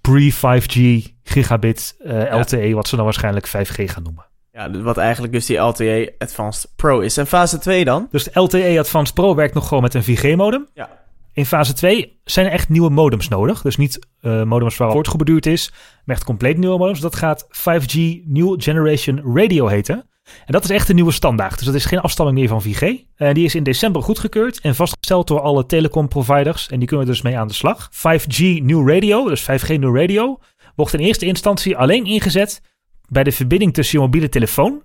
pre-5G 0.00 0.78
gigabit 1.22 1.96
LTE, 2.30 2.72
wat 2.74 2.88
ze 2.88 2.96
dan 2.96 3.04
waarschijnlijk 3.04 3.48
5G 3.48 3.84
gaan 3.84 4.02
noemen. 4.02 4.26
Ja, 4.56 4.68
dus 4.68 4.82
wat 4.82 4.96
eigenlijk 4.96 5.32
dus 5.32 5.46
die 5.46 5.56
LTE 5.56 6.14
Advanced 6.18 6.72
Pro 6.76 7.00
is. 7.00 7.16
En 7.16 7.26
fase 7.26 7.58
2 7.58 7.84
dan? 7.84 8.08
Dus 8.10 8.24
de 8.24 8.40
LTE 8.40 8.78
Advanced 8.78 9.14
Pro 9.14 9.34
werkt 9.34 9.54
nog 9.54 9.68
gewoon 9.68 9.82
met 9.82 9.94
een 9.94 10.16
4G-modem. 10.16 10.66
Ja. 10.74 10.90
In 11.32 11.46
fase 11.46 11.72
2 11.72 12.20
zijn 12.24 12.46
er 12.46 12.52
echt 12.52 12.68
nieuwe 12.68 12.90
modems 12.90 13.28
nodig. 13.28 13.62
Dus 13.62 13.76
niet 13.76 14.06
eh, 14.20 14.42
modems 14.42 14.76
waar 14.76 14.90
voortgeborduurd 14.90 15.46
is, 15.46 15.72
maar 16.04 16.16
echt 16.16 16.24
compleet 16.24 16.58
nieuwe 16.58 16.78
modems. 16.78 17.00
Dat 17.00 17.16
gaat 17.16 17.46
5G 17.46 17.94
New 18.24 18.62
Generation 18.62 19.36
Radio 19.36 19.66
heten. 19.66 20.08
En 20.24 20.52
dat 20.52 20.64
is 20.64 20.70
echt 20.70 20.88
een 20.88 20.94
nieuwe 20.94 21.12
standaard. 21.12 21.56
Dus 21.56 21.66
dat 21.66 21.74
is 21.74 21.84
geen 21.84 22.00
afstamming 22.00 22.38
meer 22.38 22.48
van 22.48 22.62
4G. 22.62 23.14
En 23.16 23.34
die 23.34 23.44
is 23.44 23.54
in 23.54 23.62
december 23.62 24.02
goedgekeurd 24.02 24.60
en 24.60 24.74
vastgesteld 24.74 25.28
door 25.28 25.40
alle 25.40 25.66
telecomproviders. 25.66 26.68
En 26.68 26.78
die 26.78 26.88
kunnen 26.88 27.06
dus 27.06 27.22
mee 27.22 27.38
aan 27.38 27.48
de 27.48 27.54
slag. 27.54 27.90
5G 27.92 28.62
New 28.62 28.88
Radio, 28.88 29.28
dus 29.28 29.42
5G 29.42 29.66
New 29.66 29.96
Radio, 29.96 30.38
wordt 30.74 30.94
in 30.94 31.00
eerste 31.00 31.26
instantie 31.26 31.76
alleen 31.76 32.04
ingezet 32.04 32.60
bij 33.08 33.24
de 33.24 33.32
verbinding 33.32 33.74
tussen 33.74 33.98
je 33.98 34.04
mobiele 34.04 34.28
telefoon 34.28 34.82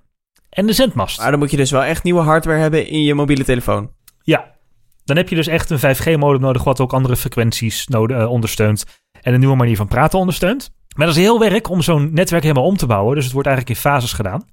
en 0.49 0.65
de 0.65 0.73
zendmast. 0.73 1.19
Maar 1.19 1.31
dan 1.31 1.39
moet 1.39 1.51
je 1.51 1.57
dus 1.57 1.71
wel 1.71 1.83
echt 1.83 2.03
nieuwe 2.03 2.21
hardware 2.21 2.59
hebben 2.59 2.87
in 2.87 3.03
je 3.03 3.13
mobiele 3.13 3.43
telefoon. 3.43 3.91
Ja, 4.21 4.55
dan 5.03 5.17
heb 5.17 5.29
je 5.29 5.35
dus 5.35 5.47
echt 5.47 5.69
een 5.69 5.79
5G-modem 5.79 6.41
nodig, 6.41 6.63
wat 6.63 6.79
ook 6.79 6.93
andere 6.93 7.15
frequenties 7.15 7.87
nodig, 7.87 8.17
eh, 8.17 8.29
ondersteunt. 8.29 8.85
En 9.21 9.33
een 9.33 9.39
nieuwe 9.39 9.55
manier 9.55 9.75
van 9.75 9.87
praten 9.87 10.19
ondersteunt. 10.19 10.71
Maar 10.95 11.05
dat 11.05 11.15
is 11.15 11.21
heel 11.21 11.39
werk 11.39 11.69
om 11.69 11.81
zo'n 11.81 12.13
netwerk 12.13 12.43
helemaal 12.43 12.65
om 12.65 12.77
te 12.77 12.85
bouwen. 12.85 13.15
Dus 13.15 13.23
het 13.23 13.33
wordt 13.33 13.47
eigenlijk 13.47 13.77
in 13.77 13.83
fases 13.83 14.13
gedaan. 14.13 14.45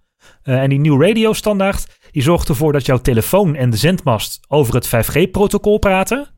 Eh, 0.42 0.62
en 0.62 0.68
die 0.68 0.78
New 0.78 1.02
Radio 1.02 1.32
standaard, 1.32 1.98
die 2.10 2.22
zorgt 2.22 2.48
ervoor 2.48 2.72
dat 2.72 2.86
jouw 2.86 2.98
telefoon 2.98 3.54
en 3.54 3.70
de 3.70 3.76
zendmast 3.76 4.40
over 4.48 4.74
het 4.74 4.86
5G-protocol 4.86 5.78
praten. 5.78 6.28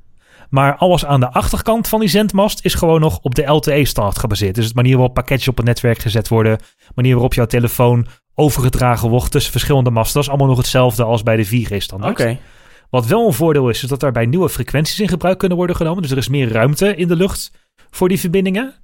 Maar 0.50 0.76
alles 0.76 1.04
aan 1.04 1.20
de 1.20 1.30
achterkant 1.30 1.88
van 1.88 2.00
die 2.00 2.08
zendmast 2.08 2.64
is 2.64 2.74
gewoon 2.74 3.00
nog 3.00 3.18
op 3.22 3.34
de 3.34 3.46
LTE-standaard 3.46 4.18
gebaseerd. 4.18 4.54
Dus 4.54 4.64
het 4.64 4.74
manier 4.74 4.96
waarop 4.96 5.14
pakketjes 5.14 5.48
op 5.48 5.56
het 5.56 5.66
netwerk 5.66 5.98
gezet 5.98 6.28
worden, 6.28 6.58
manier 6.94 7.12
waarop 7.12 7.34
jouw 7.34 7.46
telefoon 7.46 8.06
overgedragen 8.34 9.08
wordt 9.08 9.30
tussen 9.30 9.52
verschillende 9.52 9.90
masten, 9.90 10.14
dat 10.14 10.22
is 10.22 10.28
allemaal 10.28 10.48
nog 10.48 10.56
hetzelfde 10.56 11.04
als 11.04 11.22
bij 11.22 11.36
de 11.36 11.46
4G-standaard. 11.46 12.20
Oké. 12.20 12.38
Wat 12.90 13.06
wel 13.06 13.26
een 13.26 13.32
voordeel 13.32 13.68
is, 13.68 13.82
is 13.82 13.88
dat 13.88 14.00
daarbij 14.00 14.26
nieuwe 14.26 14.48
frequenties 14.48 15.00
in 15.00 15.08
gebruik 15.08 15.38
kunnen 15.38 15.56
worden 15.56 15.76
genomen. 15.76 16.02
Dus 16.02 16.10
er 16.10 16.16
is 16.16 16.28
meer 16.28 16.52
ruimte 16.52 16.96
in 16.96 17.08
de 17.08 17.16
lucht 17.16 17.52
voor 17.90 18.08
die 18.08 18.20
verbindingen. 18.20 18.74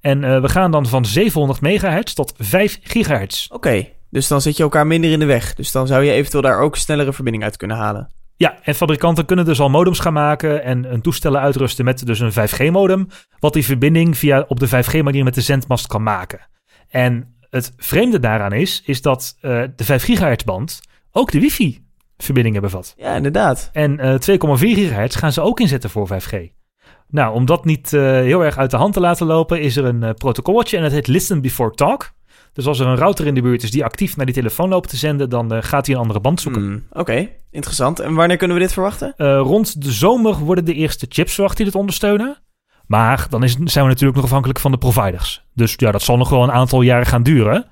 En 0.00 0.24
eh, 0.24 0.40
we 0.40 0.48
gaan 0.48 0.70
dan 0.70 0.86
van 0.86 1.04
700 1.04 1.60
megahertz 1.60 2.12
tot 2.12 2.32
5 2.38 2.78
gigahertz. 2.82 3.48
Oké, 3.48 3.86
dus 4.10 4.28
dan 4.28 4.40
zit 4.40 4.56
je 4.56 4.62
elkaar 4.62 4.86
minder 4.86 5.10
in 5.10 5.18
de 5.18 5.24
weg. 5.24 5.54
Dus 5.54 5.72
dan 5.72 5.86
zou 5.86 6.04
je 6.04 6.12
eventueel 6.12 6.42
daar 6.42 6.60
ook 6.60 6.76
snellere 6.76 7.12
verbinding 7.12 7.44
uit 7.44 7.56
kunnen 7.56 7.76
halen. 7.76 8.10
Ja, 8.36 8.58
en 8.62 8.74
fabrikanten 8.74 9.24
kunnen 9.24 9.44
dus 9.44 9.60
al 9.60 9.70
modems 9.70 9.98
gaan 9.98 10.12
maken 10.12 10.62
en 10.62 10.92
een 10.92 11.00
toestellen 11.00 11.40
uitrusten 11.40 11.84
met 11.84 12.06
dus 12.06 12.20
een 12.20 12.32
5G-modem, 12.32 13.08
wat 13.38 13.52
die 13.52 13.64
verbinding 13.64 14.18
via 14.18 14.44
op 14.48 14.60
de 14.60 14.68
5G-manier 14.68 15.24
met 15.24 15.34
de 15.34 15.40
zendmast 15.40 15.86
kan 15.86 16.02
maken. 16.02 16.48
En 16.88 17.36
het 17.50 17.72
vreemde 17.76 18.20
daaraan 18.20 18.52
is, 18.52 18.82
is 18.84 19.02
dat 19.02 19.36
eh, 19.40 19.62
de 19.76 19.84
5 19.84 20.02
gigahertz 20.02 20.44
band 20.44 20.80
ook 21.12 21.30
de 21.30 21.40
wifi-verbindingen 21.40 22.62
bevat. 22.62 22.94
Ja, 22.96 23.14
inderdaad. 23.14 23.70
En 23.72 23.98
eh 24.00 24.14
2,4 24.14 24.18
gigahertz 24.56 25.18
gaan 25.18 25.32
ze 25.32 25.40
ook 25.40 25.60
inzetten 25.60 25.90
voor 25.90 26.08
5G. 26.08 26.54
Nou, 27.08 27.34
om 27.34 27.44
dat 27.44 27.64
niet 27.64 27.92
eh, 27.92 28.00
heel 28.02 28.44
erg 28.44 28.58
uit 28.58 28.70
de 28.70 28.76
hand 28.76 28.92
te 28.92 29.00
laten 29.00 29.26
lopen, 29.26 29.60
is 29.60 29.76
er 29.76 29.84
een 29.84 30.02
eh, 30.02 30.14
protocolletje 30.14 30.76
en 30.76 30.82
dat 30.82 30.92
heet 30.92 31.06
Listen 31.06 31.40
Before 31.40 31.70
Talk. 31.70 32.14
Dus 32.56 32.66
als 32.66 32.78
er 32.78 32.86
een 32.86 32.96
router 32.96 33.26
in 33.26 33.34
de 33.34 33.42
buurt 33.42 33.62
is 33.62 33.70
die 33.70 33.84
actief 33.84 34.16
naar 34.16 34.26
die 34.26 34.34
telefoon 34.34 34.68
loopt 34.68 34.88
te 34.88 34.96
zenden, 34.96 35.30
dan 35.30 35.52
eh, 35.52 35.62
gaat 35.62 35.86
hij 35.86 35.94
een 35.94 36.00
andere 36.00 36.20
band 36.20 36.40
zoeken. 36.40 36.62
Hmm, 36.62 36.84
Oké, 36.92 37.28
interessant. 37.50 38.00
En 38.00 38.14
wanneer 38.14 38.36
kunnen 38.36 38.56
we 38.56 38.62
dit 38.62 38.72
verwachten? 38.72 39.14
Eh, 39.16 39.38
rond 39.38 39.82
de 39.82 39.92
zomer 39.92 40.38
worden 40.38 40.64
de 40.64 40.74
eerste 40.74 41.06
chips 41.08 41.34
verwacht 41.34 41.56
die 41.56 41.64
dit 41.64 41.74
ondersteunen. 41.74 42.36
Maar 42.86 43.26
dan 43.30 43.42
is, 43.42 43.52
zijn 43.52 43.84
we 43.84 43.90
natuurlijk 43.90 44.16
nog 44.16 44.24
afhankelijk 44.24 44.58
van 44.58 44.70
de 44.70 44.78
providers. 44.78 45.44
Dus 45.54 45.74
ja, 45.76 45.90
dat 45.90 46.02
zal 46.02 46.16
nog 46.16 46.28
wel 46.28 46.42
een 46.42 46.52
aantal 46.52 46.82
jaren 46.82 47.06
gaan 47.06 47.22
duren. 47.22 47.64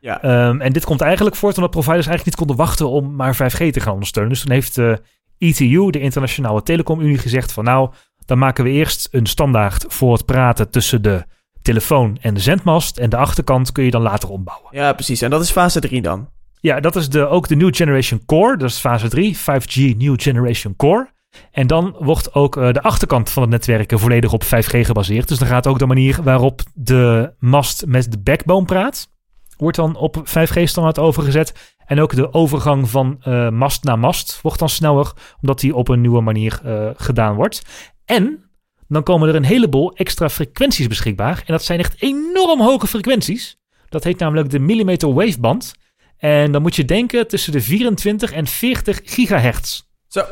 Ja. 0.00 0.22
Ehm, 0.22 0.60
en 0.60 0.72
dit 0.72 0.84
komt 0.84 1.00
eigenlijk 1.00 1.36
voort 1.36 1.56
omdat 1.56 1.70
providers 1.70 2.06
eigenlijk 2.06 2.24
niet 2.26 2.46
konden 2.46 2.66
wachten 2.66 2.88
om 2.88 3.14
maar 3.14 3.34
5G 3.34 3.70
te 3.70 3.80
gaan 3.80 3.92
ondersteunen. 3.92 4.32
Dus 4.32 4.42
toen 4.42 4.52
heeft 4.52 4.74
de 4.74 5.02
ETU, 5.38 5.90
de 5.90 6.00
Internationale 6.00 6.62
Telecomunie, 6.62 7.18
gezegd 7.18 7.52
van 7.52 7.64
nou, 7.64 7.90
dan 8.24 8.38
maken 8.38 8.64
we 8.64 8.70
eerst 8.70 9.08
een 9.10 9.26
standaard 9.26 9.84
voor 9.88 10.12
het 10.12 10.24
praten 10.24 10.70
tussen 10.70 11.02
de 11.02 11.24
telefoon 11.62 12.18
en 12.20 12.34
de 12.34 12.40
zendmast. 12.40 12.98
En 12.98 13.10
de 13.10 13.16
achterkant 13.16 13.72
kun 13.72 13.84
je 13.84 13.90
dan 13.90 14.02
later 14.02 14.28
opbouwen. 14.28 14.68
Ja, 14.70 14.92
precies. 14.92 15.22
En 15.22 15.30
dat 15.30 15.42
is 15.42 15.50
fase 15.50 15.80
3 15.80 16.02
dan. 16.02 16.28
Ja, 16.60 16.80
dat 16.80 16.96
is 16.96 17.08
de, 17.08 17.26
ook 17.26 17.48
de 17.48 17.56
New 17.56 17.74
Generation 17.74 18.22
Core. 18.26 18.56
Dat 18.56 18.68
is 18.68 18.78
fase 18.78 19.08
3, 19.08 19.36
5G 19.36 19.96
New 19.96 20.14
Generation 20.20 20.76
Core. 20.76 21.10
En 21.50 21.66
dan 21.66 21.96
wordt 21.98 22.34
ook 22.34 22.56
eh, 22.56 22.72
de 22.72 22.82
achterkant 22.82 23.30
van 23.30 23.42
het 23.42 23.50
netwerk 23.50 23.92
volledig 23.94 24.32
op 24.32 24.44
5G 24.44 24.80
gebaseerd. 24.80 25.28
Dus 25.28 25.38
dan 25.38 25.48
gaat 25.48 25.66
ook 25.66 25.78
de 25.78 25.86
manier 25.86 26.22
waarop 26.22 26.60
de 26.74 27.32
mast 27.38 27.86
met 27.86 28.10
de 28.10 28.18
backbone 28.18 28.64
praat, 28.64 29.08
wordt 29.56 29.76
dan 29.76 29.96
op 29.96 30.16
5G 30.16 30.62
standaard 30.62 30.98
overgezet. 30.98 31.76
En 31.86 32.00
ook 32.00 32.14
de 32.14 32.32
overgang 32.32 32.90
van 32.90 33.16
eh, 33.20 33.48
mast 33.48 33.84
naar 33.84 33.98
mast 33.98 34.40
wordt 34.42 34.58
dan 34.58 34.68
sneller, 34.68 35.12
omdat 35.40 35.60
die 35.60 35.74
op 35.74 35.88
een 35.88 36.00
nieuwe 36.00 36.20
manier 36.20 36.60
eh, 36.64 36.88
gedaan 36.96 37.34
wordt. 37.34 37.62
En 38.04 38.51
dan 38.92 39.02
komen 39.02 39.28
er 39.28 39.34
een 39.34 39.44
heleboel 39.44 39.92
extra 39.94 40.28
frequenties 40.28 40.86
beschikbaar. 40.86 41.36
En 41.46 41.52
dat 41.52 41.64
zijn 41.64 41.78
echt 41.78 42.02
enorm 42.02 42.60
hoge 42.60 42.86
frequenties. 42.86 43.56
Dat 43.88 44.04
heet 44.04 44.18
namelijk 44.18 44.50
de 44.50 44.58
millimeter 44.58 45.14
wave 45.14 45.40
band. 45.40 45.74
En 46.18 46.52
dan 46.52 46.62
moet 46.62 46.76
je 46.76 46.84
denken 46.84 47.28
tussen 47.28 47.52
de 47.52 47.60
24 47.60 48.32
en 48.32 48.46
40 48.46 49.00
gigahertz. 49.04 49.82
Zo. 50.08 50.24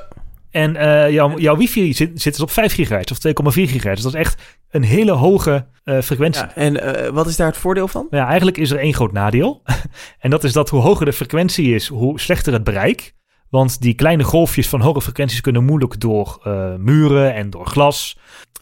En 0.50 0.76
eh, 0.76 1.11
jouw, 1.11 1.38
jouw 1.38 1.56
wifi 1.56 1.92
zit, 1.92 2.22
zit 2.22 2.32
dus 2.32 2.42
op 2.42 2.50
5 2.50 2.74
gigahertz 2.74 3.11
of 3.11 3.18
2,4 3.18 3.32
gigahertz. 3.52 4.02
Dus 4.02 4.12
dat 4.12 4.14
is 4.14 4.20
echt 4.20 4.42
een 4.70 4.82
hele 4.82 5.12
hoge 5.12 5.66
eh, 5.84 6.00
frequentie. 6.00 6.42
Ja, 6.42 6.54
en 6.54 7.04
eh, 7.04 7.11
wat 7.11 7.26
is 7.26 7.36
daar 7.36 7.46
het 7.46 7.56
voordeel 7.56 7.88
van? 7.88 8.06
Nou 8.11 8.22
ja, 8.22 8.28
eigenlijk 8.28 8.58
is 8.58 8.70
er 8.70 8.78
één 8.78 8.94
groot 8.94 9.12
nadeel. 9.12 9.62
en 10.18 10.30
dat 10.30 10.44
is 10.44 10.52
dat 10.52 10.68
hoe 10.68 10.80
hoger 10.80 11.04
de 11.04 11.12
frequentie 11.12 11.74
is, 11.74 11.88
hoe 11.88 12.20
slechter 12.20 12.52
het 12.52 12.64
bereik. 12.64 13.14
Want 13.48 13.80
die 13.80 13.94
kleine 13.94 14.24
golfjes 14.24 14.68
van 14.68 14.80
hoge 14.80 15.00
frequenties 15.00 15.40
kunnen 15.40 15.64
moeilijk 15.64 16.00
door 16.00 16.40
muren 16.78 17.34
en 17.34 17.50
door 17.50 17.66
glas. 17.66 18.18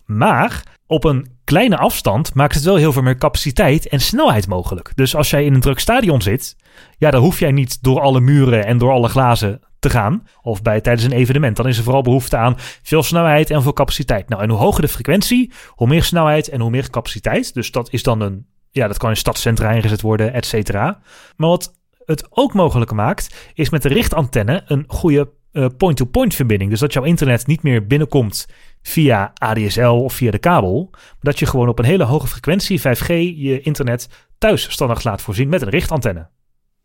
Maar 0.08 0.62
op 0.86 1.04
een 1.04 1.26
kleine 1.44 1.76
afstand 1.76 2.34
maakt 2.34 2.54
het 2.54 2.64
wel 2.64 2.76
heel 2.76 2.92
veel 2.92 3.02
meer 3.02 3.18
capaciteit 3.18 3.88
en 3.88 4.00
snelheid 4.00 4.46
mogelijk. 4.46 4.92
Dus 4.94 5.14
als 5.14 5.30
jij 5.30 5.44
in 5.44 5.54
een 5.54 5.60
druk 5.60 5.78
stadion 5.78 6.22
zit, 6.22 6.56
ja, 6.98 7.10
dan 7.10 7.22
hoef 7.22 7.38
jij 7.38 7.52
niet 7.52 7.82
door 7.82 8.00
alle 8.00 8.20
muren 8.20 8.66
en 8.66 8.78
door 8.78 8.90
alle 8.90 9.08
glazen 9.08 9.60
te 9.78 9.90
gaan. 9.90 10.26
Of 10.42 10.62
bij 10.62 10.80
tijdens 10.80 11.06
een 11.06 11.18
evenement. 11.18 11.56
Dan 11.56 11.68
is 11.68 11.78
er 11.78 11.84
vooral 11.84 12.02
behoefte 12.02 12.36
aan 12.36 12.54
veel 12.82 13.02
snelheid 13.02 13.50
en 13.50 13.62
veel 13.62 13.72
capaciteit. 13.72 14.28
Nou, 14.28 14.42
en 14.42 14.48
hoe 14.48 14.58
hoger 14.58 14.82
de 14.82 14.88
frequentie, 14.88 15.52
hoe 15.68 15.88
meer 15.88 16.04
snelheid 16.04 16.48
en 16.48 16.60
hoe 16.60 16.70
meer 16.70 16.90
capaciteit. 16.90 17.54
Dus 17.54 17.70
dat 17.70 17.92
is 17.92 18.02
dan 18.02 18.20
een. 18.20 18.46
Ja, 18.70 18.86
dat 18.86 18.98
kan 18.98 19.10
in 19.10 19.16
stadscentra 19.16 19.70
ingezet 19.70 20.00
worden, 20.00 20.32
et 20.32 20.46
cetera. 20.46 21.00
Maar 21.36 21.48
wat 21.48 21.74
het 22.04 22.26
ook 22.30 22.54
mogelijk 22.54 22.92
maakt, 22.92 23.50
is 23.54 23.70
met 23.70 23.82
de 23.82 23.88
richtantenne 23.88 24.62
een 24.66 24.84
goede 24.86 25.30
eh, 25.52 25.66
point-to-point 25.76 26.34
verbinding. 26.34 26.70
Dus 26.70 26.80
dat 26.80 26.92
jouw 26.92 27.04
internet 27.04 27.46
niet 27.46 27.62
meer 27.62 27.86
binnenkomt 27.86 28.46
via 28.82 29.32
ADSL 29.34 29.80
of 29.80 30.12
via 30.12 30.30
de 30.30 30.38
kabel. 30.38 30.88
Maar 30.90 31.16
dat 31.20 31.38
je 31.38 31.46
gewoon 31.46 31.68
op 31.68 31.78
een 31.78 31.84
hele 31.84 32.04
hoge 32.04 32.26
frequentie, 32.26 32.80
5G, 32.80 33.06
je 33.36 33.60
internet 33.60 34.08
thuis 34.38 34.72
standaard 34.72 35.04
laat 35.04 35.22
voorzien 35.22 35.48
met 35.48 35.62
een 35.62 35.68
richtantenne. 35.68 36.28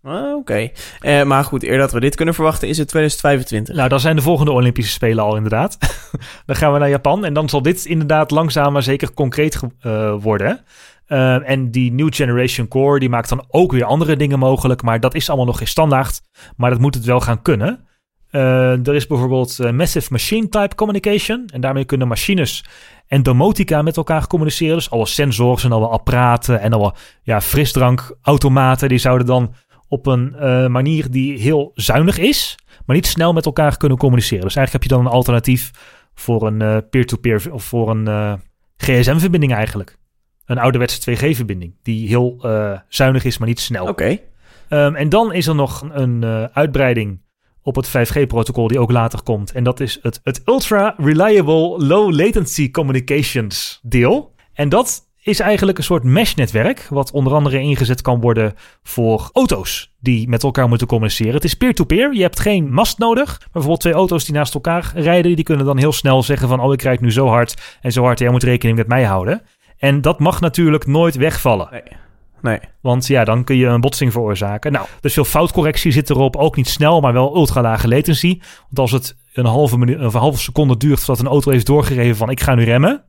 Ah, 0.04 0.36
Oké. 0.36 0.70
Eh, 1.00 1.24
maar 1.24 1.44
goed, 1.44 1.64
eer 1.64 1.78
dat 1.78 1.92
we 1.92 2.00
dit 2.00 2.16
kunnen 2.16 2.34
verwachten 2.34 2.68
is 2.68 2.78
het 2.78 2.88
2025. 2.88 3.76
Nou, 3.76 3.90
dan 3.90 4.00
zijn 4.00 4.16
de 4.16 4.22
volgende 4.22 4.52
Olympische 4.52 4.92
Spelen 4.92 5.24
al 5.24 5.36
inderdaad. 5.36 5.78
dan 6.46 6.56
gaan 6.56 6.74
we 6.74 6.80
naar 6.80 6.90
Japan 6.90 7.26
en 7.26 7.34
dan 7.34 7.50
zal 7.50 7.62
dit 7.62 7.86
inderdaad 7.86 8.32
langzaam 8.32 8.74
maar 8.74 8.84
zeker 8.84 9.14
concreet 9.14 9.60
eh, 9.80 10.16
worden. 10.20 10.64
Uh, 11.08 11.50
en 11.50 11.72
die 11.72 11.92
New 11.92 12.14
Generation 12.14 12.68
Core 12.68 13.00
die 13.00 13.10
maakt 13.10 13.30
dan 13.30 13.46
ook 13.48 13.72
weer 13.72 13.84
andere 13.84 14.16
dingen 14.16 14.40
mogelijk, 14.40 14.82
maar 14.82 15.00
dat 15.00 15.16
is 15.16 15.28
allemaal 15.28 15.46
nog 15.46 15.58
geen 15.58 15.68
standaard. 15.68 16.22
Maar 16.56 16.70
dat 16.70 16.80
moet 16.80 16.96
het 16.96 17.06
wel 17.06 17.20
gaan 17.20 17.42
kunnen. 17.42 17.88
Uh, 18.36 18.88
er 18.88 18.96
is 18.96 19.08
bijvoorbeeld 19.08 19.58
uh, 19.62 19.72
Massive 19.72 20.08
Machine 20.12 20.50
Type 20.50 20.76
Communication. 20.76 21.46
En 21.54 21.62
daarmee 21.62 21.86
kunnen 21.86 22.08
machines 22.08 22.66
en 23.08 23.24
domotica 23.24 23.82
met 23.82 23.98
elkaar 23.98 24.28
communiceren. 24.28 24.76
Dus 24.76 24.90
alle 24.90 25.06
sensors 25.06 25.64
en 25.64 25.72
alle 25.72 25.88
apparaten 25.88 26.60
en 26.60 26.74
alle 26.74 26.94
ja, 27.24 27.42
frisdrankautomaten. 27.42 28.90
Die 28.90 28.98
zouden 28.98 29.28
dan 29.28 29.54
op 29.88 30.06
een 30.06 30.36
uh, 30.36 30.68
manier 30.68 31.12
die 31.12 31.40
heel 31.40 31.72
zuinig 31.74 32.18
is, 32.18 32.58
maar 32.86 32.96
niet 32.96 33.08
snel 33.08 33.34
met 33.34 33.46
elkaar 33.46 33.78
kunnen 33.78 33.98
communiceren. 33.98 34.44
Dus 34.44 34.56
eigenlijk 34.56 34.84
heb 34.84 34.92
je 34.92 34.98
dan 34.98 35.06
een 35.06 35.18
alternatief 35.18 35.72
voor 36.14 36.48
een 36.48 36.90
peer-to-peer 36.90 37.48
of 37.52 37.64
voor 37.64 37.90
een 37.90 38.40
GSM-verbinding 38.78 39.54
eigenlijk. 39.54 39.98
Een 40.46 40.58
ouderwetse 40.58 41.12
2G-verbinding 41.12 41.76
die 41.84 42.08
heel 42.08 42.46
zuinig 42.88 43.24
is, 43.24 43.38
maar 43.38 43.48
niet 43.48 43.60
snel. 43.60 43.88
Oké. 43.88 43.92
Okay. 43.92 44.86
Um, 44.86 44.96
en 44.96 45.10
dan 45.10 45.34
is 45.34 45.48
er 45.48 45.56
nog 45.56 45.90
een 45.92 46.26
uitbreiding 46.54 47.22
op 47.64 47.76
het 47.76 47.88
5G-protocol 47.88 48.68
die 48.68 48.80
ook 48.80 48.92
later 48.92 49.24
komt. 49.24 49.52
En 49.52 49.64
dat 49.64 49.80
is 49.80 50.00
het, 50.02 50.20
het 50.24 50.42
Ultra 50.46 50.96
Reliable 50.98 51.86
Low 51.86 52.12
Latency 52.16 52.72
Communications 52.72 53.80
deel. 53.84 54.32
En 54.54 54.70
dat 54.70 55.12
is 55.24 55.40
eigenlijk 55.40 55.78
een 55.78 55.84
soort 55.84 56.04
mesh-netwerk, 56.04 56.88
wat 56.90 57.12
onder 57.12 57.34
andere 57.34 57.60
ingezet 57.60 58.02
kan 58.02 58.22
worden 58.22 58.54
voor 58.84 59.30
auto's 59.34 59.94
die 60.00 60.30
met 60.30 60.44
elkaar 60.44 60.68
moeten 60.68 60.88
communiceren. 60.88 61.34
Het 61.34 61.44
is 61.44 61.54
peer-to-peer, 61.54 62.14
je 62.14 62.22
hebt 62.22 62.40
geen 62.40 62.72
mast 62.74 62.98
nodig. 62.98 63.26
Maar 63.26 63.50
bijvoorbeeld 63.52 63.82
twee 63.82 63.94
auto's 63.94 64.26
die 64.26 64.34
naast 64.34 64.54
elkaar 64.54 64.92
rijden, 64.96 65.36
die 65.36 65.46
kunnen 65.46 65.66
dan 65.66 65.78
heel 65.78 65.92
snel 65.92 66.24
zeggen 66.24 66.48
van, 66.48 66.60
oh 66.60 66.74
ik 66.74 66.82
rijd 66.82 67.02
nu 67.02 67.12
zo 67.12 67.28
hard 67.28 67.78
en 67.82 67.92
zo 67.92 68.04
hard, 68.04 68.20
jij 68.20 68.30
moet 68.30 68.44
rekening 68.44 68.78
met 68.78 68.88
mij 68.88 69.04
houden. 69.04 69.42
En 69.78 70.02
dat 70.02 70.20
mag 70.20 70.42
natuurlijk 70.42 70.86
nooit 70.86 71.16
wegvallen. 71.16 71.68
Nee. 71.72 71.84
Nee. 72.44 72.60
Want 72.82 73.08
ja, 73.08 73.24
dan 73.24 73.44
kun 73.44 73.56
je 73.56 73.66
een 73.66 73.82
botsing 73.82 74.12
veroorzaken. 74.12 74.72
Nou, 74.72 74.86
dus 75.02 75.14
veel 75.14 75.26
foutcorrectie 75.26 75.92
zit 75.92 76.10
erop. 76.10 76.36
Ook 76.36 76.56
niet 76.56 76.68
snel, 76.68 77.02
maar 77.02 77.14
wel 77.14 77.36
ultra 77.36 77.62
lage 77.62 77.88
latency. 77.88 78.40
Want 78.64 78.80
als 78.80 78.92
het 78.92 79.16
een 79.34 79.46
halve, 79.46 79.78
minuut, 79.78 80.06
of 80.06 80.14
een 80.14 80.20
halve 80.20 80.40
seconde 80.40 80.78
duurt 80.78 81.00
voordat 81.00 81.20
een 81.20 81.32
auto 81.32 81.52
heeft 81.52 81.66
doorgegeven 81.66 82.16
van 82.16 82.30
ik 82.30 82.42
ga 82.42 82.56
nu 82.56 82.64
remmen. 82.64 83.04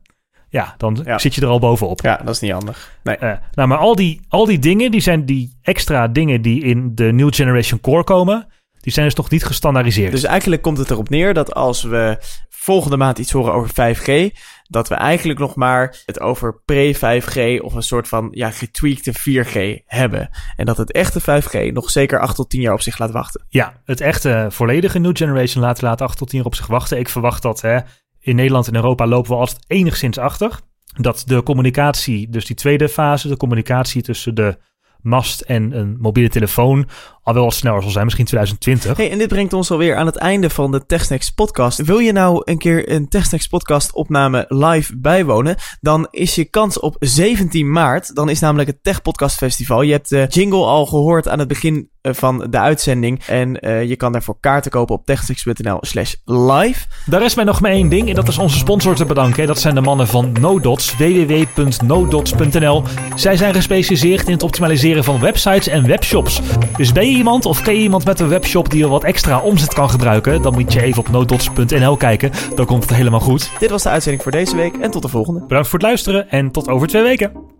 Ja, 0.49 0.73
dan 0.77 1.01
ja. 1.05 1.17
zit 1.17 1.35
je 1.35 1.41
er 1.41 1.47
al 1.47 1.59
bovenop. 1.59 2.01
Ja, 2.01 2.17
dat 2.17 2.33
is 2.33 2.39
niet 2.39 2.51
handig. 2.51 2.91
Nee. 3.03 3.17
Uh, 3.19 3.31
nou, 3.51 3.67
maar 3.67 3.77
al 3.77 3.95
die, 3.95 4.21
al 4.29 4.45
die 4.45 4.59
dingen, 4.59 4.91
die 4.91 5.01
zijn 5.01 5.25
die 5.25 5.57
extra 5.61 6.07
dingen 6.07 6.41
die 6.41 6.63
in 6.63 6.91
de 6.95 7.11
New 7.11 7.33
Generation 7.33 7.79
Core 7.79 8.03
komen, 8.03 8.47
die 8.79 8.93
zijn 8.93 9.05
dus 9.05 9.15
nog 9.15 9.29
niet 9.29 9.45
gestandaardiseerd. 9.45 10.11
Dus 10.11 10.23
eigenlijk 10.23 10.61
komt 10.61 10.77
het 10.77 10.89
erop 10.89 11.09
neer 11.09 11.33
dat 11.33 11.53
als 11.53 11.83
we 11.83 12.17
volgende 12.49 12.97
maand 12.97 13.17
iets 13.17 13.31
horen 13.31 13.53
over 13.53 13.69
5G, 13.69 14.37
dat 14.67 14.87
we 14.87 14.95
eigenlijk 14.95 15.39
nog 15.39 15.55
maar 15.55 16.01
het 16.05 16.19
over 16.19 16.61
pre-5G 16.71 17.61
of 17.61 17.73
een 17.73 17.83
soort 17.83 18.07
van 18.07 18.27
ja, 18.31 18.51
getweakte 18.51 19.13
4G 19.13 19.83
hebben. 19.85 20.29
En 20.55 20.65
dat 20.65 20.77
het 20.77 20.91
echte 20.91 21.21
5G 21.21 21.73
nog 21.73 21.89
zeker 21.89 22.19
8 22.19 22.35
tot 22.35 22.49
10 22.49 22.61
jaar 22.61 22.73
op 22.73 22.81
zich 22.81 22.97
laat 22.97 23.11
wachten. 23.11 23.45
Ja, 23.49 23.81
het 23.85 24.01
echte 24.01 24.47
volledige 24.49 24.99
New 24.99 25.17
Generation 25.17 25.63
laat, 25.63 25.81
laat 25.81 26.01
8 26.01 26.17
tot 26.17 26.27
10 26.27 26.37
jaar 26.37 26.47
op 26.47 26.55
zich 26.55 26.67
wachten. 26.67 26.99
Ik 26.99 27.09
verwacht 27.09 27.41
dat 27.41 27.61
hè, 27.61 27.79
in 28.19 28.35
Nederland 28.35 28.67
en 28.67 28.75
Europa 28.75 29.07
lopen 29.07 29.31
we 29.31 29.37
altijd 29.37 29.63
enigszins 29.67 30.17
achter. 30.17 30.59
Dat 30.97 31.23
de 31.25 31.43
communicatie, 31.43 32.29
dus 32.29 32.45
die 32.45 32.55
tweede 32.55 32.89
fase, 32.89 33.27
de 33.27 33.37
communicatie 33.37 34.01
tussen 34.01 34.35
de 34.35 34.57
mast 35.05 35.41
en 35.41 35.71
een 35.71 35.97
mobiele 35.99 36.29
telefoon 36.29 36.87
al 37.23 37.33
wel 37.33 37.43
wat 37.43 37.53
sneller 37.53 37.81
zal 37.81 37.91
zijn, 37.91 38.03
misschien 38.03 38.25
2020. 38.25 38.97
Hey, 38.97 39.11
en 39.11 39.17
dit 39.17 39.27
brengt 39.27 39.53
ons 39.53 39.71
alweer 39.71 39.95
aan 39.95 40.05
het 40.05 40.15
einde 40.15 40.49
van 40.49 40.71
de 40.71 40.85
TechSnacks 40.85 41.29
podcast. 41.29 41.81
Wil 41.81 41.99
je 41.99 42.11
nou 42.11 42.41
een 42.43 42.57
keer 42.57 42.91
een 42.91 43.07
TechSnacks 43.07 43.47
podcast 43.47 43.93
opname 43.93 44.45
live 44.47 44.97
bijwonen? 44.97 45.55
Dan 45.81 46.07
is 46.11 46.35
je 46.35 46.45
kans 46.45 46.79
op 46.79 46.95
17 46.99 47.71
maart. 47.71 48.15
Dan 48.15 48.29
is 48.29 48.39
namelijk 48.39 48.69
het 48.69 48.83
Tech 48.83 49.01
Podcast 49.01 49.37
Festival. 49.37 49.81
Je 49.81 49.91
hebt 49.91 50.09
de 50.09 50.25
jingle 50.29 50.65
al 50.65 50.85
gehoord 50.85 51.27
aan 51.27 51.39
het 51.39 51.47
begin 51.47 51.89
van 52.13 52.47
de 52.49 52.59
uitzending. 52.59 53.23
En 53.27 53.67
uh, 53.67 53.83
je 53.83 53.95
kan 53.95 54.11
daarvoor 54.11 54.37
kaarten 54.39 54.71
kopen 54.71 54.95
op 54.95 55.05
techsnacks.nl 55.05 55.77
slash 55.81 56.15
live. 56.25 56.85
Daar 57.05 57.23
is 57.23 57.35
mij 57.35 57.43
nog 57.43 57.61
maar 57.61 57.71
één 57.71 57.89
ding 57.89 58.09
en 58.09 58.15
dat 58.15 58.27
is 58.27 58.37
onze 58.37 58.57
sponsor 58.57 58.95
te 58.95 59.05
bedanken. 59.05 59.47
Dat 59.47 59.59
zijn 59.59 59.75
de 59.75 59.81
mannen 59.81 60.07
van 60.07 60.31
NoDots, 60.39 60.97
www.nodots.nl. 60.97 62.83
Zij 63.15 63.37
zijn 63.37 63.53
gespecialiseerd 63.53 64.27
in 64.27 64.33
het 64.33 64.43
optimaliseren 64.43 65.03
van 65.03 65.19
websites 65.19 65.67
en 65.67 65.87
webshops. 65.87 66.41
Dus 66.77 66.91
ben 66.91 67.09
je 67.09 67.17
iemand 67.17 67.45
of 67.45 67.61
ken 67.61 67.75
je 67.75 67.81
iemand 67.81 68.05
met 68.05 68.19
een 68.19 68.29
webshop 68.29 68.69
die 68.69 68.83
er 68.83 68.89
wat 68.89 69.03
extra 69.03 69.39
omzet 69.39 69.73
kan 69.73 69.89
gebruiken? 69.89 70.41
Dan 70.41 70.53
moet 70.53 70.73
je 70.73 70.81
even 70.81 70.99
op 70.99 71.09
nodots.nl 71.09 71.97
kijken. 71.97 72.31
Dan 72.55 72.65
komt 72.65 72.83
het 72.83 72.93
helemaal 72.93 73.19
goed. 73.19 73.51
Dit 73.59 73.69
was 73.69 73.83
de 73.83 73.89
uitzending 73.89 74.23
voor 74.23 74.31
deze 74.31 74.55
week 74.55 74.75
en 74.75 74.91
tot 74.91 75.01
de 75.01 75.07
volgende. 75.07 75.39
Bedankt 75.47 75.67
voor 75.67 75.79
het 75.79 75.87
luisteren 75.87 76.29
en 76.29 76.51
tot 76.51 76.67
over 76.67 76.87
twee 76.87 77.03
weken. 77.03 77.54